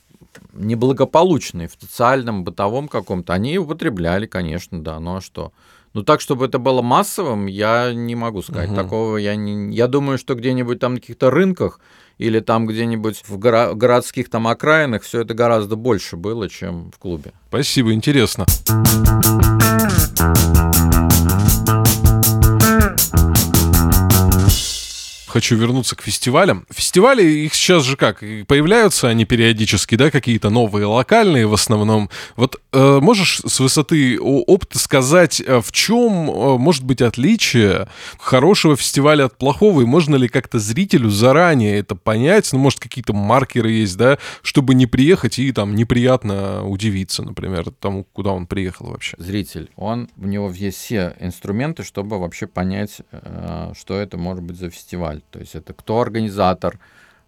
неблагополучные 0.53 1.67
в 1.67 1.75
социальном, 1.79 2.43
бытовом 2.43 2.87
каком-то, 2.87 3.33
они 3.33 3.57
употребляли, 3.57 4.27
конечно, 4.27 4.81
да, 4.81 4.99
ну 4.99 5.17
а 5.17 5.21
что? 5.21 5.51
Ну 5.93 6.03
так, 6.03 6.21
чтобы 6.21 6.45
это 6.45 6.57
было 6.57 6.81
массовым, 6.81 7.47
я 7.47 7.91
не 7.93 8.15
могу 8.15 8.41
сказать. 8.41 8.69
Угу. 8.69 8.75
Такого 8.75 9.17
я 9.17 9.35
не... 9.35 9.75
Я 9.75 9.87
думаю, 9.87 10.17
что 10.17 10.35
где-нибудь 10.35 10.79
там 10.79 10.93
на 10.93 10.99
каких-то 11.01 11.29
рынках 11.29 11.81
или 12.17 12.39
там 12.39 12.65
где-нибудь 12.65 13.23
в 13.27 13.37
горо... 13.37 13.73
городских 13.73 14.29
там 14.29 14.47
окраинах 14.47 15.03
все 15.03 15.21
это 15.21 15.33
гораздо 15.33 15.75
больше 15.75 16.15
было, 16.15 16.47
чем 16.47 16.91
в 16.91 16.99
клубе. 16.99 17.33
Спасибо, 17.49 17.91
интересно. 17.91 18.45
Хочу 25.31 25.55
вернуться 25.55 25.95
к 25.95 26.01
фестивалям. 26.01 26.65
Фестивали, 26.69 27.23
их 27.23 27.55
сейчас 27.55 27.83
же 27.83 27.95
как, 27.95 28.19
появляются 28.47 29.07
они 29.07 29.25
периодически, 29.25 29.95
да, 29.95 30.11
какие-то 30.11 30.49
новые, 30.49 30.85
локальные 30.85 31.47
в 31.47 31.53
основном. 31.53 32.09
Вот 32.35 32.61
э, 32.73 32.99
можешь 33.01 33.39
с 33.45 33.59
высоты 33.59 34.19
опыта 34.19 34.77
сказать, 34.77 35.41
э, 35.41 35.61
в 35.61 35.71
чем 35.71 36.29
э, 36.29 36.57
может 36.57 36.83
быть 36.83 37.01
отличие 37.01 37.87
хорошего 38.19 38.75
фестиваля 38.75 39.25
от 39.25 39.37
плохого, 39.37 39.81
и 39.81 39.85
можно 39.85 40.15
ли 40.15 40.27
как-то 40.27 40.59
зрителю 40.59 41.09
заранее 41.09 41.77
это 41.79 41.95
понять, 41.95 42.51
ну, 42.51 42.59
может, 42.59 42.79
какие-то 42.79 43.13
маркеры 43.13 43.71
есть, 43.71 43.97
да, 43.97 44.17
чтобы 44.41 44.75
не 44.75 44.85
приехать 44.85 45.39
и 45.39 45.51
там 45.51 45.75
неприятно 45.75 46.67
удивиться, 46.67 47.23
например, 47.23 47.71
тому, 47.79 48.05
куда 48.13 48.31
он 48.31 48.47
приехал 48.47 48.87
вообще? 48.87 49.15
Зритель, 49.17 49.69
он, 49.75 50.09
у 50.17 50.27
него 50.27 50.51
есть 50.51 50.77
все 50.77 51.15
инструменты, 51.19 51.83
чтобы 51.83 52.19
вообще 52.19 52.47
понять, 52.47 52.97
э, 53.11 53.73
что 53.77 53.97
это 53.97 54.17
может 54.17 54.43
быть 54.43 54.57
за 54.57 54.69
фестиваль. 54.69 55.20
То 55.29 55.39
есть 55.39 55.55
это 55.55 55.73
кто 55.73 56.01
организатор, 56.01 56.79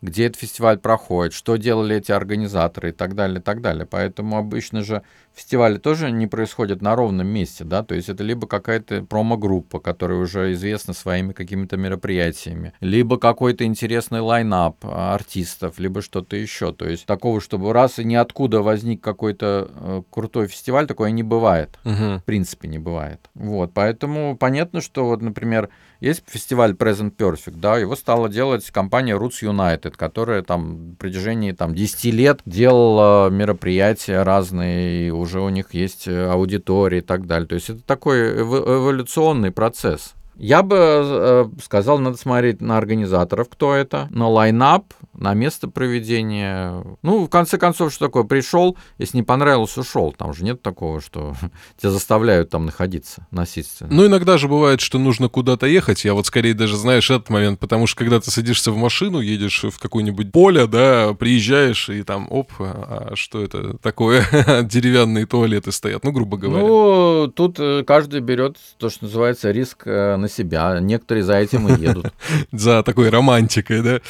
где 0.01 0.25
этот 0.25 0.41
фестиваль 0.41 0.77
проходит, 0.79 1.33
что 1.33 1.55
делали 1.55 1.95
эти 1.95 2.11
организаторы 2.11 2.89
и 2.89 2.91
так 2.91 3.15
далее, 3.15 3.39
и 3.39 3.41
так 3.41 3.61
далее. 3.61 3.85
Поэтому 3.85 4.37
обычно 4.37 4.83
же 4.83 5.01
фестивали 5.33 5.77
тоже 5.77 6.11
не 6.11 6.27
происходят 6.27 6.81
на 6.81 6.95
ровном 6.95 7.27
месте, 7.27 7.63
да, 7.63 7.83
то 7.83 7.95
есть 7.95 8.09
это 8.09 8.23
либо 8.23 8.47
какая-то 8.47 9.03
промо-группа, 9.03 9.79
которая 9.79 10.19
уже 10.19 10.53
известна 10.53 10.93
своими 10.93 11.33
какими-то 11.33 11.77
мероприятиями, 11.77 12.73
либо 12.79 13.17
какой-то 13.17 13.65
интересный 13.65 14.19
лайнап 14.19 14.85
артистов, 14.85 15.79
либо 15.79 16.01
что-то 16.01 16.35
еще. 16.35 16.71
То 16.73 16.87
есть 16.87 17.05
такого, 17.05 17.41
чтобы 17.41 17.73
раз 17.73 17.99
и 17.99 18.03
ниоткуда 18.03 18.61
возник 18.61 19.01
какой-то 19.01 19.69
э, 19.69 20.01
крутой 20.09 20.47
фестиваль, 20.47 20.87
такое 20.87 21.11
не 21.11 21.23
бывает. 21.23 21.77
Угу. 21.85 22.19
В 22.19 22.23
принципе, 22.25 22.67
не 22.67 22.79
бывает. 22.79 23.19
Вот, 23.33 23.71
поэтому 23.73 24.37
понятно, 24.37 24.81
что 24.81 25.05
вот, 25.05 25.21
например, 25.21 25.69
есть 25.99 26.23
фестиваль 26.27 26.73
Present 26.73 27.15
Perfect, 27.15 27.55
да, 27.55 27.77
его 27.77 27.95
стала 27.95 28.27
делать 28.27 28.69
компания 28.71 29.15
Roots 29.15 29.41
United, 29.41 29.91
которая 29.95 30.41
там 30.41 30.91
в 30.91 30.95
протяжении 30.95 31.53
там 31.53 31.73
10 31.73 32.13
лет 32.13 32.41
делала 32.45 33.29
мероприятия 33.29 34.21
разные, 34.23 35.13
уже 35.23 35.41
у 35.41 35.49
них 35.49 35.73
есть 35.73 36.07
аудитория 36.07 36.99
и 36.99 37.01
так 37.01 37.25
далее. 37.25 37.47
То 37.47 37.55
есть 37.55 37.69
это 37.69 37.81
такой 37.81 38.41
эволюционный 38.41 39.51
процесс. 39.51 40.13
Я 40.35 40.63
бы 40.63 40.77
э, 40.79 41.45
сказал, 41.63 41.99
надо 41.99 42.17
смотреть 42.17 42.61
на 42.61 42.77
организаторов, 42.77 43.49
кто 43.49 43.75
это, 43.75 44.07
на 44.11 44.27
лайнап, 44.27 44.93
на 45.13 45.33
место 45.33 45.67
проведения. 45.67 46.83
Ну, 47.03 47.25
в 47.25 47.29
конце 47.29 47.57
концов, 47.57 47.93
что 47.93 48.07
такое? 48.07 48.23
Пришел, 48.23 48.77
если 48.97 49.17
не 49.17 49.23
понравилось, 49.23 49.77
ушел. 49.77 50.13
Там 50.17 50.33
же 50.33 50.43
нет 50.43 50.61
такого, 50.61 51.01
что 51.01 51.35
тебя 51.77 51.91
заставляют 51.91 52.49
там 52.49 52.65
находиться 52.65 53.27
насильственно. 53.31 53.93
Ну, 53.93 54.07
иногда 54.07 54.37
же 54.37 54.47
бывает, 54.47 54.81
что 54.81 54.97
нужно 54.97 55.29
куда-то 55.29 55.67
ехать. 55.67 56.03
Я 56.03 56.13
вот 56.13 56.25
скорее 56.25 56.53
даже 56.53 56.77
знаешь 56.77 57.09
этот 57.11 57.29
момент, 57.29 57.59
потому 57.59 57.85
что 57.87 57.97
когда 57.97 58.19
ты 58.19 58.31
садишься 58.31 58.71
в 58.71 58.77
машину, 58.77 59.19
едешь 59.19 59.63
в 59.63 59.79
какое-нибудь 59.79 60.31
поле, 60.31 60.67
да, 60.67 61.13
приезжаешь, 61.13 61.89
и 61.89 62.03
там, 62.03 62.27
оп, 62.29 62.51
а 62.59 63.11
что 63.15 63.43
это 63.43 63.77
такое? 63.77 64.25
Деревянные 64.63 65.25
туалеты 65.25 65.71
стоят, 65.71 66.03
ну, 66.03 66.11
грубо 66.11 66.37
говоря. 66.37 66.65
Ну, 66.65 67.31
тут 67.33 67.59
э, 67.59 67.83
каждый 67.85 68.21
берет 68.21 68.57
то, 68.77 68.89
что 68.89 69.05
называется 69.05 69.51
риск 69.51 69.83
э, 69.85 70.17
на 70.23 70.29
себя. 70.29 70.79
Некоторые 70.79 71.23
за 71.23 71.35
этим 71.35 71.67
и 71.67 71.79
едут. 71.79 72.11
За 72.51 72.81
такой 72.83 73.09
романтикой, 73.09 73.81
да? 73.81 74.01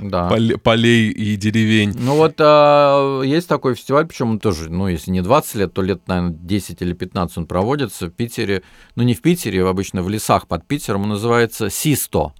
Да. 0.00 0.30
Полей 0.62 1.10
и 1.10 1.36
деревень. 1.36 1.94
Ну 1.98 2.16
вот 2.16 2.34
а, 2.38 3.22
есть 3.22 3.48
такой 3.48 3.74
фестиваль, 3.74 4.06
причем 4.06 4.30
он 4.30 4.38
тоже, 4.38 4.70
ну 4.70 4.88
если 4.88 5.10
не 5.10 5.22
20 5.22 5.54
лет, 5.56 5.74
то 5.74 5.82
лет, 5.82 6.06
наверное, 6.06 6.36
10 6.40 6.82
или 6.82 6.92
15 6.92 7.38
он 7.38 7.46
проводится 7.46 8.06
в 8.06 8.10
Питере. 8.10 8.62
Ну 8.94 9.02
не 9.02 9.14
в 9.14 9.22
Питере, 9.22 9.66
обычно 9.66 10.02
в 10.02 10.08
лесах 10.08 10.46
под 10.46 10.66
Питером. 10.66 11.02
Он 11.02 11.08
называется 11.08 11.70
СИСТО. 11.70 12.32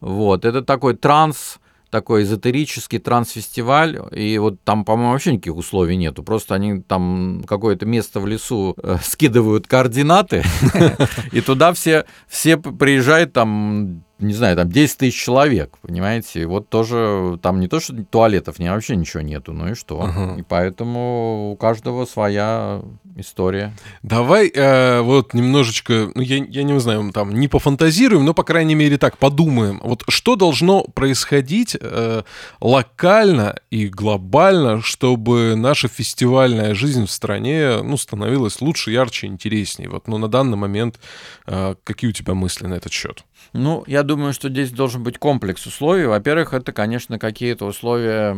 Вот, 0.00 0.44
это 0.44 0.62
такой 0.62 0.94
транс, 0.96 1.58
такой 1.90 2.22
эзотерический 2.22 2.98
трансфестиваль, 2.98 3.98
и 4.12 4.38
вот 4.38 4.62
там, 4.62 4.84
по-моему, 4.84 5.12
вообще 5.12 5.32
никаких 5.32 5.56
условий 5.56 5.96
нету, 5.96 6.22
просто 6.22 6.54
они 6.54 6.80
там 6.80 7.44
какое-то 7.46 7.86
место 7.86 8.20
в 8.20 8.26
лесу 8.26 8.74
э, 8.82 8.96
скидывают 9.02 9.66
координаты, 9.66 10.44
и 11.32 11.40
туда 11.40 11.72
все, 11.72 12.06
все 12.28 12.56
приезжают 12.56 13.32
там 13.32 14.04
не 14.20 14.34
знаю, 14.34 14.56
там 14.56 14.70
10 14.70 14.98
тысяч 14.98 15.20
человек, 15.20 15.76
понимаете, 15.82 16.42
и 16.42 16.44
вот 16.44 16.68
тоже 16.68 17.38
там 17.42 17.60
не 17.60 17.68
то, 17.68 17.80
что 17.80 17.94
туалетов, 18.04 18.58
не 18.58 18.70
вообще 18.70 18.96
ничего 18.96 19.22
нету, 19.22 19.52
ну 19.52 19.72
и 19.72 19.74
что. 19.74 20.00
Uh-huh. 20.00 20.40
И 20.40 20.42
поэтому 20.42 21.52
у 21.52 21.56
каждого 21.56 22.04
своя 22.04 22.82
история. 23.16 23.74
Давай 24.02 24.48
э, 24.48 25.00
вот 25.00 25.34
немножечко, 25.34 26.10
ну 26.14 26.22
я, 26.22 26.36
я 26.36 26.62
не 26.62 26.78
знаю, 26.80 27.10
там 27.12 27.34
не 27.34 27.48
пофантазируем, 27.48 28.24
но 28.24 28.34
по 28.34 28.42
крайней 28.42 28.74
мере 28.74 28.98
так 28.98 29.18
подумаем. 29.18 29.80
Вот 29.82 30.04
что 30.08 30.36
должно 30.36 30.84
происходить 30.84 31.76
э, 31.80 32.22
локально 32.60 33.56
и 33.70 33.88
глобально, 33.88 34.82
чтобы 34.82 35.54
наша 35.56 35.88
фестивальная 35.88 36.74
жизнь 36.74 37.06
в 37.06 37.10
стране, 37.10 37.82
ну, 37.82 37.96
становилась 37.96 38.60
лучше, 38.60 38.90
ярче, 38.90 39.26
интереснее. 39.26 39.88
Вот, 39.88 40.08
ну, 40.08 40.18
на 40.18 40.28
данный 40.28 40.56
момент 40.56 41.00
э, 41.46 41.74
какие 41.84 42.10
у 42.10 42.12
тебя 42.12 42.34
мысли 42.34 42.66
на 42.66 42.74
этот 42.74 42.92
счет? 42.92 43.24
Ну, 43.52 43.84
я 43.86 44.02
думаю, 44.10 44.32
что 44.32 44.48
здесь 44.48 44.72
должен 44.72 45.04
быть 45.04 45.18
комплекс 45.18 45.64
условий. 45.66 46.06
Во-первых, 46.06 46.52
это, 46.52 46.72
конечно, 46.72 47.18
какие-то 47.18 47.64
условия 47.64 48.32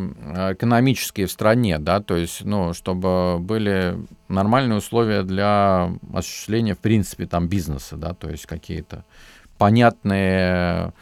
экономические 0.52 1.26
в 1.26 1.30
стране, 1.30 1.78
да, 1.78 2.00
то 2.00 2.16
есть, 2.16 2.44
ну, 2.44 2.74
чтобы 2.74 3.38
были 3.38 3.96
нормальные 4.28 4.78
условия 4.78 5.22
для 5.22 5.90
осуществления, 6.12 6.74
в 6.74 6.78
принципе, 6.78 7.26
там 7.26 7.48
бизнеса, 7.48 7.96
да, 7.96 8.12
то 8.12 8.28
есть 8.28 8.44
какие-то 8.46 9.04
понятные 9.56 10.92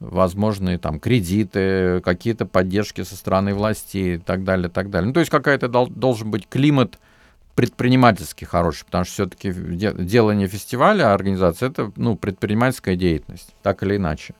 возможные 0.00 0.78
там 0.78 0.98
кредиты, 0.98 2.00
какие-то 2.00 2.46
поддержки 2.46 3.02
со 3.02 3.14
стороны 3.14 3.54
властей 3.54 4.16
и 4.16 4.18
так 4.18 4.42
далее, 4.42 4.68
так 4.68 4.90
далее. 4.90 5.06
Ну, 5.06 5.14
то 5.14 5.20
есть 5.20 5.30
какая-то 5.30 5.68
дол- 5.68 5.88
должен 5.88 6.30
быть 6.30 6.48
климат 6.48 6.98
предпринимательски 7.56 8.44
хороший, 8.44 8.84
потому 8.84 9.04
что 9.04 9.14
все-таки 9.14 9.50
делание 9.50 10.46
фестиваля, 10.46 11.12
организация, 11.12 11.70
это 11.70 11.90
ну, 11.96 12.14
предпринимательская 12.14 12.96
деятельность, 12.96 13.54
так 13.62 13.82
или 13.82 13.96
иначе. 13.96 14.34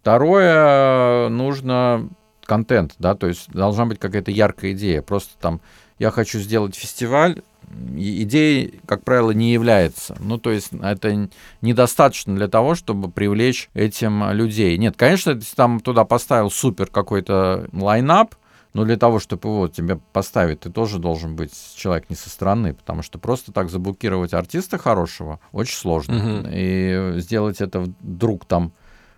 Второе, 0.00 1.28
нужно 1.28 2.08
контент, 2.44 2.94
да, 2.98 3.14
то 3.14 3.28
есть 3.28 3.50
должна 3.50 3.86
быть 3.86 4.00
какая-то 4.00 4.30
яркая 4.30 4.72
идея. 4.72 5.02
Просто 5.02 5.34
там 5.38 5.60
я 5.98 6.10
хочу 6.10 6.40
сделать 6.40 6.74
фестиваль, 6.74 7.42
идеей, 7.96 8.80
как 8.86 9.04
правило, 9.04 9.30
не 9.30 9.52
является. 9.52 10.16
Ну, 10.18 10.38
то 10.38 10.50
есть 10.50 10.70
это 10.82 11.28
недостаточно 11.60 12.34
для 12.34 12.48
того, 12.48 12.74
чтобы 12.74 13.10
привлечь 13.10 13.68
этим 13.74 14.32
людей. 14.32 14.76
Нет, 14.78 14.96
конечно, 14.96 15.30
если 15.30 15.54
там 15.54 15.80
туда 15.80 16.04
поставил 16.04 16.50
супер 16.50 16.86
какой-то 16.86 17.68
лайнап, 17.72 18.34
но 18.74 18.84
для 18.84 18.96
того, 18.96 19.18
чтобы 19.18 19.48
его 19.48 19.68
тебе 19.68 19.96
поставить, 20.12 20.60
ты 20.60 20.70
тоже 20.70 20.98
должен 20.98 21.36
быть 21.36 21.52
человек 21.76 22.08
не 22.08 22.16
со 22.16 22.30
стороны, 22.30 22.74
потому 22.74 23.02
что 23.02 23.18
просто 23.18 23.52
так 23.52 23.68
заблокировать 23.70 24.32
артиста 24.32 24.78
хорошего 24.78 25.40
очень 25.52 25.76
сложно. 25.76 26.16
Угу. 26.16 26.48
И 26.50 27.12
сделать 27.16 27.60
это 27.60 27.80
вдруг 27.80 28.44
там, 28.46 28.72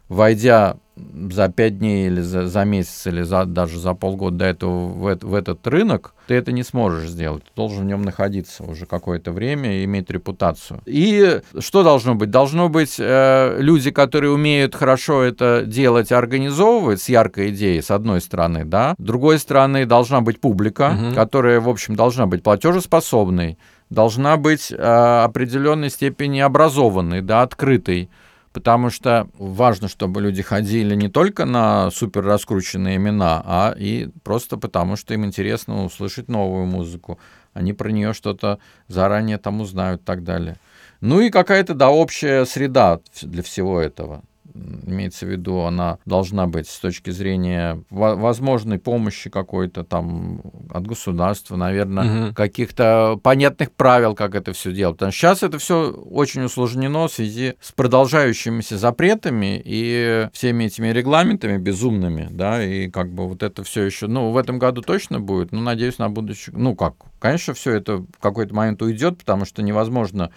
войдя 0.09 0.77
за 0.97 1.49
пять 1.49 1.79
дней 1.79 2.07
или 2.07 2.21
за, 2.21 2.47
за 2.47 2.65
месяц, 2.65 3.07
или 3.07 3.23
за, 3.23 3.47
даже 3.47 3.79
за 3.79 3.95
полгода 3.95 4.37
до 4.37 4.45
этого 4.45 4.89
в, 4.89 5.19
в 5.23 5.35
этот 5.35 5.67
рынок, 5.67 6.15
ты 6.29 6.35
это 6.35 6.53
не 6.53 6.63
сможешь 6.63 7.11
сделать. 7.11 7.43
Ты 7.45 7.51
должен 7.57 7.83
в 7.83 7.87
нем 7.87 8.03
находиться 8.03 8.63
уже 8.63 8.87
какое-то 8.87 9.33
время 9.33 9.81
и 9.81 9.85
иметь 9.85 10.11
репутацию. 10.11 10.81
И 10.87 11.41
что 11.59 11.83
должно 11.83 12.15
быть? 12.15 12.31
Должно 12.31 12.69
быть 12.69 12.97
э, 12.99 13.57
люди, 13.59 13.91
которые 13.91 14.31
умеют 14.31 14.75
хорошо 14.75 15.23
это 15.23 15.65
делать, 15.67 16.13
организовывать 16.13 17.03
с 17.03 17.09
яркой 17.09 17.51
идеей, 17.51 17.83
с 17.83 17.91
одной 17.91 18.21
стороны, 18.21 18.65
да. 18.65 18.95
С 18.97 19.03
другой 19.03 19.39
стороны, 19.39 19.87
должна 19.87 20.21
быть 20.21 20.41
публика, 20.41 20.97
угу. 20.97 21.15
которая, 21.15 21.61
в 21.61 21.69
общем, 21.69 21.97
должна 21.97 22.27
быть 22.27 22.43
платежеспособной, 22.43 23.59
должна 23.91 24.37
быть 24.37 24.71
э, 24.71 24.77
определенной 24.77 25.91
степени 25.91 26.39
образованной, 26.39 27.21
да, 27.21 27.43
открытой 27.43 28.11
потому 28.55 28.89
что 28.89 29.29
важно, 29.35 29.89
чтобы 29.89 30.23
люди 30.23 30.41
ходили 30.41 30.95
не 30.95 31.09
только 31.09 31.45
на 31.45 31.91
супер 31.91 32.25
раскрученные 32.25 32.97
имена, 32.97 33.43
а 33.45 33.75
и 33.77 34.09
просто 34.23 34.57
потому, 34.57 34.97
что 34.97 35.13
им 35.13 35.25
интересно 35.25 35.85
услышать 35.85 36.29
новую 36.29 36.65
музыку. 36.65 37.19
Они 37.53 37.73
про 37.73 37.91
нее 37.91 38.15
что-то 38.15 38.61
заранее 38.89 39.39
там 39.39 39.61
узнают 39.61 40.03
и 40.03 40.05
так 40.05 40.23
далее. 40.23 40.57
Ну 41.01 41.21
и 41.21 41.31
какая-то, 41.31 41.75
да, 41.75 41.91
общая 41.91 42.47
среда 42.47 43.01
для 43.23 43.43
всего 43.43 43.81
этого 43.81 44.23
имеется 44.55 45.27
в 45.27 45.31
виду, 45.31 45.61
она 45.61 45.99
должна 46.07 46.47
быть 46.47 46.69
с 46.69 46.79
точки 46.79 47.11
зрения 47.11 47.83
возможной 47.91 48.79
помощи 48.79 49.31
какой-то 49.31 49.85
там 49.85 50.41
от 50.71 50.87
государства, 50.87 51.57
наверное, 51.57 52.27
угу. 52.27 52.35
каких-то 52.35 53.19
понятных 53.23 53.73
правил, 53.73 54.15
как 54.15 54.35
это 54.35 54.53
все 54.53 54.73
делать. 54.73 54.97
Потому 54.97 55.13
что 55.13 55.21
сейчас 55.21 55.43
это 55.43 55.59
все 55.59 55.91
очень 55.91 56.45
усложнено 56.45 57.09
в 57.09 57.13
связи 57.13 57.55
с 57.61 57.73
продолжающимися 57.73 58.79
запретами 58.79 59.61
и 59.65 60.29
всеми 60.33 60.65
этими 60.65 60.89
регламентами 60.89 61.59
безумными, 61.59 62.29
да, 62.31 62.65
и 62.65 62.89
как 62.89 63.13
бы 63.13 63.29
вот 63.29 63.43
это 63.43 63.65
все 63.65 63.83
еще, 63.83 64.07
ну, 64.07 64.31
в 64.31 64.37
этом 64.37 64.59
году 64.59 64.83
точно 64.83 65.21
будет, 65.21 65.53
но 65.53 65.61
надеюсь, 65.61 65.99
на 65.99 66.09
будущее, 66.09 66.55
ну, 66.57 66.75
как, 66.75 66.95
конечно, 67.19 67.55
все 67.55 67.73
это 67.73 67.99
в 67.99 68.19
какой-то 68.21 68.55
момент 68.55 68.81
уйдет, 68.83 69.19
потому 69.19 69.45
что 69.45 69.63
невозможно 69.63 70.31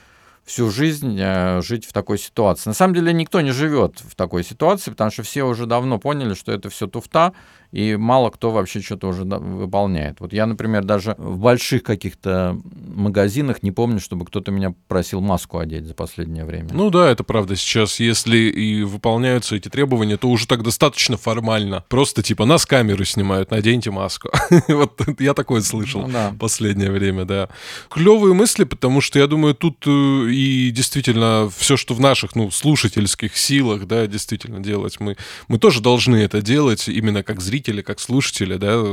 всю 0.47 0.69
жизнь 0.71 1.17
э, 1.19 1.61
жить 1.61 1.85
в 1.85 1.91
такой 1.91 2.17
ситуации. 2.17 2.69
На 2.69 2.73
самом 2.73 2.93
деле 2.95 3.11
никто 3.11 3.41
не 3.41 3.51
живет 3.51 3.99
в 3.99 4.15
такой 4.15 4.43
ситуации, 4.43 4.91
потому 4.91 5.11
что 5.11 5.23
все 5.23 5.43
уже 5.43 5.65
давно 5.65 5.99
поняли, 5.99 6.33
что 6.33 6.53
это 6.53 6.69
все 6.69 6.87
туфта, 6.87 7.33
и 7.71 7.95
мало 7.95 8.29
кто 8.29 8.51
вообще 8.51 8.81
что-то 8.81 9.07
уже 9.07 9.23
выполняет. 9.23 10.19
Вот 10.19 10.33
я, 10.33 10.45
например, 10.45 10.83
даже 10.83 11.15
в 11.17 11.37
больших 11.37 11.83
каких-то 11.83 12.57
магазинах 12.63 13.61
не 13.61 13.71
помню, 13.71 13.99
чтобы 13.99 14.25
кто-то 14.25 14.51
меня 14.51 14.73
просил 14.87 15.21
маску 15.21 15.57
одеть 15.57 15.85
за 15.85 15.93
последнее 15.93 16.45
время. 16.45 16.69
Ну 16.71 16.89
да, 16.89 17.09
это 17.09 17.23
правда. 17.23 17.55
Сейчас, 17.55 17.99
если 17.99 18.37
и 18.37 18.83
выполняются 18.83 19.55
эти 19.55 19.69
требования, 19.69 20.17
то 20.17 20.29
уже 20.29 20.47
так 20.47 20.63
достаточно 20.63 21.17
формально. 21.17 21.83
Просто 21.89 22.23
типа 22.23 22.45
нас 22.45 22.65
камеры 22.65 23.05
снимают, 23.05 23.51
наденьте 23.51 23.91
маску. 23.91 24.29
вот 24.69 24.99
я 25.19 25.33
такое 25.33 25.61
слышал 25.61 26.01
ну, 26.01 26.09
да. 26.09 26.33
последнее 26.39 26.91
время, 26.91 27.25
да. 27.25 27.49
Клевые 27.89 28.33
мысли, 28.33 28.63
потому 28.63 29.01
что 29.01 29.19
я 29.19 29.27
думаю, 29.27 29.55
тут 29.55 29.83
э, 29.85 29.89
и 29.89 30.71
действительно 30.71 31.49
все, 31.55 31.75
что 31.77 31.93
в 31.93 31.99
наших, 31.99 32.35
ну, 32.35 32.49
слушательских 32.49 33.35
силах, 33.35 33.87
да, 33.87 34.07
действительно 34.07 34.59
делать, 34.59 34.99
мы, 34.99 35.17
мы 35.47 35.59
тоже 35.59 35.81
должны 35.81 36.15
это 36.15 36.41
делать 36.41 36.87
именно 36.87 37.23
как 37.23 37.41
зрители 37.41 37.56
зрители, 37.57 37.81
как 37.81 37.99
слушатели, 37.99 38.55
да, 38.55 38.83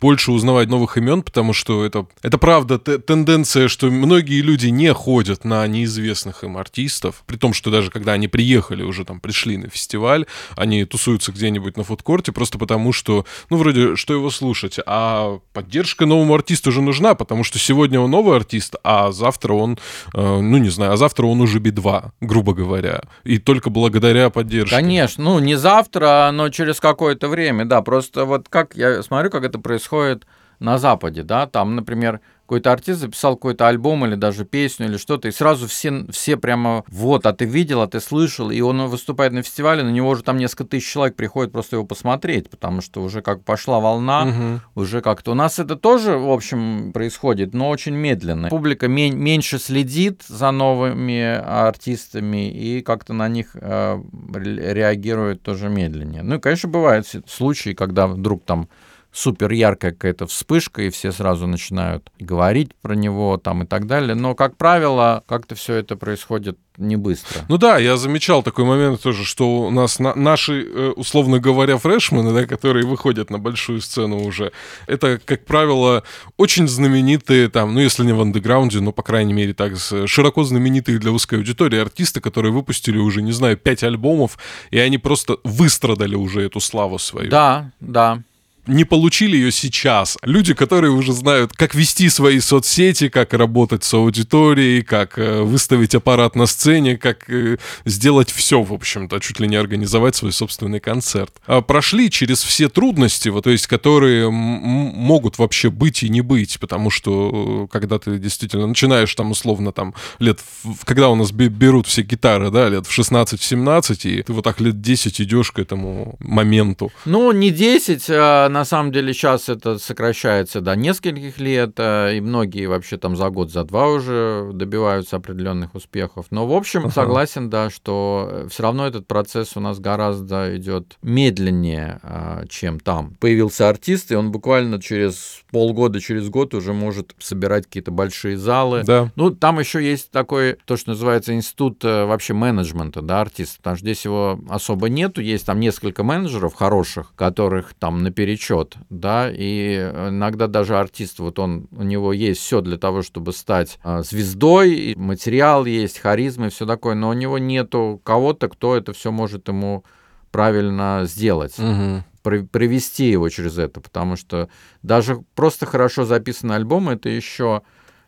больше 0.00 0.30
узнавать 0.32 0.68
новых 0.68 0.98
имен, 0.98 1.22
потому 1.22 1.54
что 1.54 1.84
это, 1.84 2.06
это 2.22 2.36
правда 2.36 2.78
тенденция, 2.78 3.68
что 3.68 3.90
многие 3.90 4.42
люди 4.42 4.66
не 4.66 4.92
ходят 4.92 5.44
на 5.44 5.66
неизвестных 5.66 6.44
им 6.44 6.58
артистов, 6.58 7.22
при 7.26 7.36
том, 7.36 7.54
что 7.54 7.70
даже 7.70 7.90
когда 7.90 8.12
они 8.12 8.28
приехали, 8.28 8.82
уже 8.82 9.04
там 9.04 9.20
пришли 9.20 9.56
на 9.56 9.68
фестиваль, 9.68 10.26
они 10.56 10.84
тусуются 10.84 11.32
где-нибудь 11.32 11.78
на 11.78 11.84
фудкорте, 11.84 12.32
просто 12.32 12.58
потому 12.58 12.92
что, 12.92 13.24
ну, 13.48 13.56
вроде, 13.56 13.96
что 13.96 14.12
его 14.12 14.30
слушать, 14.30 14.78
а 14.86 15.38
поддержка 15.54 16.04
новому 16.04 16.34
артисту 16.34 16.70
уже 16.70 16.82
нужна, 16.82 17.14
потому 17.14 17.42
что 17.42 17.58
сегодня 17.58 18.00
он 18.00 18.10
новый 18.10 18.36
артист, 18.36 18.74
а 18.84 19.12
завтра 19.12 19.54
он, 19.54 19.78
э, 20.12 20.40
ну, 20.40 20.58
не 20.58 20.68
знаю, 20.68 20.92
а 20.92 20.96
завтра 20.96 21.26
он 21.26 21.40
уже 21.40 21.58
Би-2, 21.58 22.10
грубо 22.20 22.52
говоря, 22.52 23.00
и 23.24 23.38
только 23.38 23.70
благодаря 23.70 24.28
поддержке. 24.28 24.76
Конечно, 24.76 25.24
ну, 25.24 25.38
не 25.38 25.56
завтра, 25.56 26.30
но 26.34 26.50
через 26.50 26.80
какое-то 26.80 27.28
время, 27.28 27.64
да, 27.64 27.80
Просто 27.93 27.93
вот 28.14 28.48
как 28.48 28.74
я 28.74 29.02
смотрю, 29.02 29.30
как 29.30 29.44
это 29.44 29.58
происходит 29.58 30.26
на 30.58 30.78
Западе, 30.78 31.22
да, 31.22 31.46
там, 31.46 31.76
например, 31.76 32.20
какой-то 32.44 32.72
артист 32.72 33.00
записал 33.00 33.36
какой-то 33.36 33.68
альбом 33.68 34.04
или 34.04 34.16
даже 34.16 34.44
песню 34.44 34.86
или 34.86 34.96
что-то, 34.98 35.28
и 35.28 35.32
сразу 35.32 35.66
все, 35.66 36.06
все 36.10 36.36
прямо, 36.36 36.84
вот, 36.88 37.24
а 37.24 37.32
ты 37.32 37.46
видел, 37.46 37.80
а 37.80 37.86
ты 37.86 38.00
слышал, 38.00 38.50
и 38.50 38.60
он 38.60 38.86
выступает 38.86 39.32
на 39.32 39.42
фестивале, 39.42 39.82
на 39.82 39.90
него 39.90 40.10
уже 40.10 40.22
там 40.22 40.36
несколько 40.36 40.64
тысяч 40.64 40.90
человек 40.90 41.16
приходит 41.16 41.52
просто 41.52 41.76
его 41.76 41.86
посмотреть, 41.86 42.50
потому 42.50 42.82
что 42.82 43.02
уже 43.02 43.22
как 43.22 43.42
пошла 43.44 43.80
волна, 43.80 44.24
угу. 44.24 44.82
уже 44.82 45.00
как-то... 45.00 45.32
У 45.32 45.34
нас 45.34 45.58
это 45.58 45.76
тоже, 45.76 46.18
в 46.18 46.30
общем, 46.30 46.92
происходит, 46.92 47.54
но 47.54 47.70
очень 47.70 47.94
медленно. 47.94 48.50
Публика 48.50 48.88
мен- 48.88 49.18
меньше 49.18 49.58
следит 49.58 50.22
за 50.28 50.50
новыми 50.50 51.22
артистами 51.22 52.50
и 52.50 52.82
как-то 52.82 53.14
на 53.14 53.28
них 53.28 53.50
э, 53.54 53.98
реагирует 54.34 55.42
тоже 55.42 55.70
медленнее. 55.70 56.22
Ну 56.22 56.36
и, 56.36 56.38
конечно, 56.38 56.68
бывают 56.68 57.06
случаи, 57.26 57.70
когда 57.70 58.06
вдруг 58.06 58.44
там 58.44 58.68
супер 59.14 59.52
яркая 59.52 59.92
какая-то 59.92 60.26
вспышка, 60.26 60.82
и 60.82 60.90
все 60.90 61.12
сразу 61.12 61.46
начинают 61.46 62.10
говорить 62.18 62.74
про 62.82 62.94
него 62.94 63.38
там 63.38 63.62
и 63.62 63.66
так 63.66 63.86
далее. 63.86 64.14
Но, 64.14 64.34
как 64.34 64.56
правило, 64.56 65.22
как-то 65.26 65.54
все 65.54 65.74
это 65.74 65.96
происходит 65.96 66.58
не 66.76 66.96
быстро. 66.96 67.44
Ну 67.48 67.56
да, 67.56 67.78
я 67.78 67.96
замечал 67.96 68.42
такой 68.42 68.64
момент 68.64 69.00
тоже, 69.00 69.24
что 69.24 69.66
у 69.66 69.70
нас 69.70 70.00
на, 70.00 70.16
наши, 70.16 70.64
э, 70.64 70.92
условно 70.96 71.38
говоря, 71.38 71.78
фрешмены, 71.78 72.32
да, 72.32 72.46
которые 72.46 72.84
выходят 72.84 73.30
на 73.30 73.38
большую 73.38 73.80
сцену 73.80 74.24
уже, 74.24 74.50
это, 74.88 75.20
как 75.24 75.44
правило, 75.44 76.02
очень 76.36 76.66
знаменитые 76.66 77.48
там, 77.48 77.74
ну 77.74 77.80
если 77.80 78.04
не 78.04 78.12
в 78.12 78.20
андеграунде, 78.20 78.80
но, 78.80 78.90
по 78.90 79.04
крайней 79.04 79.34
мере, 79.34 79.54
так, 79.54 79.74
широко 80.06 80.42
знаменитые 80.42 80.98
для 80.98 81.12
узкой 81.12 81.36
аудитории 81.36 81.78
артисты, 81.78 82.20
которые 82.20 82.50
выпустили 82.50 82.98
уже, 82.98 83.22
не 83.22 83.32
знаю, 83.32 83.56
пять 83.56 83.84
альбомов, 83.84 84.36
и 84.72 84.78
они 84.78 84.98
просто 84.98 85.36
выстрадали 85.44 86.16
уже 86.16 86.42
эту 86.42 86.58
славу 86.58 86.98
свою. 86.98 87.30
Да, 87.30 87.70
да 87.78 88.20
не 88.66 88.84
получили 88.84 89.36
ее 89.36 89.52
сейчас. 89.52 90.16
Люди, 90.22 90.54
которые 90.54 90.90
уже 90.90 91.12
знают, 91.12 91.52
как 91.52 91.74
вести 91.74 92.08
свои 92.08 92.40
соцсети, 92.40 93.08
как 93.08 93.34
работать 93.34 93.84
с 93.84 93.94
аудиторией, 93.94 94.82
как 94.82 95.18
э, 95.18 95.42
выставить 95.42 95.94
аппарат 95.94 96.36
на 96.36 96.46
сцене, 96.46 96.96
как 96.96 97.28
э, 97.28 97.58
сделать 97.84 98.30
все, 98.30 98.62
в 98.62 98.72
общем-то, 98.72 99.20
чуть 99.20 99.40
ли 99.40 99.48
не 99.48 99.56
организовать 99.56 100.16
свой 100.16 100.32
собственный 100.32 100.80
концерт. 100.80 101.32
А 101.46 101.60
прошли 101.60 102.10
через 102.10 102.42
все 102.42 102.68
трудности, 102.68 103.28
вот, 103.28 103.44
то 103.44 103.50
есть, 103.50 103.66
которые 103.66 104.30
могут 104.30 105.38
вообще 105.38 105.70
быть 105.70 106.02
и 106.02 106.08
не 106.08 106.20
быть, 106.20 106.58
потому 106.60 106.90
что 106.90 107.64
э, 107.64 107.72
когда 107.72 107.98
ты 107.98 108.18
действительно 108.18 108.66
начинаешь 108.66 109.14
там 109.14 109.30
условно 109.30 109.72
там 109.72 109.94
лет, 110.18 110.40
когда 110.84 111.08
у 111.08 111.14
нас 111.14 111.32
берут 111.32 111.86
все 111.86 112.02
гитары, 112.02 112.50
да, 112.50 112.68
лет 112.68 112.86
в 112.86 112.98
16-17, 112.98 114.08
и 114.08 114.22
ты 114.22 114.32
вот 114.32 114.44
так 114.44 114.60
лет 114.60 114.80
10 114.80 115.20
идешь 115.20 115.50
к 115.52 115.58
этому 115.58 116.16
моменту. 116.20 116.92
Ну, 117.04 117.32
не 117.32 117.50
10, 117.50 118.06
а 118.10 118.48
на 118.54 118.64
самом 118.64 118.92
деле 118.92 119.12
сейчас 119.12 119.48
это 119.48 119.78
сокращается 119.78 120.60
до 120.60 120.76
нескольких 120.76 121.38
лет, 121.38 121.72
э, 121.76 122.16
и 122.16 122.20
многие 122.20 122.66
вообще 122.66 122.96
там 122.96 123.16
за 123.16 123.28
год, 123.28 123.50
за 123.50 123.64
два 123.64 123.88
уже 123.88 124.50
добиваются 124.54 125.16
определенных 125.16 125.74
успехов. 125.74 126.26
Но, 126.30 126.46
в 126.46 126.52
общем, 126.52 126.90
согласен, 126.92 127.50
да, 127.50 127.68
что 127.68 128.28
э, 128.30 128.48
все 128.48 128.62
равно 128.62 128.86
этот 128.86 129.08
процесс 129.08 129.56
у 129.56 129.60
нас 129.60 129.80
гораздо 129.80 130.56
идет 130.56 130.96
медленнее, 131.02 131.98
а, 132.04 132.44
чем 132.48 132.78
там. 132.78 133.16
Появился 133.18 133.68
артист, 133.68 134.12
и 134.12 134.14
он 134.14 134.30
буквально 134.30 134.80
через 134.80 135.42
полгода, 135.50 136.00
через 136.00 136.28
год 136.28 136.54
уже 136.54 136.72
может 136.72 137.12
собирать 137.18 137.64
какие-то 137.64 137.90
большие 137.90 138.36
залы. 138.36 138.84
Да. 138.84 139.10
Ну, 139.16 139.30
там 139.30 139.58
еще 139.58 139.82
есть 139.82 140.12
такой, 140.12 140.58
то, 140.64 140.76
что 140.76 140.90
называется 140.90 141.34
институт 141.34 141.84
э, 141.84 142.04
вообще 142.04 142.34
менеджмента, 142.34 143.02
да, 143.02 143.20
артиста, 143.22 143.56
потому 143.58 143.76
что 143.76 143.84
здесь 143.84 144.04
его 144.04 144.38
особо 144.48 144.88
нету, 144.88 145.20
есть 145.20 145.44
там 145.44 145.58
несколько 145.58 146.04
менеджеров 146.04 146.54
хороших, 146.54 147.12
которых 147.16 147.74
там 147.74 148.04
наперечет 148.04 148.43
влечет, 148.44 148.76
да, 148.90 149.30
и 149.30 149.76
иногда 149.76 150.46
даже 150.46 150.78
артист, 150.78 151.18
вот 151.18 151.38
он, 151.38 151.68
у 151.72 151.82
него 151.82 152.12
есть 152.12 152.40
все 152.40 152.60
для 152.60 152.76
того, 152.76 153.02
чтобы 153.02 153.32
стать 153.32 153.78
а, 153.82 154.02
звездой, 154.02 154.94
материал 154.96 155.64
есть, 155.64 155.98
харизма 155.98 156.46
и 156.46 156.50
все 156.50 156.66
такое, 156.66 156.94
но 156.94 157.10
у 157.10 157.12
него 157.12 157.38
нету 157.38 158.00
кого-то, 158.04 158.48
кто 158.48 158.76
это 158.76 158.92
все 158.92 159.10
может 159.10 159.48
ему 159.48 159.84
правильно 160.30 161.02
сделать. 161.04 161.58
Угу 161.58 162.04
привести 162.50 163.10
его 163.10 163.28
через 163.28 163.58
это, 163.58 163.82
потому 163.82 164.16
что 164.16 164.48
даже 164.82 165.22
просто 165.34 165.66
хорошо 165.66 166.06
записанный 166.06 166.56
альбом 166.56 166.88
это 166.88 167.10
еще 167.10 167.60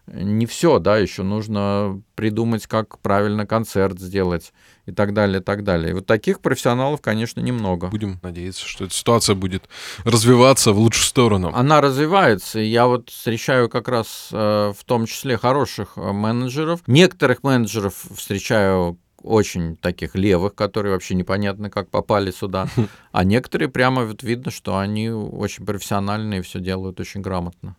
не 0.07 0.47
все, 0.47 0.79
да, 0.79 0.99
еще 0.99 1.23
нужно 1.23 2.01
придумать, 2.15 2.67
как 2.67 2.99
правильно 3.01 3.47
концерт 3.47 3.99
сделать 3.99 4.53
и 4.87 4.93
так 4.93 5.13
далее, 5.13 5.41
и 5.41 5.43
так 5.43 5.65
далее. 5.65 5.91
И 5.91 5.93
вот 5.95 6.07
таких 6.07 6.41
профессионалов, 6.41 7.01
конечно, 7.01 7.41
немного. 7.41 7.89
Будем 7.89 8.21
надеяться, 8.23 8.67
что 8.67 8.85
эта 8.85 8.95
ситуация 8.95 9.35
будет 9.35 9.69
развиваться 10.05 10.73
в 10.73 10.79
лучшую 10.79 11.05
сторону. 11.05 11.51
Она 11.55 11.81
развивается, 11.81 12.61
и 12.61 12.67
я 12.67 12.87
вот 12.87 13.11
встречаю 13.11 13.69
как 13.69 13.89
раз 13.89 14.29
э, 14.33 14.73
в 14.77 14.85
том 14.85 15.07
числе 15.07 15.37
хороших 15.37 15.93
э, 15.97 16.13
менеджеров. 16.13 16.81
Некоторых 16.87 17.43
менеджеров 17.43 18.07
встречаю 18.15 18.99
очень 19.23 19.77
таких 19.77 20.15
левых, 20.15 20.55
которые 20.55 20.93
вообще 20.93 21.15
непонятно, 21.15 21.69
как 21.69 21.91
попали 21.91 22.31
сюда. 22.31 22.69
А 23.13 23.25
некоторые 23.25 23.71
прямо 23.71 24.05
вот 24.05 24.23
видно, 24.23 24.51
что 24.51 24.77
они 24.77 25.09
очень 25.09 25.65
профессиональные 25.65 26.41
и 26.41 26.43
все 26.43 26.61
делают 26.61 27.01
очень 27.01 27.23
грамотно. 27.23 27.75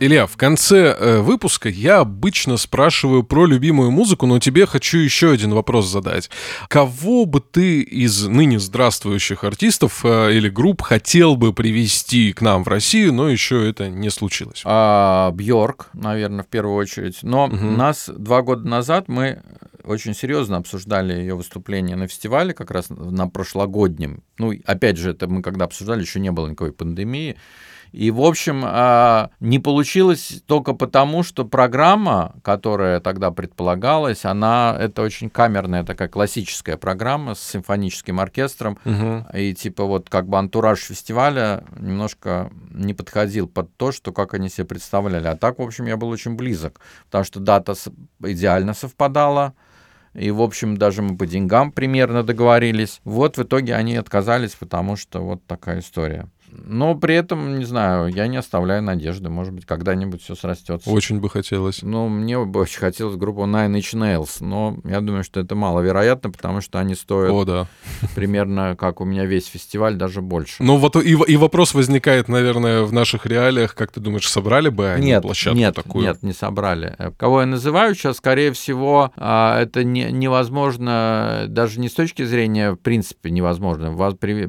Илья, 0.00 0.26
в 0.26 0.36
конце 0.36 0.96
э, 0.96 1.18
выпуска 1.18 1.68
я 1.68 1.98
обычно 1.98 2.56
спрашиваю 2.56 3.24
про 3.24 3.46
любимую 3.46 3.90
музыку, 3.90 4.26
но 4.26 4.38
тебе 4.38 4.64
хочу 4.64 4.98
еще 4.98 5.32
один 5.32 5.52
вопрос 5.52 5.86
задать. 5.86 6.30
Кого 6.68 7.24
бы 7.24 7.40
ты 7.40 7.80
из 7.80 8.26
ныне 8.26 8.60
здравствующих 8.60 9.42
артистов 9.42 10.04
э, 10.04 10.34
или 10.34 10.48
групп 10.48 10.82
хотел 10.82 11.34
бы 11.34 11.52
привести 11.52 12.32
к 12.32 12.42
нам 12.42 12.62
в 12.62 12.68
Россию, 12.68 13.12
но 13.12 13.28
еще 13.28 13.68
это 13.68 13.88
не 13.88 14.10
случилось? 14.10 14.62
А, 14.64 15.32
Бьорк, 15.32 15.88
наверное, 15.94 16.44
в 16.44 16.48
первую 16.48 16.76
очередь. 16.76 17.18
Но 17.22 17.46
угу. 17.46 17.56
нас 17.56 18.08
два 18.08 18.42
года 18.42 18.68
назад 18.68 19.08
мы 19.08 19.42
очень 19.84 20.14
серьезно 20.14 20.56
обсуждали 20.56 21.14
ее 21.14 21.34
выступление 21.34 21.96
на 21.96 22.06
фестивале, 22.06 22.54
как 22.54 22.70
раз 22.70 22.90
на 22.90 23.28
прошлогоднем. 23.28 24.22
Ну, 24.38 24.52
опять 24.64 24.96
же, 24.96 25.10
это 25.10 25.28
мы 25.28 25.42
когда 25.42 25.64
обсуждали, 25.64 26.00
еще 26.00 26.20
не 26.20 26.30
было 26.30 26.48
никакой 26.48 26.72
пандемии. 26.72 27.36
И, 27.92 28.10
в 28.10 28.20
общем, 28.20 28.62
а, 28.64 29.30
не 29.40 29.58
получилось 29.58 30.42
только 30.46 30.74
потому, 30.74 31.22
что 31.22 31.44
программа, 31.44 32.34
которая 32.42 33.00
тогда 33.00 33.30
предполагалась, 33.30 34.24
она 34.24 34.76
это 34.78 35.02
очень 35.02 35.30
камерная 35.30 35.84
такая 35.84 36.08
классическая 36.08 36.76
программа 36.76 37.34
с 37.34 37.40
симфоническим 37.40 38.20
оркестром. 38.20 38.78
Угу. 38.84 39.38
И 39.38 39.54
типа 39.54 39.84
вот 39.84 40.10
как 40.10 40.28
бы 40.28 40.38
антураж 40.38 40.80
фестиваля 40.80 41.64
немножко 41.78 42.50
не 42.70 42.94
подходил 42.94 43.48
под 43.48 43.74
то, 43.76 43.92
что 43.92 44.12
как 44.12 44.34
они 44.34 44.48
себе 44.48 44.66
представляли. 44.66 45.26
А 45.26 45.36
так, 45.36 45.58
в 45.58 45.62
общем, 45.62 45.86
я 45.86 45.96
был 45.96 46.08
очень 46.08 46.34
близок, 46.34 46.80
потому 47.06 47.24
что 47.24 47.40
дата 47.40 47.74
идеально 48.22 48.74
совпадала. 48.74 49.54
И, 50.14 50.30
в 50.30 50.40
общем, 50.40 50.76
даже 50.76 51.02
мы 51.02 51.16
по 51.16 51.26
деньгам 51.26 51.72
примерно 51.72 52.22
договорились. 52.22 53.00
Вот 53.04 53.36
в 53.36 53.42
итоге 53.42 53.74
они 53.74 53.96
отказались, 53.96 54.54
потому 54.54 54.96
что 54.96 55.20
вот 55.20 55.44
такая 55.46 55.80
история. 55.80 56.28
Но 56.50 56.94
при 56.94 57.14
этом, 57.14 57.58
не 57.58 57.64
знаю, 57.64 58.08
я 58.08 58.26
не 58.26 58.36
оставляю 58.36 58.82
надежды. 58.82 59.28
Может 59.28 59.52
быть, 59.52 59.66
когда-нибудь 59.66 60.22
все 60.22 60.34
срастется. 60.34 60.88
Очень 60.90 61.20
бы 61.20 61.30
хотелось. 61.30 61.82
Ну, 61.82 62.08
мне 62.08 62.38
бы 62.44 62.60
очень 62.60 62.78
хотелось 62.78 63.16
группу 63.16 63.42
Nine 63.42 63.74
Inch 63.76 63.94
Nails, 63.94 64.36
но 64.40 64.76
я 64.84 65.00
думаю, 65.00 65.24
что 65.24 65.40
это 65.40 65.54
маловероятно, 65.54 66.30
потому 66.30 66.60
что 66.60 66.78
они 66.78 66.94
стоят 66.94 67.32
О, 67.32 67.44
да. 67.44 67.66
примерно 68.14 68.76
как 68.76 69.00
у 69.00 69.04
меня 69.04 69.24
весь 69.24 69.46
фестиваль, 69.46 69.96
даже 69.96 70.22
больше. 70.22 70.62
Ну, 70.62 70.76
вот 70.76 70.96
и, 70.96 71.10
и 71.10 71.36
вопрос 71.36 71.74
возникает, 71.74 72.28
наверное, 72.28 72.82
в 72.82 72.92
наших 72.92 73.26
реалиях. 73.26 73.74
Как 73.74 73.92
ты 73.92 74.00
думаешь, 74.00 74.28
собрали 74.28 74.68
бы 74.68 74.90
они 74.90 75.06
нет, 75.06 75.22
площадку 75.22 75.58
нет, 75.58 75.74
такую? 75.74 76.04
Нет, 76.04 76.22
не 76.22 76.32
собрали. 76.32 76.94
Э, 76.98 77.10
кого 77.16 77.40
я 77.40 77.46
называю 77.46 77.94
сейчас, 77.94 78.16
скорее 78.16 78.52
всего, 78.52 79.12
а, 79.16 79.60
это 79.60 79.84
не, 79.84 80.10
невозможно, 80.12 81.44
даже 81.48 81.80
не 81.80 81.88
с 81.88 81.94
точки 81.94 82.24
зрения, 82.24 82.72
в 82.72 82.76
принципе, 82.76 83.30
невозможно. 83.30 83.92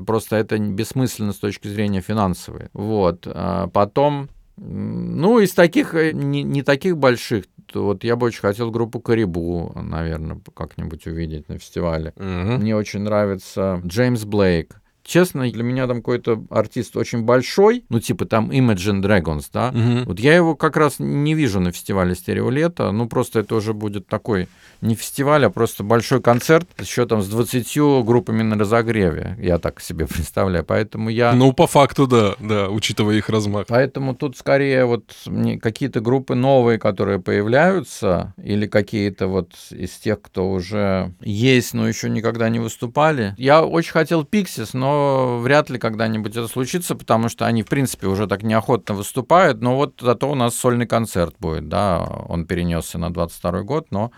Просто 0.06 0.36
это 0.36 0.58
бессмысленно 0.58 1.34
с 1.34 1.38
точки 1.38 1.68
зрения 1.68 1.89
финансовой. 1.98 2.70
Вот. 2.74 3.28
А 3.28 3.68
потом 3.68 4.30
ну, 4.58 5.40
из 5.40 5.54
таких, 5.54 5.96
э, 5.96 6.12
не, 6.12 6.44
не 6.44 6.64
таких 6.64 6.98
больших, 6.98 7.46
вот 7.74 8.04
я 8.04 8.16
бы 8.16 8.28
очень 8.28 8.42
хотел 8.42 8.72
группу 8.72 9.00
Карибу, 9.00 9.72
наверное, 9.76 10.40
как-нибудь 10.54 11.06
увидеть 11.08 11.50
на 11.50 11.58
фестивале. 11.58 12.14
Угу. 12.16 12.60
Мне 12.60 12.76
очень 12.76 13.02
нравится 13.02 13.82
Джеймс 13.86 14.26
Блейк. 14.26 14.82
Честно, 15.10 15.50
для 15.50 15.64
меня 15.64 15.88
там 15.88 15.98
какой-то 15.98 16.44
артист 16.52 16.96
очень 16.96 17.24
большой, 17.24 17.84
ну, 17.90 18.00
типа 18.00 18.26
там 18.26 18.52
Imagine 18.52 19.02
Dragons, 19.02 19.46
да, 19.52 19.72
Мгм. 19.72 20.04
вот 20.06 20.20
я 20.20 20.36
его 20.36 20.56
как 20.56 20.78
раз 20.78 21.00
не 21.00 21.34
вижу 21.34 21.60
на 21.60 21.72
фестивале 21.72 22.14
«Стереолето», 22.14 22.92
ну, 22.92 23.08
просто 23.08 23.40
это 23.40 23.56
уже 23.56 23.74
будет 23.74 24.06
такой 24.06 24.48
не 24.82 24.94
фестиваль, 24.94 25.44
а 25.46 25.50
просто 25.50 25.84
большой 25.84 26.22
концерт 26.22 26.68
еще 26.80 27.08
там 27.08 27.24
с 27.24 27.28
20 27.28 28.04
группами 28.06 28.44
на 28.44 28.56
разогреве, 28.56 29.36
я 29.42 29.58
так 29.58 29.82
себе 29.82 30.06
представляю, 30.14 30.64
поэтому 30.64 31.10
я... 31.10 31.34
Ну, 31.34 31.54
по 31.54 31.66
факту, 31.66 32.06
да, 32.06 32.36
да, 32.40 32.70
учитывая 32.70 33.16
их 33.16 33.30
размах. 33.30 33.66
Поэтому 33.68 34.14
тут 34.14 34.38
скорее 34.38 34.86
вот 34.86 35.12
какие-то 35.60 36.02
группы 36.02 36.36
новые, 36.36 36.78
которые 36.78 37.20
появляются, 37.20 38.36
или 38.44 38.68
какие-то 38.68 39.26
вот 39.28 39.54
из 39.72 39.90
тех, 39.92 40.22
кто 40.22 40.52
уже 40.52 41.14
есть, 41.22 41.74
но 41.74 41.88
еще 41.88 42.12
никогда 42.12 42.48
не 42.50 42.60
выступали. 42.60 43.34
Я 43.40 43.64
очень 43.66 43.92
хотел 43.92 44.22
Pixies, 44.22 44.70
но 44.74 44.99
вряд 45.42 45.70
ли 45.70 45.78
когда-нибудь 45.80 46.32
это 46.36 46.48
случится, 46.48 46.96
потому 46.96 47.30
что 47.30 47.46
они, 47.46 47.64
в 47.64 47.68
принципе, 47.68 48.08
уже 48.08 48.28
так 48.28 48.44
неохотно 48.44 48.96
выступают. 48.96 49.62
Но 49.62 49.76
вот 49.76 49.96
зато 50.02 50.30
у 50.30 50.36
нас 50.36 50.56
сольный 50.56 50.88
концерт 50.88 51.36
будет, 51.40 51.68
да, 51.70 52.00
он 52.28 52.46
перенесся 52.46 52.98
на 52.98 53.12
22 53.14 53.62
год, 53.64 53.88
но 53.92 54.12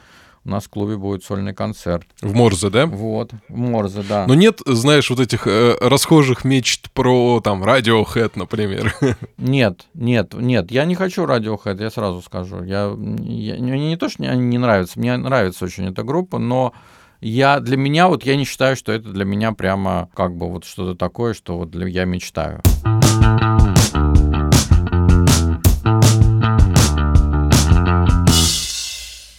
у 0.43 0.49
нас 0.49 0.63
в 0.65 0.69
клубе 0.69 0.97
будет 0.97 1.23
сольный 1.23 1.53
концерт. 1.53 2.07
В 2.21 2.33
Морзе, 2.33 2.69
да? 2.71 2.87
Вот, 2.87 3.31
в 3.47 3.57
Морзе, 3.57 4.01
да. 4.07 4.25
Но 4.27 4.33
нет, 4.33 4.59
знаешь, 4.65 5.07
вот 5.11 5.19
этих 5.19 5.45
э, 5.45 5.75
расхожих 5.79 6.43
мечт 6.43 6.89
про 6.91 7.41
там 7.41 7.63
Radiohead, 7.63 8.31
например. 8.35 8.95
Нет, 9.37 9.85
нет, 9.93 10.33
нет, 10.33 10.71
я 10.71 10.85
не 10.85 10.95
хочу 10.95 11.25
Radiohead, 11.25 11.79
я 11.81 11.91
сразу 11.91 12.21
скажу. 12.21 12.63
Я, 12.63 12.85
я- 12.85 13.55
мне 13.61 13.89
не 13.89 13.97
то, 13.97 14.09
что 14.09 14.21
мне 14.21 14.31
они 14.31 14.41
не 14.47 14.57
нравятся, 14.57 14.99
мне 14.99 15.15
нравится 15.17 15.65
очень 15.65 15.87
эта 15.89 16.01
группа, 16.03 16.39
но 16.39 16.73
я 17.21 17.59
для 17.59 17.77
меня, 17.77 18.07
вот 18.07 18.23
я 18.23 18.35
не 18.35 18.45
считаю, 18.45 18.75
что 18.75 18.91
это 18.91 19.09
для 19.09 19.25
меня 19.25 19.51
прямо 19.51 20.09
как 20.15 20.35
бы 20.35 20.49
вот 20.49 20.65
что-то 20.65 20.97
такое, 20.97 21.33
что 21.33 21.57
вот 21.57 21.69
для, 21.69 21.87
я 21.87 22.05
мечтаю. 22.05 22.61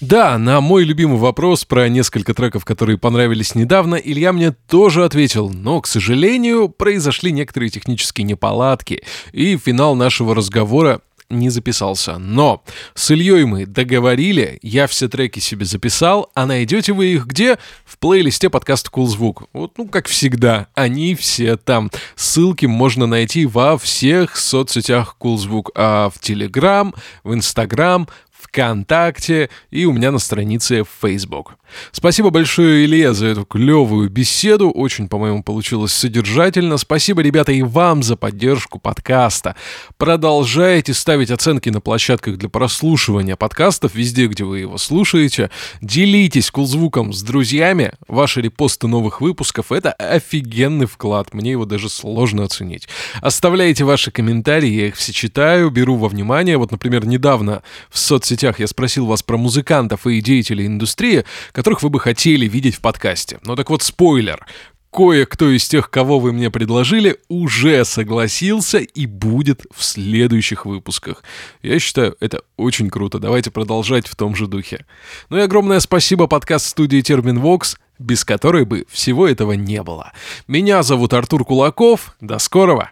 Да, 0.01 0.37
на 0.37 0.61
мой 0.61 0.85
любимый 0.85 1.19
вопрос 1.19 1.65
про 1.65 1.89
несколько 1.89 2.35
треков, 2.35 2.65
которые 2.65 2.99
понравились 2.99 3.55
недавно, 3.55 3.95
Илья 3.95 4.33
мне 4.33 4.53
тоже 4.53 5.05
ответил, 5.05 5.49
но, 5.49 5.81
к 5.81 5.87
сожалению, 5.87 6.69
произошли 6.69 7.33
некоторые 7.33 7.71
технические 7.71 8.25
неполадки, 8.25 9.03
и 9.33 9.57
финал 9.57 9.95
нашего 9.95 10.35
разговора 10.35 11.01
не 11.33 11.51
записался. 11.51 12.19
Но 12.19 12.63
с 12.95 13.11
Ильей 13.11 13.45
мы 13.45 13.67
договорили, 13.67 14.59
я 14.63 14.87
все 14.87 15.09
треки 15.09 15.39
себе 15.39 15.65
записал, 15.65 16.31
а 16.35 16.47
найдете 16.47 16.93
вы 16.93 17.07
их 17.07 17.27
где? 17.27 17.59
В 17.85 17.99
плейлисте 17.99 18.51
подкаста 18.51 18.91
Cool 18.93 19.07
Звук. 19.07 19.45
Вот, 19.53 19.79
ну, 19.79 19.89
как 19.89 20.07
всегда, 20.07 20.69
они 20.75 21.15
все 21.15 21.57
там. 21.57 21.91
Ссылки 22.15 22.67
можно 22.67 23.07
найти 23.07 23.47
во 23.47 23.79
всех 23.79 24.37
соцсетях 24.37 25.17
Cool 25.21 25.39
Звук, 25.39 25.71
а 25.75 26.11
в 26.11 26.21
Телеграм, 26.21 26.95
в 27.25 27.35
Инстаграм, 27.35 28.09
ВКонтакте 28.53 29.49
и 29.71 29.87
у 29.87 29.93
меня 29.93 30.11
на 30.13 30.19
странице 30.19 30.85
в 30.85 30.89
Facebook. 31.01 31.55
Спасибо 31.91 32.29
большое, 32.29 32.85
Илья, 32.85 33.15
за 33.15 33.29
эту 33.29 33.47
клевую 33.47 34.11
беседу. 34.11 34.71
Очень, 34.71 35.09
по-моему, 35.09 35.43
получилось 35.43 35.93
содержательно. 35.93 36.77
Спасибо, 36.77 37.23
ребята, 37.23 37.53
и 37.53 37.63
вам 37.63 38.03
за 38.03 38.17
поддержку 38.17 38.79
подкаста. 38.79 39.57
Продолжайте 39.97 40.93
ставить 40.93 41.31
оценки 41.31 41.71
на 41.71 41.81
площадках 41.81 42.37
для 42.37 42.51
прослушивания 42.51 43.37
подкастов 43.37 43.95
везде, 43.95 44.27
где 44.27 44.45
вы 44.45 44.61
его 44.61 44.77
слушаете. 44.77 45.51
Делитесь 45.81 46.51
кулзвуком 46.51 47.15
с 47.15 47.23
друзьями. 47.23 47.93
Ваши 48.07 48.43
репосты 48.43 48.87
новых 48.87 49.23
выпусков— 49.23 49.67
это 49.73 49.93
офигенный 49.93 50.87
вклад. 50.87 51.33
Мне 51.33 51.53
его 51.53 51.65
даже 51.65 51.89
сложно 51.89 52.45
оценить. 52.45 52.87
Оставляйте 53.23 53.85
ваши 53.85 54.11
комментарии, 54.11 54.69
я 54.69 54.87
их 54.89 54.97
все 54.97 55.13
читаю, 55.13 55.71
беру 55.71 55.97
во 55.97 56.09
внимание. 56.09 56.59
Вот, 56.59 56.71
например, 56.71 57.07
недавно 57.07 57.63
в 57.89 57.99
соцсетях 57.99 58.42
соцсетях 58.43 58.59
я 58.59 58.67
спросил 58.67 59.07
вас 59.07 59.23
про 59.23 59.37
музыкантов 59.37 60.07
и 60.07 60.21
деятелей 60.21 60.67
индустрии, 60.67 61.25
которых 61.53 61.83
вы 61.83 61.91
бы 61.91 62.01
хотели 62.01 62.47
видеть 62.47 62.75
в 62.75 62.81
подкасте. 62.81 63.39
Ну 63.45 63.55
так 63.55 63.71
вот, 63.71 63.83
спойлер 63.83 64.45
кое-кто 64.91 65.49
из 65.49 65.67
тех, 65.67 65.89
кого 65.89 66.19
вы 66.19 66.33
мне 66.33 66.51
предложили, 66.51 67.17
уже 67.29 67.83
согласился 67.87 68.77
и 68.79 69.07
будет 69.07 69.63
в 69.75 69.83
следующих 69.83 70.67
выпусках. 70.67 71.23
Я 71.63 71.79
считаю, 71.79 72.15
это 72.21 72.43
очень 72.59 72.91
круто. 72.91 73.19
Давайте 73.19 73.51
продолжать 73.51 74.07
в 74.07 74.17
том 74.17 74.35
же 74.35 74.47
духе. 74.47 74.85
Ну 75.31 75.39
и 75.39 75.41
огромное 75.41 75.81
спасибо 75.81 76.27
подкаст-студии 76.27 77.01
«Терминвокс», 77.01 77.79
без 77.99 78.25
которой 78.27 78.67
бы 78.67 78.85
всего 78.91 79.27
этого 79.27 79.53
не 79.53 79.83
было. 79.83 80.13
Меня 80.47 80.83
зовут 80.83 81.15
Артур 81.15 81.47
Кулаков. 81.47 82.15
До 82.21 82.39
скорого! 82.39 82.89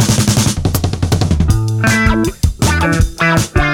Thank 2.81 3.57
you. 3.57 3.70